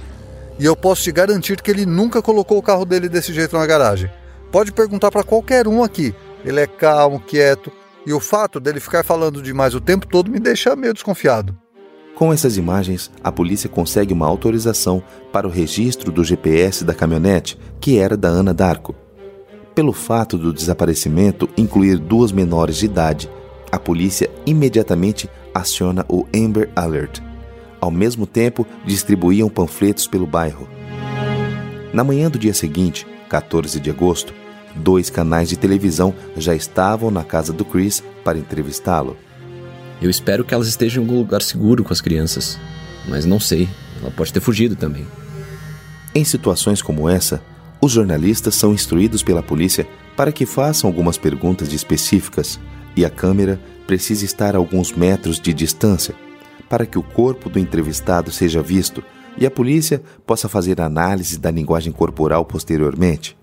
E 0.59 0.65
eu 0.65 0.75
posso 0.75 1.03
te 1.03 1.11
garantir 1.11 1.61
que 1.61 1.71
ele 1.71 1.85
nunca 1.85 2.21
colocou 2.21 2.57
o 2.57 2.61
carro 2.61 2.85
dele 2.85 3.09
desse 3.09 3.33
jeito 3.33 3.57
na 3.57 3.65
garagem. 3.65 4.09
Pode 4.51 4.71
perguntar 4.71 5.09
para 5.09 5.23
qualquer 5.23 5.67
um 5.67 5.83
aqui. 5.83 6.13
Ele 6.45 6.59
é 6.59 6.67
calmo, 6.67 7.19
quieto, 7.19 7.71
e 8.05 8.13
o 8.13 8.19
fato 8.19 8.59
dele 8.59 8.79
ficar 8.79 9.03
falando 9.03 9.41
demais 9.41 9.73
o 9.73 9.81
tempo 9.81 10.05
todo 10.05 10.29
me 10.29 10.39
deixa 10.39 10.75
meio 10.75 10.93
desconfiado. 10.93 11.57
Com 12.15 12.31
essas 12.31 12.57
imagens, 12.57 13.09
a 13.23 13.31
polícia 13.31 13.67
consegue 13.67 14.13
uma 14.13 14.27
autorização 14.27 15.01
para 15.31 15.47
o 15.47 15.49
registro 15.49 16.11
do 16.11 16.23
GPS 16.23 16.83
da 16.83 16.93
caminhonete, 16.93 17.57
que 17.79 17.97
era 17.97 18.15
da 18.15 18.27
Ana 18.27 18.53
Darko. 18.53 18.95
Pelo 19.73 19.91
fato 19.91 20.37
do 20.37 20.53
desaparecimento 20.53 21.49
incluir 21.57 21.97
duas 21.97 22.31
menores 22.31 22.77
de 22.77 22.85
idade, 22.85 23.29
a 23.71 23.79
polícia 23.79 24.29
imediatamente 24.45 25.27
aciona 25.55 26.05
o 26.07 26.25
Amber 26.35 26.69
Alert. 26.75 27.19
Ao 27.81 27.89
mesmo 27.89 28.27
tempo, 28.27 28.65
distribuíam 28.85 29.49
panfletos 29.49 30.07
pelo 30.07 30.27
bairro. 30.27 30.67
Na 31.91 32.03
manhã 32.03 32.29
do 32.29 32.37
dia 32.37 32.53
seguinte, 32.53 33.07
14 33.27 33.79
de 33.79 33.89
agosto, 33.89 34.33
dois 34.75 35.09
canais 35.09 35.49
de 35.49 35.57
televisão 35.57 36.13
já 36.37 36.53
estavam 36.53 37.09
na 37.09 37.23
casa 37.23 37.51
do 37.51 37.65
Chris 37.65 38.03
para 38.23 38.37
entrevistá-lo. 38.37 39.17
Eu 40.01 40.09
espero 40.09 40.43
que 40.43 40.53
elas 40.53 40.67
estejam 40.67 41.03
em 41.03 41.07
algum 41.07 41.19
lugar 41.19 41.41
seguro 41.41 41.83
com 41.83 41.93
as 41.93 42.01
crianças, 42.01 42.59
mas 43.07 43.25
não 43.25 43.39
sei, 43.39 43.69
ela 44.01 44.11
pode 44.11 44.33
ter 44.33 44.39
fugido 44.39 44.75
também. 44.75 45.07
Em 46.13 46.23
situações 46.23 46.81
como 46.81 47.09
essa, 47.09 47.41
os 47.81 47.91
jornalistas 47.91 48.55
são 48.55 48.73
instruídos 48.73 49.23
pela 49.23 49.41
polícia 49.41 49.87
para 50.15 50.31
que 50.31 50.45
façam 50.45 50.89
algumas 50.89 51.17
perguntas 51.17 51.73
específicas 51.73 52.59
e 52.95 53.03
a 53.03 53.09
câmera 53.09 53.59
precisa 53.87 54.23
estar 54.23 54.55
a 54.55 54.57
alguns 54.57 54.93
metros 54.93 55.39
de 55.39 55.53
distância 55.53 56.15
para 56.69 56.85
que 56.85 56.97
o 56.97 57.03
corpo 57.03 57.49
do 57.49 57.59
entrevistado 57.59 58.31
seja 58.31 58.61
visto 58.61 59.03
e 59.37 59.45
a 59.45 59.51
polícia 59.51 60.01
possa 60.25 60.47
fazer 60.47 60.79
análise 60.79 61.39
da 61.39 61.51
linguagem 61.51 61.91
corporal 61.91 62.45
posteriormente. 62.45 63.37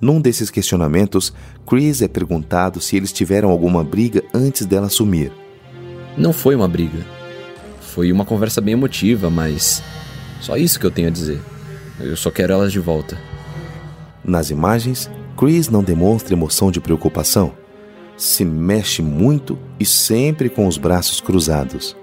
Num 0.00 0.20
desses 0.20 0.50
questionamentos, 0.50 1.32
Chris 1.66 2.02
é 2.02 2.08
perguntado 2.08 2.80
se 2.80 2.96
eles 2.96 3.12
tiveram 3.12 3.50
alguma 3.50 3.82
briga 3.82 4.22
antes 4.32 4.66
dela 4.66 4.88
sumir. 4.88 5.32
Não 6.16 6.32
foi 6.32 6.54
uma 6.54 6.68
briga. 6.68 7.04
Foi 7.80 8.12
uma 8.12 8.24
conversa 8.24 8.60
bem 8.60 8.74
emotiva, 8.74 9.30
mas 9.30 9.82
só 10.40 10.56
isso 10.56 10.78
que 10.78 10.86
eu 10.86 10.90
tenho 10.90 11.08
a 11.08 11.10
dizer. 11.10 11.40
Eu 11.98 12.16
só 12.16 12.30
quero 12.30 12.52
elas 12.52 12.72
de 12.72 12.78
volta. 12.78 13.18
Nas 14.24 14.50
imagens, 14.50 15.10
Chris 15.36 15.68
não 15.68 15.82
demonstra 15.82 16.34
emoção 16.34 16.70
de 16.70 16.80
preocupação. 16.80 17.52
Se 18.16 18.44
mexe 18.44 19.02
muito 19.02 19.58
e 19.78 19.84
sempre 19.84 20.48
com 20.48 20.66
os 20.66 20.78
braços 20.78 21.20
cruzados. 21.20 21.96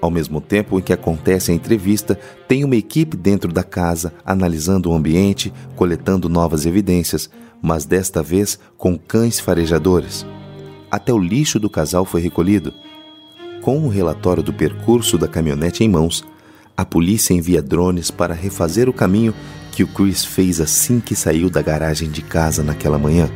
Ao 0.00 0.10
mesmo 0.10 0.40
tempo 0.40 0.78
em 0.78 0.82
que 0.82 0.92
acontece 0.92 1.50
a 1.50 1.54
entrevista, 1.54 2.18
tem 2.46 2.62
uma 2.62 2.76
equipe 2.76 3.16
dentro 3.16 3.50
da 3.52 3.62
casa 3.62 4.12
analisando 4.24 4.90
o 4.90 4.94
ambiente, 4.94 5.52
coletando 5.74 6.28
novas 6.28 6.66
evidências, 6.66 7.30
mas 7.62 7.86
desta 7.86 8.22
vez 8.22 8.58
com 8.76 8.98
cães 8.98 9.40
farejadores. 9.40 10.26
Até 10.90 11.12
o 11.12 11.18
lixo 11.18 11.58
do 11.58 11.70
casal 11.70 12.04
foi 12.04 12.20
recolhido. 12.20 12.72
Com 13.66 13.80
o 13.80 13.88
relatório 13.88 14.44
do 14.44 14.52
percurso 14.52 15.18
da 15.18 15.26
caminhonete 15.26 15.82
em 15.82 15.88
mãos, 15.88 16.24
a 16.76 16.84
polícia 16.84 17.34
envia 17.34 17.60
drones 17.60 18.12
para 18.12 18.32
refazer 18.32 18.88
o 18.88 18.92
caminho 18.92 19.34
que 19.72 19.82
o 19.82 19.88
Chris 19.88 20.24
fez 20.24 20.60
assim 20.60 21.00
que 21.00 21.16
saiu 21.16 21.50
da 21.50 21.60
garagem 21.62 22.08
de 22.08 22.22
casa 22.22 22.62
naquela 22.62 22.96
manhã. 22.96 23.28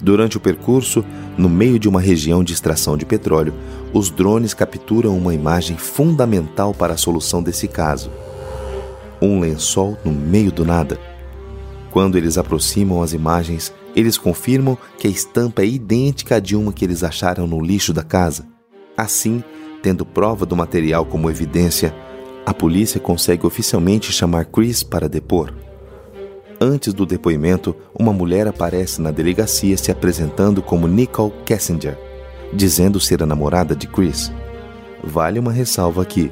Durante 0.00 0.38
o 0.38 0.40
percurso, 0.40 1.04
no 1.36 1.50
meio 1.50 1.78
de 1.78 1.90
uma 1.90 2.00
região 2.00 2.42
de 2.42 2.54
extração 2.54 2.96
de 2.96 3.04
petróleo, 3.04 3.52
os 3.92 4.08
drones 4.08 4.54
capturam 4.54 5.14
uma 5.14 5.34
imagem 5.34 5.76
fundamental 5.76 6.72
para 6.72 6.94
a 6.94 6.96
solução 6.96 7.42
desse 7.42 7.68
caso: 7.68 8.10
um 9.20 9.40
lençol 9.40 9.98
no 10.02 10.10
meio 10.10 10.50
do 10.50 10.64
nada. 10.64 10.98
Quando 11.90 12.16
eles 12.16 12.38
aproximam 12.38 13.02
as 13.02 13.12
imagens, 13.12 13.74
eles 13.94 14.16
confirmam 14.16 14.78
que 14.98 15.06
a 15.06 15.10
estampa 15.10 15.60
é 15.60 15.66
idêntica 15.66 16.36
à 16.36 16.40
de 16.40 16.56
uma 16.56 16.72
que 16.72 16.82
eles 16.82 17.04
acharam 17.04 17.46
no 17.46 17.60
lixo 17.60 17.92
da 17.92 18.02
casa. 18.02 18.49
Assim, 19.00 19.42
tendo 19.82 20.04
prova 20.04 20.44
do 20.44 20.54
material 20.54 21.06
como 21.06 21.30
evidência, 21.30 21.94
a 22.44 22.52
polícia 22.52 23.00
consegue 23.00 23.46
oficialmente 23.46 24.12
chamar 24.12 24.44
Chris 24.44 24.82
para 24.82 25.08
depor. 25.08 25.54
Antes 26.60 26.92
do 26.92 27.06
depoimento, 27.06 27.74
uma 27.98 28.12
mulher 28.12 28.46
aparece 28.46 29.00
na 29.00 29.10
delegacia 29.10 29.74
se 29.78 29.90
apresentando 29.90 30.60
como 30.60 30.86
Nicole 30.86 31.32
Kessinger, 31.46 31.96
dizendo 32.52 33.00
ser 33.00 33.22
a 33.22 33.26
namorada 33.26 33.74
de 33.74 33.86
Chris. 33.86 34.30
Vale 35.02 35.38
uma 35.38 35.50
ressalva 35.50 36.02
aqui. 36.02 36.30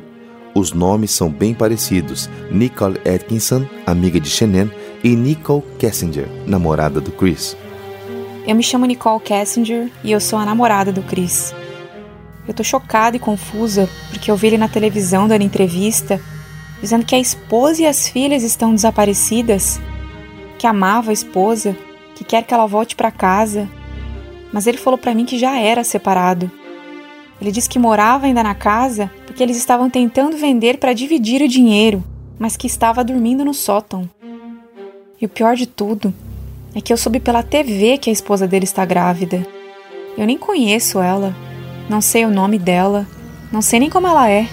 Os 0.54 0.70
nomes 0.74 1.10
são 1.10 1.30
bem 1.30 1.54
parecidos: 1.54 2.28
Nicole 2.50 3.00
Atkinson, 3.08 3.66
amiga 3.86 4.20
de 4.20 4.28
Shannon, 4.28 4.68
e 5.02 5.16
Nicole 5.16 5.64
Kessinger, 5.78 6.28
namorada 6.46 7.00
do 7.00 7.12
Chris. 7.12 7.56
Eu 8.46 8.54
me 8.54 8.62
chamo 8.62 8.84
Nicole 8.84 9.20
Kessinger 9.20 9.90
e 10.04 10.12
eu 10.12 10.20
sou 10.20 10.38
a 10.38 10.44
namorada 10.44 10.92
do 10.92 11.00
Chris. 11.00 11.54
Eu 12.48 12.54
tô 12.54 12.64
chocada 12.64 13.14
e 13.14 13.20
confusa 13.20 13.86
porque 14.08 14.30
eu 14.30 14.36
vi 14.36 14.46
ele 14.46 14.58
na 14.58 14.68
televisão 14.68 15.28
dando 15.28 15.42
entrevista, 15.42 16.18
dizendo 16.80 17.04
que 17.04 17.14
a 17.14 17.18
esposa 17.18 17.82
e 17.82 17.86
as 17.86 18.08
filhas 18.08 18.42
estão 18.42 18.74
desaparecidas, 18.74 19.78
que 20.58 20.66
amava 20.66 21.10
a 21.10 21.12
esposa, 21.12 21.76
que 22.14 22.24
quer 22.24 22.42
que 22.42 22.54
ela 22.54 22.66
volte 22.66 22.96
para 22.96 23.10
casa. 23.10 23.68
Mas 24.50 24.66
ele 24.66 24.78
falou 24.78 24.96
para 24.96 25.14
mim 25.14 25.26
que 25.26 25.38
já 25.38 25.60
era 25.60 25.84
separado. 25.84 26.50
Ele 27.38 27.52
disse 27.52 27.68
que 27.68 27.78
morava 27.78 28.24
ainda 28.24 28.42
na 28.42 28.54
casa 28.54 29.10
porque 29.26 29.42
eles 29.42 29.58
estavam 29.58 29.90
tentando 29.90 30.38
vender 30.38 30.78
para 30.78 30.94
dividir 30.94 31.42
o 31.42 31.48
dinheiro, 31.48 32.02
mas 32.38 32.56
que 32.56 32.66
estava 32.66 33.04
dormindo 33.04 33.44
no 33.44 33.52
sótão. 33.52 34.08
E 35.20 35.26
o 35.26 35.28
pior 35.28 35.54
de 35.54 35.66
tudo 35.66 36.14
é 36.74 36.80
que 36.80 36.92
eu 36.92 36.96
soube 36.96 37.20
pela 37.20 37.42
TV 37.42 37.98
que 37.98 38.08
a 38.08 38.12
esposa 38.12 38.48
dele 38.48 38.64
está 38.64 38.86
grávida. 38.86 39.46
Eu 40.16 40.26
nem 40.26 40.38
conheço 40.38 40.98
ela. 40.98 41.34
Não 41.88 42.02
sei 42.02 42.26
o 42.26 42.30
nome 42.30 42.58
dela. 42.58 43.06
Não 43.50 43.62
sei 43.62 43.80
nem 43.80 43.88
como 43.88 44.06
ela 44.06 44.30
é. 44.30 44.46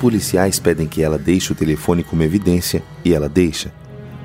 Policiais 0.00 0.58
pedem 0.58 0.88
que 0.88 1.00
ela 1.00 1.18
deixe 1.18 1.52
o 1.52 1.54
telefone 1.54 2.02
como 2.02 2.22
evidência 2.22 2.82
e 3.04 3.14
ela 3.14 3.28
deixa. 3.28 3.72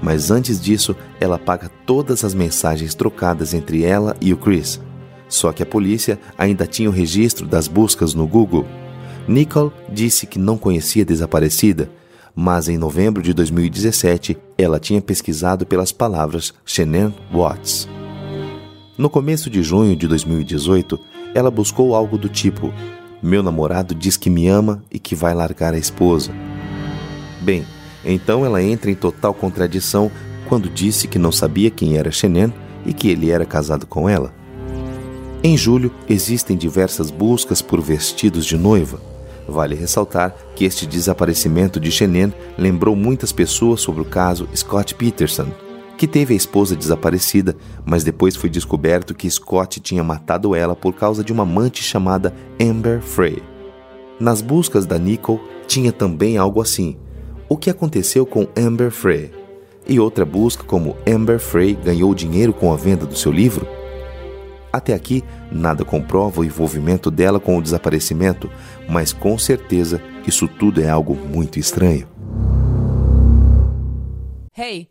Mas 0.02 0.32
antes 0.32 0.60
disso, 0.60 0.95
ela 1.20 1.36
apaga 1.36 1.70
todas 1.86 2.26
as 2.26 2.34
mensagens 2.34 2.95
trocadas 2.95 3.54
entre 3.54 3.84
ela 3.84 4.18
e 4.20 4.34
o 4.34 4.38
Chris. 4.38 4.82
Só 5.30 5.52
que 5.52 5.62
a 5.62 5.66
polícia 5.66 6.20
ainda 6.38 6.66
tinha 6.66 6.89
o 6.89 6.93
registro 6.93 7.45
das 7.45 7.68
buscas 7.68 8.16
no 8.16 8.28
Google. 8.28 8.66
Nicole 9.28 9.72
disse 9.88 10.26
que 10.26 10.39
não 10.39 10.58
conhecia 10.58 11.04
a 11.04 11.06
desaparecida, 11.06 11.89
mas 12.36 12.68
em 12.68 12.78
novembro 12.78 13.22
de 13.22 13.32
2017 13.34 14.36
ela 14.58 14.80
tinha 14.80 15.02
pesquisado 15.02 15.68
pelas 15.68 15.91
palavras 15.91 16.52
Shannon 16.66 17.14
Watts. 17.32 17.88
No 18.97 19.10
começo 19.10 19.49
de 19.49 19.64
junho 19.64 19.95
de 19.95 20.08
2018, 20.08 20.99
ela 21.34 21.51
buscou 21.51 21.95
algo 21.95 22.17
do 22.17 22.29
tipo: 22.29 22.73
Meu 23.21 23.41
namorado 23.43 23.95
diz 23.95 24.17
que 24.17 24.29
me 24.29 24.47
ama 24.47 24.84
e 24.91 24.99
que 24.99 25.15
vai 25.15 25.34
largar 25.34 25.73
a 25.73 25.77
esposa. 25.77 26.32
Bem, 27.41 27.65
então 28.05 28.45
ela 28.45 28.61
entra 28.61 28.91
em 28.91 28.95
total 28.95 29.34
contradição 29.34 30.11
quando 30.47 30.69
disse 30.69 31.07
que 31.07 31.19
não 31.19 31.32
sabia 31.32 31.71
quem 31.71 31.97
era 31.97 32.11
Shenen 32.11 32.53
e 32.86 32.93
que 32.93 33.09
ele 33.09 33.32
era 33.32 33.45
casado 33.45 33.86
com 33.86 34.09
ela. 34.09 34.34
Em 35.43 35.57
julho, 35.57 35.91
existem 36.07 36.55
diversas 36.55 37.09
buscas 37.09 37.61
por 37.61 37.82
vestidos 37.82 38.45
de 38.45 38.57
noiva. 38.57 39.01
Vale 39.47 39.75
ressaltar 39.75 40.36
que 40.55 40.65
este 40.65 40.86
desaparecimento 40.86 41.79
de 41.79 41.91
Shenen 41.91 42.34
lembrou 42.57 42.95
muitas 42.95 43.32
pessoas 43.32 43.82
sobre 43.82 44.01
o 44.01 44.05
caso 44.05 44.47
Scott 44.55 44.93
Peterson, 44.93 45.47
que 46.02 46.08
teve 46.08 46.34
a 46.34 46.38
esposa 46.38 46.76
desaparecida, 46.76 47.56
mas 47.86 48.04
depois 48.04 48.36
foi 48.36 48.49
descoberto 48.49 49.14
que 49.14 49.30
Scott 49.30 49.80
tinha 49.80 50.04
matado 50.04 50.56
ela 50.56 50.76
por 50.76 50.95
causa 50.95 51.24
de 51.24 51.32
uma 51.32 51.43
amante 51.43 51.84
chamada 51.84 52.34
Amber 52.60 53.02
Frey. 53.02 53.43
Nas 54.20 54.41
buscas 54.41 54.88
da 54.88 54.97
Nicole 54.97 55.39
tinha 55.68 55.91
também 55.91 56.39
algo 56.39 56.60
assim: 56.60 56.97
o 57.47 57.56
que 57.56 57.70
aconteceu 57.70 58.26
com 58.26 58.47
Amber 58.58 58.89
Frey? 58.89 59.32
E 59.88 59.99
outra 59.99 60.26
busca 60.26 60.64
como 60.64 60.97
Amber 61.08 61.38
Frey 61.38 61.76
ganhou 61.76 62.16
dinheiro 62.16 62.52
com 62.52 62.74
a 62.74 62.76
venda 62.76 63.06
do 63.06 63.16
seu 63.16 63.32
livro? 63.32 63.68
Até 64.74 64.95
aqui, 64.95 65.24
nada 65.52 65.86
comprova 65.86 66.41
o 66.41 66.43
envolvimento 66.43 67.12
dela 67.12 67.39
com 67.39 67.60
o 67.60 67.62
desaparecimento, 67.62 68.49
mas 68.89 69.14
com 69.14 69.38
certeza 69.38 70.02
isso 70.26 70.47
tudo 70.47 70.82
é 70.82 70.89
algo 70.89 71.14
muito 71.14 71.60
estranho. 71.60 72.08
Hey! 74.58 74.90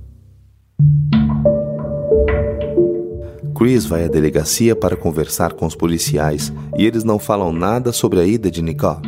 Chris 3.61 3.85
vai 3.85 4.05
à 4.05 4.07
delegacia 4.07 4.75
para 4.75 4.95
conversar 4.95 5.53
com 5.53 5.67
os 5.67 5.75
policiais 5.75 6.51
e 6.75 6.83
eles 6.83 7.03
não 7.03 7.19
falam 7.19 7.53
nada 7.53 7.91
sobre 7.91 8.19
a 8.19 8.25
ida 8.25 8.49
de 8.49 8.61
Nicole. 8.61 9.01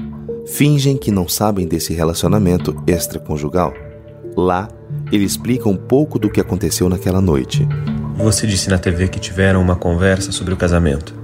Fingem 0.45 0.95
que 0.95 1.09
não 1.09 1.27
sabem 1.27 1.67
desse 1.67 1.91
relacionamento 1.93 2.75
extraconjugal. 2.85 3.73
Lá, 4.37 4.67
ele 5.11 5.23
explica 5.23 5.67
um 5.67 5.75
pouco 5.75 6.19
do 6.19 6.29
que 6.29 6.39
aconteceu 6.39 6.87
naquela 6.87 7.19
noite. 7.19 7.67
Você 8.15 8.45
disse 8.45 8.69
na 8.69 8.77
TV 8.77 9.07
que 9.07 9.19
tiveram 9.19 9.59
uma 9.59 9.75
conversa 9.75 10.31
sobre 10.31 10.53
o 10.53 10.57
casamento. 10.57 11.15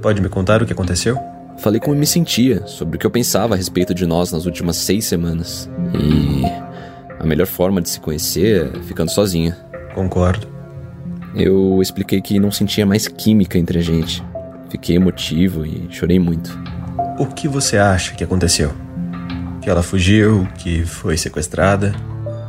Pode 0.00 0.22
me 0.22 0.28
contar 0.28 0.62
o 0.62 0.66
que 0.66 0.72
aconteceu? 0.72 1.18
Falei 1.58 1.80
como 1.80 1.96
me 1.96 2.06
sentia, 2.06 2.66
sobre 2.66 2.96
o 2.96 2.98
que 3.00 3.06
eu 3.06 3.10
pensava 3.10 3.54
a 3.54 3.56
respeito 3.56 3.92
de 3.92 4.06
nós 4.06 4.30
nas 4.30 4.46
últimas 4.46 4.76
seis 4.76 5.06
semanas. 5.06 5.68
E 5.94 6.44
A 7.18 7.26
melhor 7.26 7.46
forma 7.46 7.80
de 7.80 7.88
se 7.88 8.00
conhecer 8.00 8.72
é 8.76 8.82
ficando 8.82 9.10
sozinha. 9.10 9.56
Concordo. 9.94 10.61
Eu 11.34 11.80
expliquei 11.80 12.20
que 12.20 12.38
não 12.38 12.50
sentia 12.50 12.84
mais 12.84 13.08
química 13.08 13.58
entre 13.58 13.78
a 13.78 13.82
gente. 13.82 14.22
Fiquei 14.70 14.96
emotivo 14.96 15.64
e 15.64 15.86
chorei 15.90 16.18
muito. 16.18 16.50
O 17.18 17.26
que 17.26 17.48
você 17.48 17.76
acha 17.78 18.14
que 18.14 18.24
aconteceu? 18.24 18.72
Que 19.60 19.70
ela 19.70 19.82
fugiu, 19.82 20.46
que 20.58 20.84
foi 20.84 21.16
sequestrada? 21.16 21.94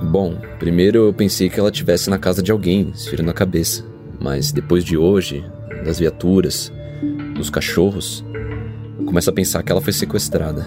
Bom, 0.02 0.38
primeiro 0.60 1.08
eu 1.08 1.14
pensei 1.14 1.50
que 1.50 1.60
ela 1.60 1.70
estivesse 1.70 2.10
na 2.10 2.18
casa 2.18 2.42
de 2.42 2.52
alguém, 2.52 2.92
esfriando 2.94 3.32
a 3.32 3.34
cabeça. 3.34 3.86
Mas 4.20 4.52
depois 4.52 4.84
de 4.84 4.98
hoje, 4.98 5.46
das 5.86 6.00
viaturas, 6.00 6.72
dos 7.36 7.50
cachorros, 7.50 8.24
eu 9.00 9.06
começo 9.06 9.30
a 9.30 9.34
pensar 9.34 9.64
que 9.64 9.72
ela 9.72 9.82
foi 9.82 9.94
sequestrada. 9.94 10.66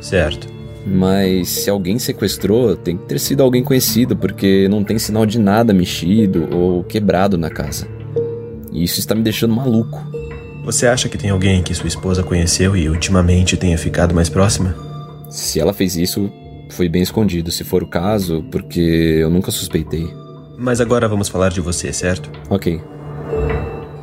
Certo. 0.00 0.48
Mas 0.86 1.48
se 1.48 1.70
alguém 1.70 1.98
sequestrou, 1.98 2.76
tem 2.76 2.96
que 2.96 3.04
ter 3.04 3.18
sido 3.18 3.42
alguém 3.42 3.62
conhecido, 3.62 4.14
porque 4.16 4.68
não 4.68 4.84
tem 4.84 4.98
sinal 4.98 5.24
de 5.24 5.38
nada 5.38 5.72
mexido 5.72 6.48
ou 6.54 6.84
quebrado 6.84 7.38
na 7.38 7.48
casa. 7.48 7.88
E 8.70 8.84
isso 8.84 9.00
está 9.00 9.14
me 9.14 9.22
deixando 9.22 9.54
maluco. 9.54 10.04
Você 10.64 10.86
acha 10.86 11.08
que 11.08 11.18
tem 11.18 11.30
alguém 11.30 11.62
que 11.62 11.74
sua 11.74 11.88
esposa 11.88 12.22
conheceu 12.22 12.76
e 12.76 12.88
ultimamente 12.88 13.56
tenha 13.56 13.78
ficado 13.78 14.14
mais 14.14 14.28
próxima? 14.28 14.74
Se 15.30 15.60
ela 15.60 15.72
fez 15.72 15.96
isso, 15.96 16.30
foi 16.70 16.88
bem 16.88 17.02
escondido, 17.02 17.50
se 17.50 17.64
for 17.64 17.82
o 17.82 17.86
caso, 17.86 18.44
porque 18.50 18.80
eu 18.80 19.30
nunca 19.30 19.50
suspeitei. 19.50 20.06
Mas 20.58 20.80
agora 20.80 21.08
vamos 21.08 21.28
falar 21.28 21.50
de 21.50 21.60
você, 21.60 21.92
certo? 21.92 22.30
Ok. 22.48 22.80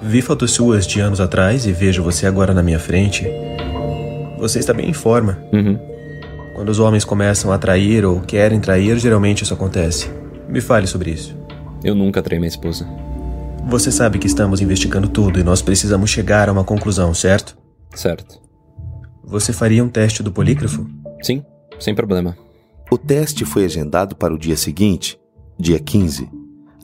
Vi 0.01 0.21
fotos 0.21 0.51
suas 0.51 0.87
de 0.87 0.99
anos 0.99 1.19
atrás 1.19 1.65
e 1.65 1.71
vejo 1.71 2.03
você 2.03 2.25
agora 2.25 2.53
na 2.53 2.63
minha 2.63 2.79
frente. 2.79 3.25
Você 4.39 4.59
está 4.59 4.73
bem 4.73 4.89
em 4.89 4.93
forma. 4.93 5.39
Uhum. 5.53 5.90
Quando 6.53 6.69
os 6.69 6.79
homens 6.79 7.05
começam 7.05 7.51
a 7.51 7.57
trair 7.57 8.05
ou 8.05 8.19
querem 8.19 8.59
trair, 8.59 8.97
geralmente 8.99 9.43
isso 9.43 9.53
acontece. 9.53 10.09
Me 10.49 10.59
fale 10.59 10.85
sobre 10.85 11.11
isso. 11.11 11.35
Eu 11.83 11.95
nunca 11.95 12.21
traí 12.21 12.39
minha 12.39 12.49
esposa. 12.49 12.87
Você 13.67 13.91
sabe 13.91 14.19
que 14.19 14.27
estamos 14.27 14.59
investigando 14.59 15.07
tudo 15.07 15.39
e 15.39 15.43
nós 15.43 15.61
precisamos 15.61 16.09
chegar 16.09 16.49
a 16.49 16.51
uma 16.51 16.63
conclusão, 16.63 17.13
certo? 17.13 17.57
Certo. 17.95 18.41
Você 19.23 19.53
faria 19.53 19.83
um 19.83 19.89
teste 19.89 20.21
do 20.21 20.31
polígrafo? 20.31 20.85
Sim, 21.21 21.43
sem 21.79 21.95
problema. 21.95 22.35
O 22.91 22.97
teste 22.97 23.45
foi 23.45 23.63
agendado 23.63 24.15
para 24.15 24.33
o 24.33 24.37
dia 24.37 24.57
seguinte, 24.57 25.17
dia 25.57 25.79
15. 25.79 26.29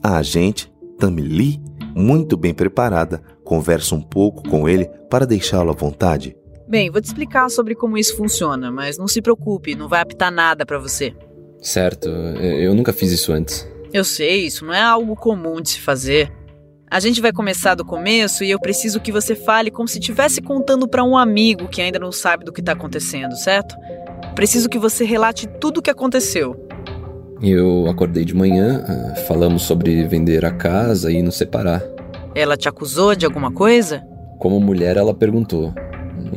A 0.02 0.16
agente, 0.16 0.72
Tammy 0.98 1.20
Lee, 1.20 1.62
muito 1.94 2.36
bem 2.36 2.54
preparada, 2.54 3.20
conversa 3.44 3.94
um 3.94 4.00
pouco 4.00 4.48
com 4.48 4.66
ele 4.66 4.86
para 5.10 5.26
deixá-lo 5.26 5.70
à 5.70 5.74
vontade. 5.74 6.34
Bem, 6.68 6.90
vou 6.90 7.00
te 7.00 7.06
explicar 7.06 7.48
sobre 7.48 7.74
como 7.74 7.96
isso 7.96 8.14
funciona, 8.16 8.70
mas 8.70 8.98
não 8.98 9.08
se 9.08 9.22
preocupe, 9.22 9.74
não 9.74 9.88
vai 9.88 10.02
apitar 10.02 10.30
nada 10.30 10.66
para 10.66 10.78
você. 10.78 11.14
Certo, 11.60 12.08
eu 12.08 12.74
nunca 12.74 12.92
fiz 12.92 13.10
isso 13.10 13.32
antes. 13.32 13.66
Eu 13.92 14.04
sei, 14.04 14.44
isso 14.44 14.66
não 14.66 14.74
é 14.74 14.82
algo 14.82 15.16
comum 15.16 15.60
de 15.62 15.70
se 15.70 15.80
fazer. 15.80 16.30
A 16.90 17.00
gente 17.00 17.20
vai 17.20 17.32
começar 17.32 17.74
do 17.74 17.84
começo 17.84 18.44
e 18.44 18.50
eu 18.50 18.60
preciso 18.60 19.00
que 19.00 19.10
você 19.10 19.34
fale 19.34 19.70
como 19.70 19.88
se 19.88 19.98
estivesse 19.98 20.42
contando 20.42 20.86
para 20.86 21.02
um 21.02 21.16
amigo 21.16 21.68
que 21.68 21.80
ainda 21.80 21.98
não 21.98 22.12
sabe 22.12 22.44
do 22.44 22.52
que 22.52 22.62
tá 22.62 22.72
acontecendo, 22.72 23.34
certo? 23.34 23.74
Preciso 24.34 24.68
que 24.68 24.78
você 24.78 25.04
relate 25.04 25.46
tudo 25.46 25.78
o 25.78 25.82
que 25.82 25.90
aconteceu. 25.90 26.68
Eu 27.42 27.86
acordei 27.88 28.24
de 28.24 28.34
manhã, 28.34 28.84
ah, 28.86 29.14
falamos 29.26 29.62
sobre 29.62 30.06
vender 30.06 30.44
a 30.44 30.50
casa 30.50 31.10
e 31.10 31.22
nos 31.22 31.36
separar. 31.36 31.82
Ela 32.34 32.56
te 32.56 32.68
acusou 32.68 33.14
de 33.14 33.24
alguma 33.24 33.52
coisa? 33.52 34.02
Como 34.38 34.60
mulher, 34.60 34.96
ela 34.96 35.14
perguntou. 35.14 35.72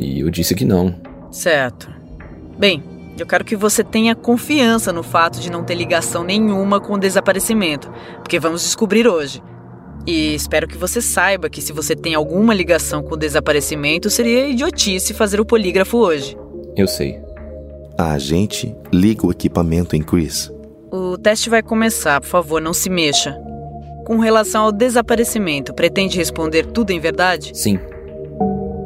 E 0.02 0.20
eu 0.20 0.30
disse 0.32 0.56
que 0.56 0.66
não. 0.66 0.96
Certo. 1.32 1.90
Bem, 2.58 2.84
eu 3.18 3.26
quero 3.26 3.46
que 3.46 3.56
você 3.56 3.84
tenha 3.84 4.16
confiança 4.16 4.92
no 4.92 5.04
fato 5.04 5.40
de 5.40 5.52
não 5.52 5.64
ter 5.64 5.76
ligação 5.76 6.24
nenhuma 6.24 6.80
com 6.80 6.94
o 6.94 6.98
desaparecimento, 6.98 7.92
porque 8.16 8.40
vamos 8.40 8.64
descobrir 8.64 9.08
hoje. 9.08 9.42
E 10.08 10.34
espero 10.34 10.68
que 10.68 10.78
você 10.78 11.00
saiba 11.00 11.50
que 11.50 11.62
se 11.62 11.72
você 11.72 11.96
tem 11.96 12.16
alguma 12.16 12.54
ligação 12.54 13.04
com 13.04 13.14
o 13.14 13.18
desaparecimento, 13.18 14.10
seria 14.10 14.48
idiotice 14.48 15.14
fazer 15.14 15.40
o 15.40 15.46
polígrafo 15.46 15.98
hoje. 15.98 16.36
Eu 16.76 16.88
sei. 16.88 17.22
A 17.96 18.14
agente 18.14 18.76
liga 18.92 19.28
o 19.28 19.32
equipamento 19.32 19.96
em 19.96 20.02
Chris. 20.02 20.52
O 20.92 21.18
teste 21.18 21.50
vai 21.50 21.62
começar, 21.62 22.20
por 22.20 22.28
favor, 22.28 22.60
não 22.60 22.74
se 22.74 22.90
mexa. 22.90 23.38
Com 24.06 24.18
relação 24.18 24.64
ao 24.64 24.72
desaparecimento, 24.72 25.74
pretende 25.74 26.18
responder 26.18 26.66
tudo 26.66 26.90
em 26.90 27.00
verdade? 27.00 27.52
Sim. 27.54 27.80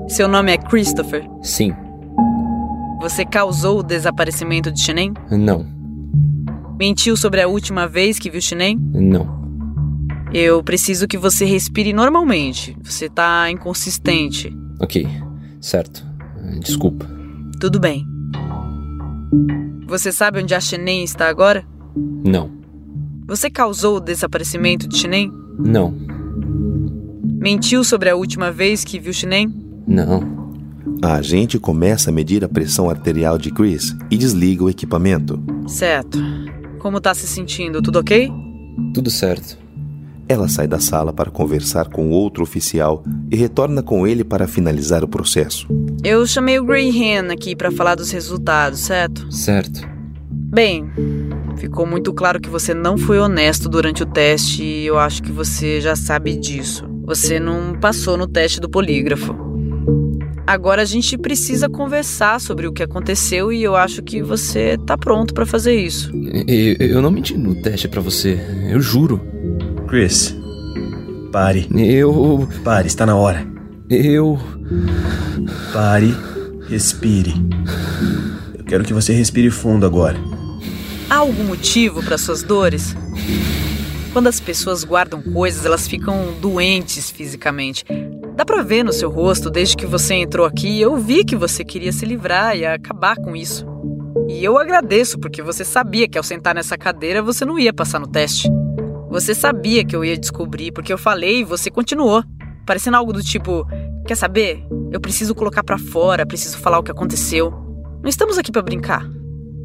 Seu 0.07 0.27
nome 0.27 0.51
é 0.51 0.57
Christopher? 0.57 1.27
Sim. 1.41 1.73
Você 3.01 3.25
causou 3.25 3.79
o 3.79 3.83
desaparecimento 3.83 4.71
de 4.71 4.79
Shinen? 4.79 5.13
Não. 5.31 5.65
Mentiu 6.79 7.17
sobre 7.17 7.41
a 7.41 7.47
última 7.47 7.87
vez 7.87 8.19
que 8.19 8.29
viu 8.29 8.41
Shinen? 8.41 8.77
Não. 8.93 9.43
Eu 10.33 10.63
preciso 10.63 11.07
que 11.07 11.17
você 11.17 11.45
respire 11.45 11.91
normalmente. 11.91 12.77
Você 12.83 13.09
tá 13.09 13.49
inconsistente. 13.49 14.55
Ok, 14.79 15.07
certo. 15.59 16.05
Desculpa. 16.59 17.07
Tudo 17.59 17.79
bem. 17.79 18.05
Você 19.87 20.11
sabe 20.11 20.41
onde 20.41 20.53
a 20.53 20.59
Shinen 20.59 21.03
está 21.03 21.27
agora? 21.29 21.65
Não. 22.23 22.51
Você 23.27 23.49
causou 23.49 23.97
o 23.97 23.99
desaparecimento 23.99 24.87
de 24.87 24.97
Shinen? 24.97 25.31
Não. 25.57 25.93
Mentiu 27.39 27.83
sobre 27.83 28.09
a 28.09 28.15
última 28.15 28.51
vez 28.51 28.83
que 28.83 28.99
viu 28.99 29.13
Shinen? 29.13 29.64
Não. 29.87 30.45
A 31.01 31.15
agente 31.15 31.59
começa 31.59 32.09
a 32.09 32.13
medir 32.13 32.43
a 32.43 32.49
pressão 32.49 32.89
arterial 32.89 33.37
de 33.37 33.51
Chris 33.51 33.95
e 34.09 34.17
desliga 34.17 34.63
o 34.63 34.69
equipamento. 34.69 35.41
Certo. 35.67 36.19
Como 36.79 37.01
tá 37.01 37.13
se 37.13 37.27
sentindo? 37.27 37.81
Tudo 37.81 37.99
ok? 37.99 38.31
Tudo 38.93 39.09
certo. 39.09 39.57
Ela 40.27 40.47
sai 40.47 40.67
da 40.67 40.79
sala 40.79 41.13
para 41.13 41.29
conversar 41.29 41.89
com 41.89 42.09
outro 42.09 42.41
oficial 42.41 43.03
e 43.31 43.35
retorna 43.35 43.83
com 43.83 44.07
ele 44.07 44.23
para 44.23 44.47
finalizar 44.47 45.03
o 45.03 45.07
processo. 45.07 45.67
Eu 46.03 46.25
chamei 46.25 46.59
o 46.59 46.65
Greyhan 46.65 47.31
aqui 47.31 47.55
para 47.55 47.71
falar 47.71 47.95
dos 47.95 48.09
resultados, 48.11 48.79
certo? 48.79 49.31
Certo. 49.31 49.87
Bem, 50.29 50.89
ficou 51.57 51.85
muito 51.85 52.11
claro 52.13 52.39
que 52.39 52.49
você 52.49 52.73
não 52.73 52.97
foi 52.97 53.19
honesto 53.19 53.69
durante 53.69 54.01
o 54.01 54.05
teste 54.05 54.63
e 54.63 54.85
eu 54.87 54.97
acho 54.97 55.21
que 55.21 55.31
você 55.31 55.79
já 55.79 55.95
sabe 55.95 56.35
disso. 56.35 56.87
Você 57.03 57.39
não 57.39 57.75
passou 57.79 58.17
no 58.17 58.25
teste 58.25 58.59
do 58.59 58.69
polígrafo. 58.69 59.44
Agora 60.47 60.83
a 60.83 60.85
gente 60.85 61.17
precisa 61.17 61.67
conversar 61.67 62.39
sobre 62.39 62.67
o 62.67 62.71
que 62.71 62.83
aconteceu 62.83 63.51
e 63.51 63.63
eu 63.63 63.75
acho 63.75 64.03
que 64.03 64.21
você 64.21 64.77
tá 64.85 64.95
pronto 64.95 65.33
para 65.33 65.45
fazer 65.45 65.73
isso. 65.73 66.11
Eu, 66.47 66.87
eu 66.87 67.01
não 67.01 67.09
menti 67.09 67.35
no 67.35 67.55
teste 67.55 67.87
para 67.87 67.99
você, 67.99 68.39
eu 68.69 68.79
juro. 68.79 69.19
Chris, 69.87 70.35
pare. 71.31 71.67
Eu. 71.75 72.47
Pare, 72.63 72.87
está 72.87 73.05
na 73.05 73.15
hora. 73.15 73.45
Eu. 73.89 74.39
Pare, 75.73 76.15
respire. 76.69 77.33
Eu 78.57 78.63
quero 78.63 78.83
que 78.83 78.93
você 78.93 79.13
respire 79.13 79.49
fundo 79.49 79.85
agora. 79.85 80.17
Há 81.09 81.17
algum 81.17 81.43
motivo 81.43 82.03
para 82.03 82.17
suas 82.17 82.43
dores? 82.43 82.95
Quando 84.13 84.27
as 84.27 84.39
pessoas 84.39 84.83
guardam 84.83 85.21
coisas, 85.21 85.65
elas 85.65 85.87
ficam 85.87 86.33
doentes 86.39 87.11
fisicamente. 87.11 87.83
Dá 88.35 88.43
pra 88.43 88.61
ver 88.61 88.83
no 88.83 88.91
seu 88.91 89.09
rosto, 89.09 89.49
desde 89.49 89.77
que 89.77 89.85
você 89.85 90.15
entrou 90.15 90.45
aqui, 90.45 90.81
eu 90.81 90.97
vi 90.97 91.23
que 91.23 91.37
você 91.37 91.63
queria 91.63 91.93
se 91.93 92.05
livrar 92.05 92.57
e 92.57 92.65
acabar 92.65 93.15
com 93.15 93.33
isso. 93.33 93.65
E 94.27 94.43
eu 94.43 94.57
agradeço, 94.57 95.17
porque 95.17 95.41
você 95.41 95.63
sabia 95.63 96.05
que 96.05 96.17
ao 96.17 96.23
sentar 96.23 96.53
nessa 96.53 96.77
cadeira 96.77 97.21
você 97.21 97.45
não 97.45 97.57
ia 97.57 97.73
passar 97.73 97.97
no 97.97 98.07
teste. 98.07 98.49
Você 99.09 99.33
sabia 99.33 99.85
que 99.85 99.95
eu 99.95 100.03
ia 100.03 100.17
descobrir, 100.17 100.73
porque 100.73 100.91
eu 100.91 100.97
falei 100.97 101.39
e 101.39 101.43
você 101.45 101.71
continuou. 101.71 102.23
Parecendo 102.65 102.97
algo 102.97 103.13
do 103.13 103.23
tipo: 103.23 103.65
Quer 104.05 104.15
saber? 104.15 104.61
Eu 104.91 104.99
preciso 104.99 105.33
colocar 105.33 105.63
para 105.63 105.77
fora, 105.77 106.25
preciso 106.25 106.57
falar 106.57 106.79
o 106.79 106.83
que 106.83 106.91
aconteceu. 106.91 107.51
Não 108.03 108.09
estamos 108.09 108.37
aqui 108.37 108.51
para 108.51 108.61
brincar. 108.61 109.09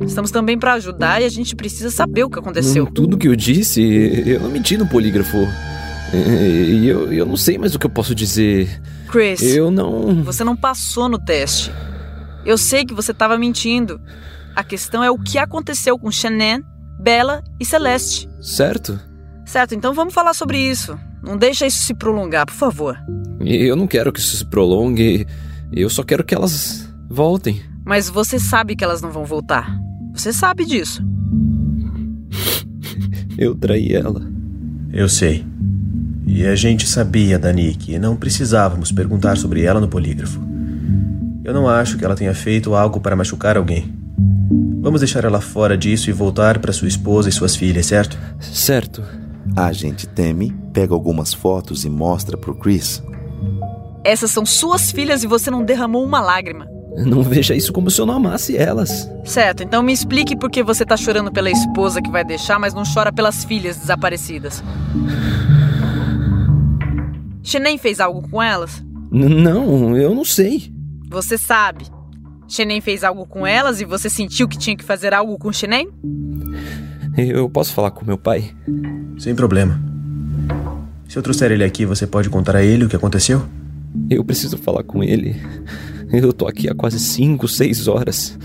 Estamos 0.03 0.31
também 0.31 0.57
para 0.57 0.75
ajudar 0.75 1.21
e 1.21 1.25
a 1.25 1.29
gente 1.29 1.57
precisa 1.57 1.91
saber 1.91 2.23
o 2.23 2.31
que 2.31 2.39
aconteceu. 2.39 2.87
Tudo 2.87 3.19
que 3.19 3.27
eu 3.27 3.35
disse, 3.35 3.83
eu 4.27 4.39
não 4.39 4.49
menti 4.49 4.77
no 4.77 4.87
polígrafo. 4.87 5.39
E 6.13 6.87
eu, 6.87 7.13
eu 7.13 7.25
não 7.25 7.37
sei 7.37 7.57
mais 7.57 7.75
o 7.75 7.79
que 7.79 7.87
eu 7.87 7.91
posso 7.91 8.15
dizer. 8.15 8.81
Chris. 9.09 9.43
Eu 9.43 9.71
não. 9.71 10.23
Você 10.25 10.43
não 10.43 10.57
passou 10.57 11.09
no 11.09 11.19
teste. 11.19 11.71
Eu 12.45 12.57
sei 12.59 12.85
que 12.85 12.95
você 12.95 13.13
estava 13.13 13.39
mentindo. 13.39 14.01
A 14.55 14.65
questão 14.65 15.05
é 15.05 15.11
o 15.11 15.19
que 15.19 15.39
aconteceu 15.39 15.99
com 15.99 16.11
Shannon, 16.11 16.63
Bella 17.01 17.43
e 17.59 17.65
Celeste. 17.65 18.29
Certo. 18.41 18.99
Certo, 19.45 19.75
então 19.75 19.95
vamos 19.95 20.15
falar 20.15 20.35
sobre 20.35 20.59
isso. 20.59 20.99
Não 21.23 21.37
deixa 21.37 21.67
isso 21.67 21.79
se 21.79 21.95
prolongar, 21.95 22.47
por 22.47 22.55
favor. 22.55 22.99
Eu 23.41 23.77
não 23.77 23.87
quero 23.87 24.13
que 24.13 24.21
isso 24.21 24.37
se 24.37 24.45
prolongue. 24.45 25.27
Eu 25.73 25.89
só 25.91 26.03
quero 26.03 26.25
que 26.25 26.35
elas 26.35 26.93
voltem. 27.09 27.63
Mas 27.85 28.09
você 28.09 28.39
sabe 28.39 28.77
que 28.77 28.85
elas 28.85 29.01
não 29.01 29.11
vão 29.11 29.25
voltar. 29.25 29.77
Você 30.15 30.33
sabe 30.33 30.65
disso. 30.65 31.03
Eu 33.39 33.55
traí 33.55 33.93
ela. 33.93 34.23
Eu 34.93 35.09
sei. 35.09 35.45
E 36.33 36.47
a 36.47 36.55
gente 36.55 36.87
sabia 36.87 37.41
da 37.41 37.53
Nick 37.53 37.93
e 37.93 37.99
não 37.99 38.15
precisávamos 38.15 38.93
perguntar 38.93 39.37
sobre 39.37 39.65
ela 39.65 39.81
no 39.81 39.89
polígrafo. 39.89 40.41
Eu 41.43 41.53
não 41.53 41.69
acho 41.69 41.99
que 41.99 42.05
ela 42.05 42.15
tenha 42.15 42.33
feito 42.33 42.73
algo 42.73 43.01
para 43.01 43.17
machucar 43.17 43.57
alguém. 43.57 43.93
Vamos 44.81 45.01
deixar 45.01 45.25
ela 45.25 45.41
fora 45.41 45.77
disso 45.77 46.09
e 46.09 46.13
voltar 46.13 46.61
para 46.61 46.73
sua 46.73 46.87
esposa 46.87 47.29
e 47.29 47.33
suas 47.33 47.57
filhas, 47.57 47.87
certo? 47.87 48.17
Certo. 48.39 49.03
A 49.57 49.67
agente 49.67 50.07
Temi 50.07 50.57
pega 50.73 50.95
algumas 50.95 51.35
fotos 51.35 51.85
e 51.85 51.91
mostra 51.91 52.39
pro 52.39 52.55
Chris. 52.55 53.03
Essas 54.05 54.31
são 54.31 54.47
suas 54.47 54.93
filhas 54.93 55.25
e 55.25 55.27
você 55.27 55.51
não 55.51 55.65
derramou 55.65 56.05
uma 56.05 56.21
lágrima. 56.21 56.65
Não 56.97 57.25
veja 57.25 57.57
isso 57.57 57.73
como 57.73 57.91
se 57.91 58.01
eu 58.01 58.07
não 58.07 58.15
amasse 58.15 58.57
elas. 58.57 59.11
Certo, 59.25 59.65
então 59.65 59.83
me 59.83 59.93
explique 59.93 60.37
por 60.37 60.49
que 60.49 60.63
você 60.63 60.87
tá 60.87 60.97
chorando 60.97 61.33
pela 61.33 61.51
esposa 61.51 62.01
que 62.01 62.11
vai 62.11 62.25
deixar, 62.25 62.59
mas 62.61 62.73
não 62.73 62.85
chora 62.85 63.13
pelas 63.13 63.45
filhas 63.45 63.77
desaparecidas. 63.77 64.63
Shenem 67.51 67.77
fez 67.79 67.99
algo 67.99 68.23
com 68.29 68.41
elas? 68.41 68.81
N 69.11 69.29
não, 69.29 69.97
eu 69.97 70.15
não 70.15 70.25
sei. 70.25 70.73
Você 71.11 71.37
sabe. 71.37 71.85
Shenem 72.47 72.81
fez 72.81 73.03
algo 73.03 73.27
com 73.27 73.45
elas 73.45 73.81
e 73.81 73.85
você 73.85 74.09
sentiu 74.09 74.47
que 74.47 74.57
tinha 74.57 74.77
que 74.77 74.85
fazer 74.85 75.13
algo 75.13 75.37
com 75.37 75.53
Shenem? 75.53 75.89
Eu 77.19 77.51
posso 77.51 77.73
falar 77.75 77.91
com 77.91 78.07
meu 78.07 78.17
pai? 78.17 78.55
Sem 79.19 79.35
problema. 79.35 79.83
Se 81.09 81.19
eu 81.19 81.23
trouxer 81.25 81.51
ele 81.51 81.65
aqui, 81.65 81.85
você 81.85 82.07
pode 82.07 82.31
contar 82.31 82.55
a 82.55 82.63
ele 82.63 82.85
o 82.85 82.89
que 82.89 82.95
aconteceu? 82.95 83.45
Eu 84.09 84.25
preciso 84.25 84.57
falar 84.57 84.85
com 84.85 85.03
ele. 85.03 85.35
Eu 86.13 86.33
tô 86.33 86.47
aqui 86.47 86.69
há 86.69 86.75
quase 86.75 87.01
5, 87.01 87.49
6 87.49 87.89
horas. 87.89 88.39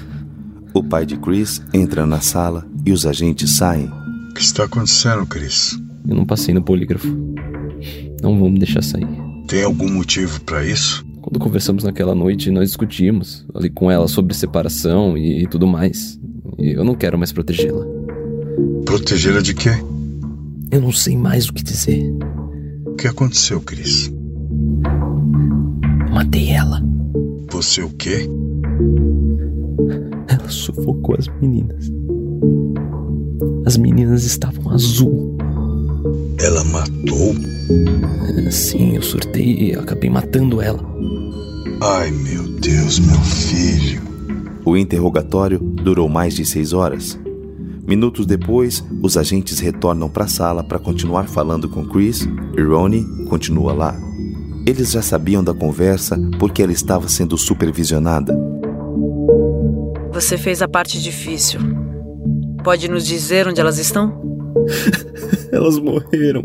O 0.74 0.84
pai 0.84 1.06
de 1.06 1.16
Chris 1.16 1.62
entra 1.72 2.08
na 2.08 2.22
sala 2.22 2.66
e 2.84 2.92
os 2.92 3.06
agentes 3.06 3.56
saem. 3.56 3.88
O 4.32 4.34
que 4.34 4.42
está 4.42 4.64
acontecendo, 4.64 5.28
Chris? 5.28 5.80
Eu 6.08 6.16
não 6.16 6.26
passei 6.26 6.56
no 6.56 6.64
polígrafo. 6.64 7.08
Não 8.26 8.50
me 8.50 8.58
deixar 8.58 8.84
sair. 8.84 9.08
Tem 9.48 9.64
algum 9.64 9.88
motivo 9.88 10.42
para 10.42 10.66
isso? 10.66 11.06
Quando 11.22 11.40
conversamos 11.40 11.84
naquela 11.84 12.16
noite, 12.16 12.50
nós 12.50 12.70
discutimos 12.70 13.46
ali 13.54 13.70
com 13.70 13.92
ela 13.92 14.08
sobre 14.08 14.34
separação 14.34 15.16
e, 15.16 15.44
e 15.44 15.48
tudo 15.48 15.68
mais. 15.68 16.20
E 16.58 16.72
eu 16.72 16.84
não 16.84 16.96
quero 16.96 17.20
mais 17.20 17.32
protegê-la. 17.32 17.86
Protegê-la 18.84 19.42
de 19.42 19.54
quê? 19.54 19.70
Eu 20.72 20.82
não 20.82 20.92
sei 20.92 21.16
mais 21.16 21.48
o 21.48 21.54
que 21.54 21.64
dizer. 21.64 22.12
O 22.88 22.96
que 22.96 23.08
aconteceu, 23.08 23.62
Chris? 23.62 24.12
Matei 26.12 26.50
ela. 26.50 26.82
Você 27.52 27.84
o 27.84 27.90
quê? 27.92 28.28
Ela 30.28 30.50
sufocou 30.50 31.16
as 31.18 31.28
meninas. 31.40 31.92
As 33.66 33.78
meninas 33.78 34.26
estavam 34.26 34.72
azul. 34.72 35.35
Ela 36.40 36.64
matou? 36.66 37.36
Sim, 38.52 38.96
eu 38.96 39.02
surtei 39.02 39.70
e 39.70 39.76
acabei 39.76 40.10
matando 40.10 40.62
ela. 40.62 40.80
Ai, 41.82 42.12
meu 42.12 42.44
Deus, 42.60 43.00
meu 43.00 43.20
filho. 43.20 44.02
O 44.64 44.78
interrogatório 44.78 45.60
durou 45.60 46.08
mais 46.08 46.36
de 46.36 46.46
seis 46.46 46.74
horas. 46.74 47.20
Minutos 47.88 48.26
depois, 48.26 48.84
os 49.04 49.18
agentes 49.18 49.60
retornam 49.60 50.10
para 50.10 50.26
a 50.26 50.28
sala 50.28 50.64
para 50.64 50.80
continuar 50.80 51.28
falando 51.28 51.70
com 51.70 51.88
Chris 51.88 52.28
e 52.58 52.62
Ronnie 52.62 53.06
continua 53.30 53.74
lá. 53.74 53.96
Eles 54.66 54.92
já 54.92 55.02
sabiam 55.02 55.44
da 55.44 55.54
conversa 55.54 56.18
porque 56.40 56.64
ela 56.64 56.72
estava 56.72 57.08
sendo 57.08 57.38
supervisionada. 57.38 58.36
Você 60.12 60.38
fez 60.38 60.62
a 60.62 60.68
parte 60.68 61.00
difícil. 61.02 61.60
Pode 62.64 62.90
nos 62.90 63.06
dizer 63.06 63.48
onde 63.48 63.62
elas 63.62 63.78
estão? 63.78 64.35
elas 65.52 65.78
morreram. 65.80 66.44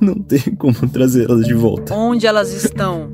Não 0.00 0.14
tem 0.14 0.54
como 0.56 0.74
trazê-las 0.88 1.46
de 1.46 1.54
volta. 1.54 1.94
Onde 1.94 2.26
elas 2.26 2.52
estão? 2.52 3.12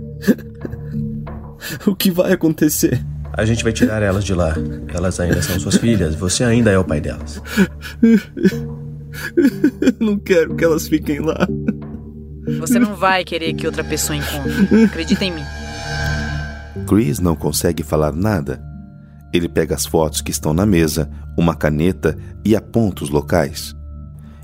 o 1.86 1.94
que 1.94 2.10
vai 2.10 2.32
acontecer? 2.32 3.04
A 3.32 3.44
gente 3.44 3.62
vai 3.62 3.72
tirar 3.72 4.02
elas 4.02 4.24
de 4.24 4.34
lá. 4.34 4.54
Elas 4.92 5.20
ainda 5.20 5.40
são 5.42 5.58
suas 5.58 5.76
filhas. 5.76 6.14
Você 6.14 6.44
ainda 6.44 6.70
é 6.70 6.78
o 6.78 6.84
pai 6.84 7.00
delas. 7.00 7.40
Não 10.00 10.18
quero 10.18 10.54
que 10.54 10.64
elas 10.64 10.88
fiquem 10.88 11.20
lá. 11.20 11.46
Você 12.58 12.78
não 12.78 12.94
vai 12.94 13.24
querer 13.24 13.52
que 13.54 13.66
outra 13.66 13.84
pessoa 13.84 14.16
encontre. 14.16 14.84
Acredita 14.84 15.24
em 15.24 15.32
mim. 15.32 15.44
Chris 16.86 17.18
não 17.20 17.36
consegue 17.36 17.82
falar 17.82 18.12
nada. 18.12 18.62
Ele 19.32 19.48
pega 19.48 19.74
as 19.74 19.86
fotos 19.86 20.20
que 20.20 20.30
estão 20.30 20.52
na 20.52 20.66
mesa, 20.66 21.08
uma 21.38 21.54
caneta 21.54 22.16
e 22.44 22.56
aponta 22.56 23.04
os 23.04 23.10
locais. 23.10 23.74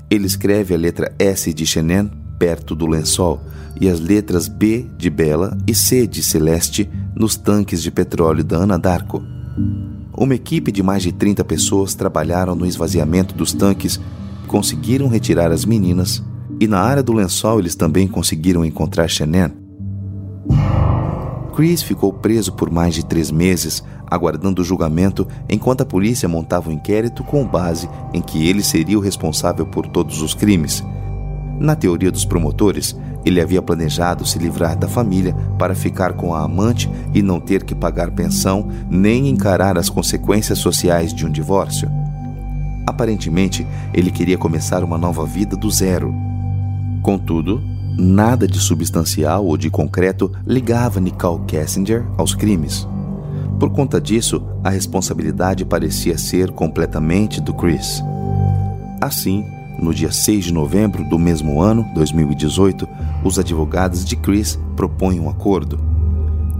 Ele 0.09 0.25
escreve 0.25 0.73
a 0.73 0.77
letra 0.77 1.13
S 1.19 1.53
de 1.53 1.65
Xenen 1.65 2.09
perto 2.39 2.75
do 2.75 2.85
lençol 2.85 3.41
e 3.79 3.89
as 3.89 3.99
letras 3.99 4.47
B 4.47 4.85
de 4.97 5.09
Bela 5.09 5.57
e 5.67 5.75
C 5.75 6.07
de 6.07 6.23
Celeste 6.23 6.89
nos 7.15 7.35
tanques 7.35 7.81
de 7.81 7.91
petróleo 7.91 8.43
da 8.43 8.57
Ana 8.57 8.77
Darko. 8.77 9.21
Uma 10.15 10.35
equipe 10.35 10.71
de 10.71 10.81
mais 10.81 11.03
de 11.03 11.11
30 11.11 11.43
pessoas 11.43 11.93
trabalharam 11.93 12.55
no 12.55 12.65
esvaziamento 12.65 13.35
dos 13.35 13.53
tanques, 13.53 13.99
conseguiram 14.47 15.07
retirar 15.07 15.51
as 15.51 15.65
meninas 15.65 16.23
e 16.59 16.67
na 16.67 16.79
área 16.79 17.03
do 17.03 17.13
lençol 17.13 17.59
eles 17.59 17.75
também 17.75 18.07
conseguiram 18.07 18.65
encontrar 18.65 19.07
Xenen. 19.07 19.66
Chris 21.57 21.81
ficou 21.81 22.13
preso 22.13 22.53
por 22.53 22.69
mais 22.69 22.93
de 22.93 23.03
três 23.03 23.31
meses, 23.31 23.83
aguardando 24.05 24.61
o 24.61 24.63
julgamento, 24.63 25.27
enquanto 25.49 25.81
a 25.81 25.85
polícia 25.85 26.29
montava 26.29 26.69
o 26.69 26.71
um 26.71 26.75
inquérito 26.75 27.23
com 27.23 27.43
base 27.43 27.89
em 28.13 28.21
que 28.21 28.47
ele 28.47 28.61
seria 28.61 28.95
o 28.95 29.01
responsável 29.01 29.65
por 29.65 29.87
todos 29.87 30.21
os 30.21 30.35
crimes. 30.35 30.83
Na 31.59 31.75
teoria 31.75 32.11
dos 32.11 32.25
promotores, 32.25 32.95
ele 33.25 33.41
havia 33.41 33.59
planejado 33.59 34.23
se 34.23 34.37
livrar 34.37 34.77
da 34.77 34.87
família 34.87 35.33
para 35.57 35.73
ficar 35.73 36.13
com 36.13 36.31
a 36.31 36.43
amante 36.43 36.87
e 37.11 37.23
não 37.23 37.39
ter 37.39 37.63
que 37.63 37.73
pagar 37.73 38.11
pensão 38.11 38.67
nem 38.87 39.27
encarar 39.27 39.79
as 39.79 39.89
consequências 39.89 40.59
sociais 40.59 41.11
de 41.11 41.25
um 41.25 41.31
divórcio. 41.31 41.89
Aparentemente, 42.85 43.65
ele 43.95 44.11
queria 44.11 44.37
começar 44.37 44.83
uma 44.83 44.95
nova 44.95 45.25
vida 45.25 45.57
do 45.57 45.71
zero. 45.71 46.13
Contudo, 47.01 47.76
nada 47.97 48.47
de 48.47 48.59
substancial 48.59 49.45
ou 49.45 49.57
de 49.57 49.69
concreto 49.69 50.31
ligava 50.45 50.99
Nicole 50.99 51.43
Kessinger 51.45 52.05
aos 52.17 52.35
crimes. 52.35 52.87
Por 53.59 53.71
conta 53.71 53.99
disso, 53.99 54.43
a 54.63 54.69
responsabilidade 54.69 55.65
parecia 55.65 56.17
ser 56.17 56.51
completamente 56.51 57.41
do 57.41 57.53
Chris. 57.53 58.03
Assim, 59.01 59.43
no 59.79 59.93
dia 59.93 60.11
6 60.11 60.45
de 60.45 60.53
novembro 60.53 61.03
do 61.09 61.17
mesmo 61.17 61.61
ano, 61.61 61.85
2018, 61.95 62.87
os 63.23 63.39
advogados 63.39 64.05
de 64.05 64.15
Chris 64.15 64.59
propõem 64.75 65.19
um 65.19 65.29
acordo. 65.29 65.79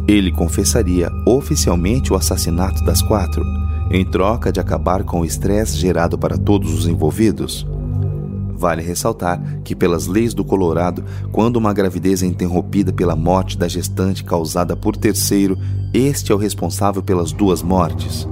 Ele 0.07 0.31
confessaria 0.31 1.09
oficialmente 1.25 2.11
o 2.11 2.15
assassinato 2.15 2.83
das 2.83 3.01
quatro, 3.01 3.43
em 3.91 4.05
troca 4.05 4.51
de 4.51 4.59
acabar 4.59 5.03
com 5.03 5.21
o 5.21 5.25
estresse 5.25 5.77
gerado 5.77 6.17
para 6.17 6.37
todos 6.37 6.73
os 6.73 6.87
envolvidos. 6.87 7.65
Vale 8.57 8.81
ressaltar 8.81 9.39
que, 9.63 9.75
pelas 9.75 10.07
leis 10.07 10.33
do 10.33 10.43
Colorado, 10.43 11.05
quando 11.31 11.57
uma 11.57 11.71
gravidez 11.71 12.23
é 12.23 12.25
interrompida 12.25 12.91
pela 12.91 13.15
morte 13.15 13.55
da 13.55 13.67
gestante 13.67 14.23
causada 14.23 14.75
por 14.75 14.97
terceiro, 14.97 15.55
este 15.93 16.31
é 16.31 16.35
o 16.35 16.39
responsável 16.39 17.03
pelas 17.03 17.31
duas 17.31 17.61
mortes. 17.61 18.27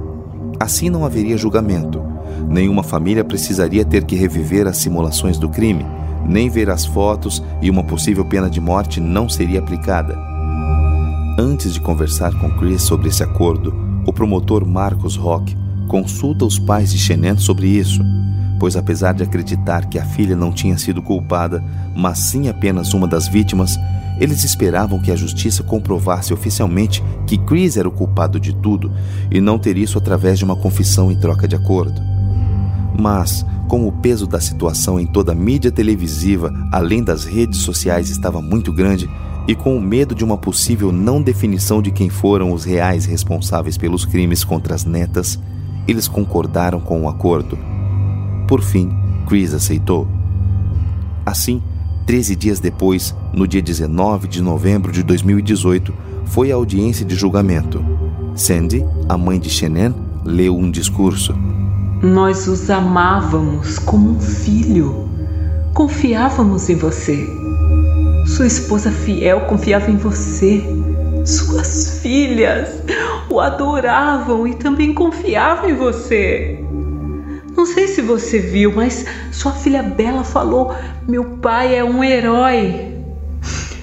Assim 0.58 0.90
não 0.90 1.04
haveria 1.04 1.38
julgamento. 1.38 2.02
Nenhuma 2.48 2.82
família 2.82 3.24
precisaria 3.24 3.84
ter 3.84 4.04
que 4.04 4.16
reviver 4.16 4.66
as 4.66 4.78
simulações 4.78 5.38
do 5.38 5.48
crime, 5.48 5.86
nem 6.26 6.50
ver 6.50 6.70
as 6.70 6.84
fotos 6.84 7.40
e 7.62 7.70
uma 7.70 7.84
possível 7.84 8.24
pena 8.24 8.50
de 8.50 8.60
morte 8.60 9.00
não 9.00 9.28
seria 9.28 9.60
aplicada. 9.60 10.18
Antes 11.38 11.72
de 11.72 11.80
conversar 11.80 12.36
com 12.40 12.50
Chris 12.58 12.82
sobre 12.82 13.08
esse 13.08 13.22
acordo, 13.22 13.72
o 14.04 14.12
promotor 14.12 14.66
Marcos 14.66 15.14
Rock 15.14 15.56
consulta 15.86 16.44
os 16.44 16.58
pais 16.58 16.90
de 16.90 16.98
Xenen 16.98 17.38
sobre 17.38 17.68
isso 17.68 18.02
pois 18.58 18.76
apesar 18.76 19.12
de 19.12 19.22
acreditar 19.22 19.86
que 19.86 19.98
a 19.98 20.04
filha 20.04 20.36
não 20.36 20.52
tinha 20.52 20.78
sido 20.78 21.02
culpada, 21.02 21.62
mas 21.94 22.18
sim 22.18 22.48
apenas 22.48 22.94
uma 22.94 23.06
das 23.06 23.28
vítimas, 23.28 23.78
eles 24.18 24.44
esperavam 24.44 24.98
que 24.98 25.12
a 25.12 25.16
justiça 25.16 25.62
comprovasse 25.62 26.32
oficialmente 26.32 27.02
que 27.26 27.36
Chris 27.36 27.76
era 27.76 27.88
o 27.88 27.92
culpado 27.92 28.40
de 28.40 28.54
tudo 28.54 28.90
e 29.30 29.40
não 29.40 29.58
ter 29.58 29.76
isso 29.76 29.98
através 29.98 30.38
de 30.38 30.44
uma 30.44 30.56
confissão 30.56 31.10
em 31.10 31.16
troca 31.16 31.46
de 31.46 31.54
acordo. 31.54 32.00
Mas, 32.98 33.44
como 33.68 33.88
o 33.88 33.92
peso 33.92 34.26
da 34.26 34.40
situação 34.40 34.98
em 34.98 35.06
toda 35.06 35.32
a 35.32 35.34
mídia 35.34 35.70
televisiva, 35.70 36.52
além 36.72 37.02
das 37.02 37.24
redes 37.24 37.60
sociais, 37.60 38.08
estava 38.08 38.40
muito 38.40 38.72
grande, 38.72 39.08
e 39.46 39.54
com 39.54 39.76
o 39.76 39.80
medo 39.80 40.14
de 40.14 40.24
uma 40.24 40.38
possível 40.38 40.90
não 40.90 41.22
definição 41.22 41.82
de 41.82 41.90
quem 41.90 42.08
foram 42.08 42.52
os 42.52 42.64
reais 42.64 43.04
responsáveis 43.04 43.76
pelos 43.76 44.04
crimes 44.04 44.42
contra 44.42 44.74
as 44.74 44.84
netas, 44.84 45.38
eles 45.86 46.08
concordaram 46.08 46.80
com 46.80 47.02
o 47.02 47.08
acordo 47.08 47.75
por 48.46 48.62
fim, 48.62 48.90
Chris 49.26 49.52
aceitou. 49.52 50.06
Assim, 51.24 51.60
13 52.06 52.36
dias 52.36 52.60
depois, 52.60 53.14
no 53.32 53.48
dia 53.48 53.60
19 53.60 54.28
de 54.28 54.40
novembro 54.40 54.92
de 54.92 55.02
2018, 55.02 55.92
foi 56.26 56.52
a 56.52 56.54
audiência 56.54 57.04
de 57.04 57.16
julgamento. 57.16 57.84
Sandy, 58.36 58.84
a 59.08 59.18
mãe 59.18 59.40
de 59.40 59.50
Shenen, 59.50 59.94
leu 60.24 60.56
um 60.56 60.70
discurso. 60.70 61.34
Nós 62.02 62.46
os 62.46 62.70
amávamos 62.70 63.78
como 63.78 64.10
um 64.10 64.20
filho. 64.20 65.08
Confiávamos 65.74 66.68
em 66.68 66.76
você. 66.76 67.26
Sua 68.26 68.46
esposa 68.46 68.90
fiel 68.90 69.40
confiava 69.42 69.90
em 69.90 69.96
você. 69.96 70.62
Suas 71.24 72.00
filhas. 72.00 72.68
o 73.28 73.40
adoravam 73.40 74.46
e 74.46 74.54
também 74.54 74.94
confiavam 74.94 75.70
em 75.70 75.74
você. 75.74 76.65
Não 77.56 77.64
sei 77.64 77.88
se 77.88 78.02
você 78.02 78.38
viu, 78.38 78.72
mas 78.74 79.06
sua 79.32 79.52
filha 79.52 79.82
Bela 79.82 80.22
falou: 80.22 80.74
meu 81.08 81.24
pai 81.24 81.74
é 81.74 81.82
um 81.82 82.04
herói. 82.04 82.94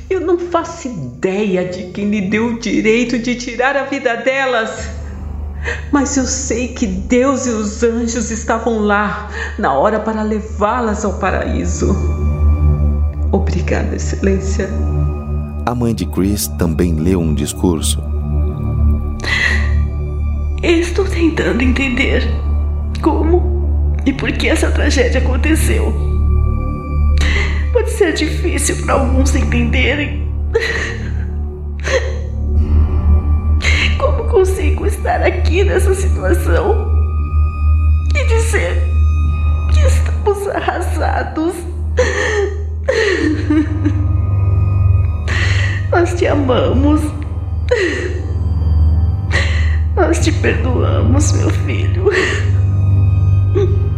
Eu 0.10 0.22
não 0.22 0.38
faço 0.38 0.88
ideia 0.88 1.66
de 1.68 1.86
quem 1.92 2.10
lhe 2.10 2.30
deu 2.30 2.50
o 2.50 2.60
direito 2.60 3.18
de 3.18 3.34
tirar 3.34 3.76
a 3.76 3.86
vida 3.86 4.16
delas. 4.18 4.90
Mas 5.92 6.16
eu 6.18 6.26
sei 6.26 6.68
que 6.68 6.86
Deus 6.86 7.48
e 7.48 7.50
os 7.50 7.82
anjos 7.82 8.30
estavam 8.30 8.80
lá 8.80 9.30
na 9.58 9.74
hora 9.74 10.00
para 10.00 10.22
levá-las 10.22 11.04
ao 11.04 11.14
paraíso. 11.14 11.96
Obrigada, 13.32 13.96
Excelência. 13.96 14.70
A 15.66 15.74
mãe 15.74 15.96
de 15.96 16.06
Chris 16.06 16.48
também 16.60 16.94
leu 16.94 17.20
um 17.20 17.34
discurso. 17.34 18.04
Estou 20.62 21.06
tentando 21.06 21.64
entender 21.64 22.30
como 23.02 23.53
e 24.06 24.14
por 24.14 24.32
que 24.32 24.48
essa 24.48 24.70
tragédia 24.72 25.22
aconteceu. 25.22 25.94
Pode 27.72 27.92
ser 27.92 28.14
difícil 28.14 28.86
para 28.86 28.96
alguns 28.96 29.36
entenderem. 29.36 30.32
Como 33.98 34.26
consigo 34.26 34.86
estar 34.86 35.24
aqui 35.24 35.64
nessa 35.64 35.94
situação 35.96 36.92
e 38.16 38.26
dizer 38.26 38.84
que 39.74 39.80
estamos 39.88 40.48
arrasados? 40.50 41.56
Nós 45.92 46.14
te 46.16 46.28
amamos. 46.28 47.02
Nós 49.96 50.20
te 50.20 50.32
perdoamos, 50.32 51.32
meu 51.34 51.50
filho. 51.50 52.10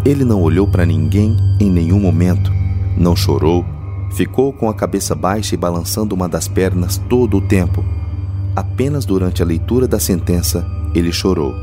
Ele 0.05 0.23
não 0.23 0.39
olhou 0.39 0.67
para 0.67 0.85
ninguém 0.85 1.35
em 1.59 1.71
nenhum 1.71 1.99
momento, 1.99 2.51
não 2.95 3.15
chorou, 3.15 3.65
ficou 4.11 4.53
com 4.53 4.69
a 4.69 4.73
cabeça 4.73 5.15
baixa 5.15 5.55
e 5.55 5.57
balançando 5.57 6.13
uma 6.13 6.29
das 6.29 6.47
pernas 6.47 7.01
todo 7.09 7.37
o 7.37 7.41
tempo. 7.41 7.83
Apenas 8.55 9.03
durante 9.03 9.41
a 9.41 9.45
leitura 9.45 9.87
da 9.87 9.99
sentença 9.99 10.63
ele 10.93 11.11
chorou. 11.11 11.55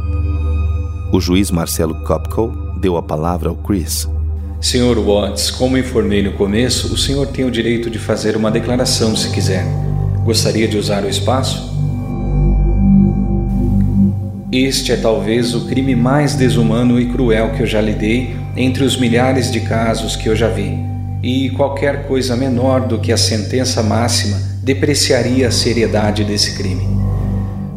O 1.13 1.21
juiz 1.21 1.53
Marcelo 1.53 2.03
Kopko 2.03 2.53
deu 2.81 2.97
a 2.97 3.03
palavra 3.03 3.49
ao 3.49 3.55
Chris. 3.55 4.09
Senhor 4.61 4.99
Watts, 4.99 5.51
como 5.53 5.79
informei 5.79 6.21
no 6.21 6.33
começo, 6.33 6.93
o 6.93 6.99
senhor 6.99 7.29
tem 7.29 7.45
o 7.45 7.51
direito 7.51 7.89
de 7.89 7.99
fazer 8.01 8.37
uma 8.37 8.51
declaração 8.51 9.15
se 9.15 9.31
quiser. 9.31 9.65
Gostaria 10.25 10.67
de 10.67 10.77
usar 10.77 11.05
o 11.05 11.09
espaço? 11.09 11.72
Este 14.53 14.93
é 14.93 14.97
talvez 14.97 15.55
o 15.55 15.65
crime 15.65 15.97
mais 15.97 16.35
desumano 16.35 17.01
e 17.01 17.07
cruel 17.11 17.53
que 17.53 17.63
eu 17.63 17.67
já 17.67 17.81
lidei 17.81 18.37
entre 18.55 18.85
os 18.85 18.99
milhares 18.99 19.51
de 19.51 19.61
casos 19.61 20.15
que 20.15 20.29
eu 20.29 20.37
já 20.37 20.49
vi. 20.49 20.79
E 21.23 21.49
qualquer 21.51 22.07
coisa 22.07 22.37
menor 22.37 22.87
do 22.87 22.99
que 22.99 23.11
a 23.11 23.17
sentença 23.17 23.83
máxima 23.83 24.37
depreciaria 24.63 25.49
a 25.49 25.51
seriedade 25.51 26.23
desse 26.23 26.55
crime. 26.55 26.87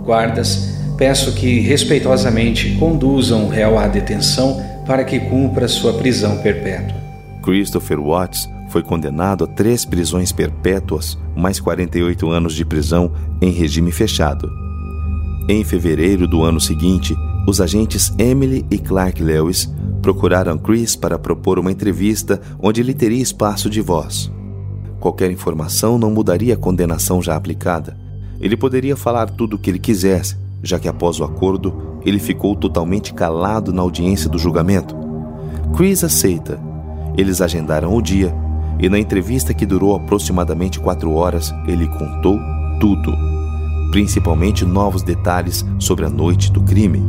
Guardas, 0.04 0.76
peço 0.98 1.32
que 1.32 1.62
respeitosamente 1.62 2.76
conduzam 2.76 3.46
o 3.46 3.50
réu 3.50 3.80
à 3.80 3.88
detenção 3.88 4.62
para 4.86 5.06
que 5.06 5.18
cumpra 5.18 5.70
sua 5.70 5.94
prisão 5.94 6.40
perpétua. 6.40 6.98
Christopher 7.42 8.02
Watts 8.02 8.50
foi 8.68 8.84
condenado 8.84 9.46
a 9.46 9.48
três 9.48 9.86
prisões 9.86 10.34
perpétuas, 10.34 11.18
mais 11.38 11.58
48 11.58 12.30
anos 12.30 12.54
de 12.54 12.66
prisão 12.66 13.14
em 13.42 13.52
regime 13.52 13.94
fechado. 13.94 14.65
Em 15.48 15.64
fevereiro 15.64 16.28
do 16.28 16.44
ano 16.44 16.60
seguinte, 16.60 17.16
os 17.48 17.62
agentes 17.62 18.12
Emily 18.18 18.66
e 18.72 18.80
Clark 18.80 19.22
Lewis 19.22 19.72
procuraram 20.02 20.58
Chris 20.58 20.96
para 20.96 21.20
propor 21.20 21.60
uma 21.60 21.72
entrevista 21.72 22.42
onde 22.60 22.82
ele 22.82 22.96
teria 22.96 23.22
espaço 23.22 23.70
de 23.70 23.80
voz. 23.80 24.32
Qualquer 25.00 25.30
informação 25.30 26.00
não 26.00 26.10
mudaria 26.10 26.56
a 26.56 26.58
condenação 26.58 27.22
já 27.22 27.36
aplicada. 27.36 27.96
Ele 28.42 28.58
poderia 28.58 28.96
falar 28.96 29.30
tudo 29.30 29.56
o 29.56 29.60
que 29.60 29.70
ele 29.70 29.78
quisesse, 29.78 30.36
já 30.64 30.80
que 30.80 30.88
após 30.88 31.20
o 31.20 31.24
acordo, 31.24 32.00
ele 32.04 32.18
ficou 32.18 32.56
totalmente 32.56 33.14
calado 33.14 33.72
na 33.72 33.84
audiência 33.84 34.28
do 34.28 34.40
julgamento. 34.40 34.96
Chris 35.78 36.04
aceita. 36.04 36.60
Eles 37.16 37.40
agendaram 37.40 37.96
o 37.96 38.02
dia 38.02 38.34
e 38.80 38.90
na 38.90 38.98
entrevista 38.98 39.54
que 39.54 39.66
durou 39.66 39.96
aproximadamente 39.96 40.80
quatro 40.80 41.14
horas, 41.14 41.54
ele 41.68 41.88
contou 41.88 42.40
tudo 42.80 43.35
principalmente 43.96 44.66
novos 44.66 45.04
detalhes 45.04 45.64
sobre 45.80 46.04
a 46.04 46.10
noite 46.10 46.52
do 46.52 46.62
crime. 46.62 47.02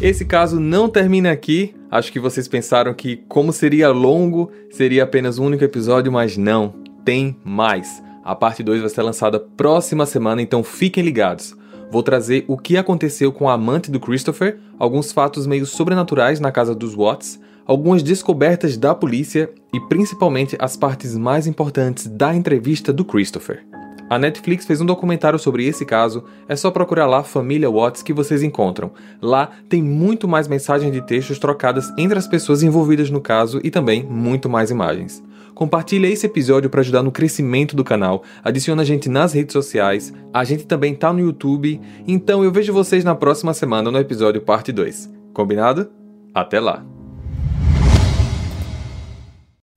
Esse 0.00 0.24
caso 0.24 0.58
não 0.58 0.88
termina 0.88 1.30
aqui. 1.30 1.74
Acho 1.90 2.10
que 2.10 2.18
vocês 2.18 2.48
pensaram 2.48 2.94
que, 2.94 3.18
como 3.28 3.52
seria 3.52 3.90
longo, 3.90 4.50
seria 4.70 5.04
apenas 5.04 5.38
um 5.38 5.44
único 5.44 5.64
episódio, 5.64 6.10
mas 6.10 6.34
não, 6.34 6.72
tem 7.04 7.36
mais. 7.44 8.02
A 8.24 8.34
parte 8.34 8.62
2 8.62 8.80
vai 8.80 8.88
ser 8.88 9.02
lançada 9.02 9.38
próxima 9.38 10.06
semana, 10.06 10.40
então 10.40 10.64
fiquem 10.64 11.04
ligados. 11.04 11.54
Vou 11.90 12.02
trazer 12.02 12.42
o 12.48 12.56
que 12.56 12.78
aconteceu 12.78 13.30
com 13.30 13.46
a 13.46 13.52
amante 13.52 13.90
do 13.90 14.00
Christopher, 14.00 14.58
alguns 14.78 15.12
fatos 15.12 15.46
meio 15.46 15.66
sobrenaturais 15.66 16.40
na 16.40 16.50
casa 16.50 16.74
dos 16.74 16.94
Watts, 16.94 17.38
algumas 17.66 18.02
descobertas 18.02 18.78
da 18.78 18.94
polícia 18.94 19.50
e 19.74 19.80
principalmente 19.88 20.56
as 20.58 20.74
partes 20.74 21.18
mais 21.18 21.46
importantes 21.46 22.06
da 22.06 22.34
entrevista 22.34 22.94
do 22.94 23.04
Christopher. 23.04 23.62
A 24.10 24.18
Netflix 24.18 24.64
fez 24.64 24.80
um 24.80 24.86
documentário 24.86 25.38
sobre 25.38 25.66
esse 25.66 25.84
caso, 25.84 26.24
é 26.48 26.56
só 26.56 26.70
procurar 26.70 27.06
lá 27.06 27.22
Família 27.22 27.70
Watts 27.70 28.02
que 28.02 28.12
vocês 28.12 28.42
encontram. 28.42 28.90
Lá 29.20 29.50
tem 29.68 29.82
muito 29.82 30.26
mais 30.26 30.48
mensagens 30.48 30.92
de 30.92 31.02
textos 31.02 31.38
trocadas 31.38 31.92
entre 31.98 32.18
as 32.18 32.26
pessoas 32.26 32.62
envolvidas 32.62 33.10
no 33.10 33.20
caso 33.20 33.60
e 33.62 33.70
também 33.70 34.02
muito 34.02 34.48
mais 34.48 34.70
imagens. 34.70 35.22
Compartilhe 35.54 36.10
esse 36.10 36.24
episódio 36.24 36.70
para 36.70 36.80
ajudar 36.80 37.02
no 37.02 37.12
crescimento 37.12 37.74
do 37.74 37.84
canal, 37.84 38.22
adiciona 38.44 38.82
a 38.82 38.84
gente 38.84 39.08
nas 39.08 39.32
redes 39.32 39.52
sociais, 39.52 40.12
a 40.32 40.44
gente 40.44 40.66
também 40.66 40.94
tá 40.94 41.12
no 41.12 41.20
YouTube, 41.20 41.80
então 42.06 42.44
eu 42.44 42.52
vejo 42.52 42.72
vocês 42.72 43.04
na 43.04 43.14
próxima 43.14 43.52
semana 43.52 43.90
no 43.90 43.98
episódio 43.98 44.40
parte 44.40 44.72
2. 44.72 45.12
Combinado? 45.34 45.90
Até 46.32 46.60
lá! 46.60 46.86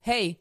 Hey! 0.06 0.41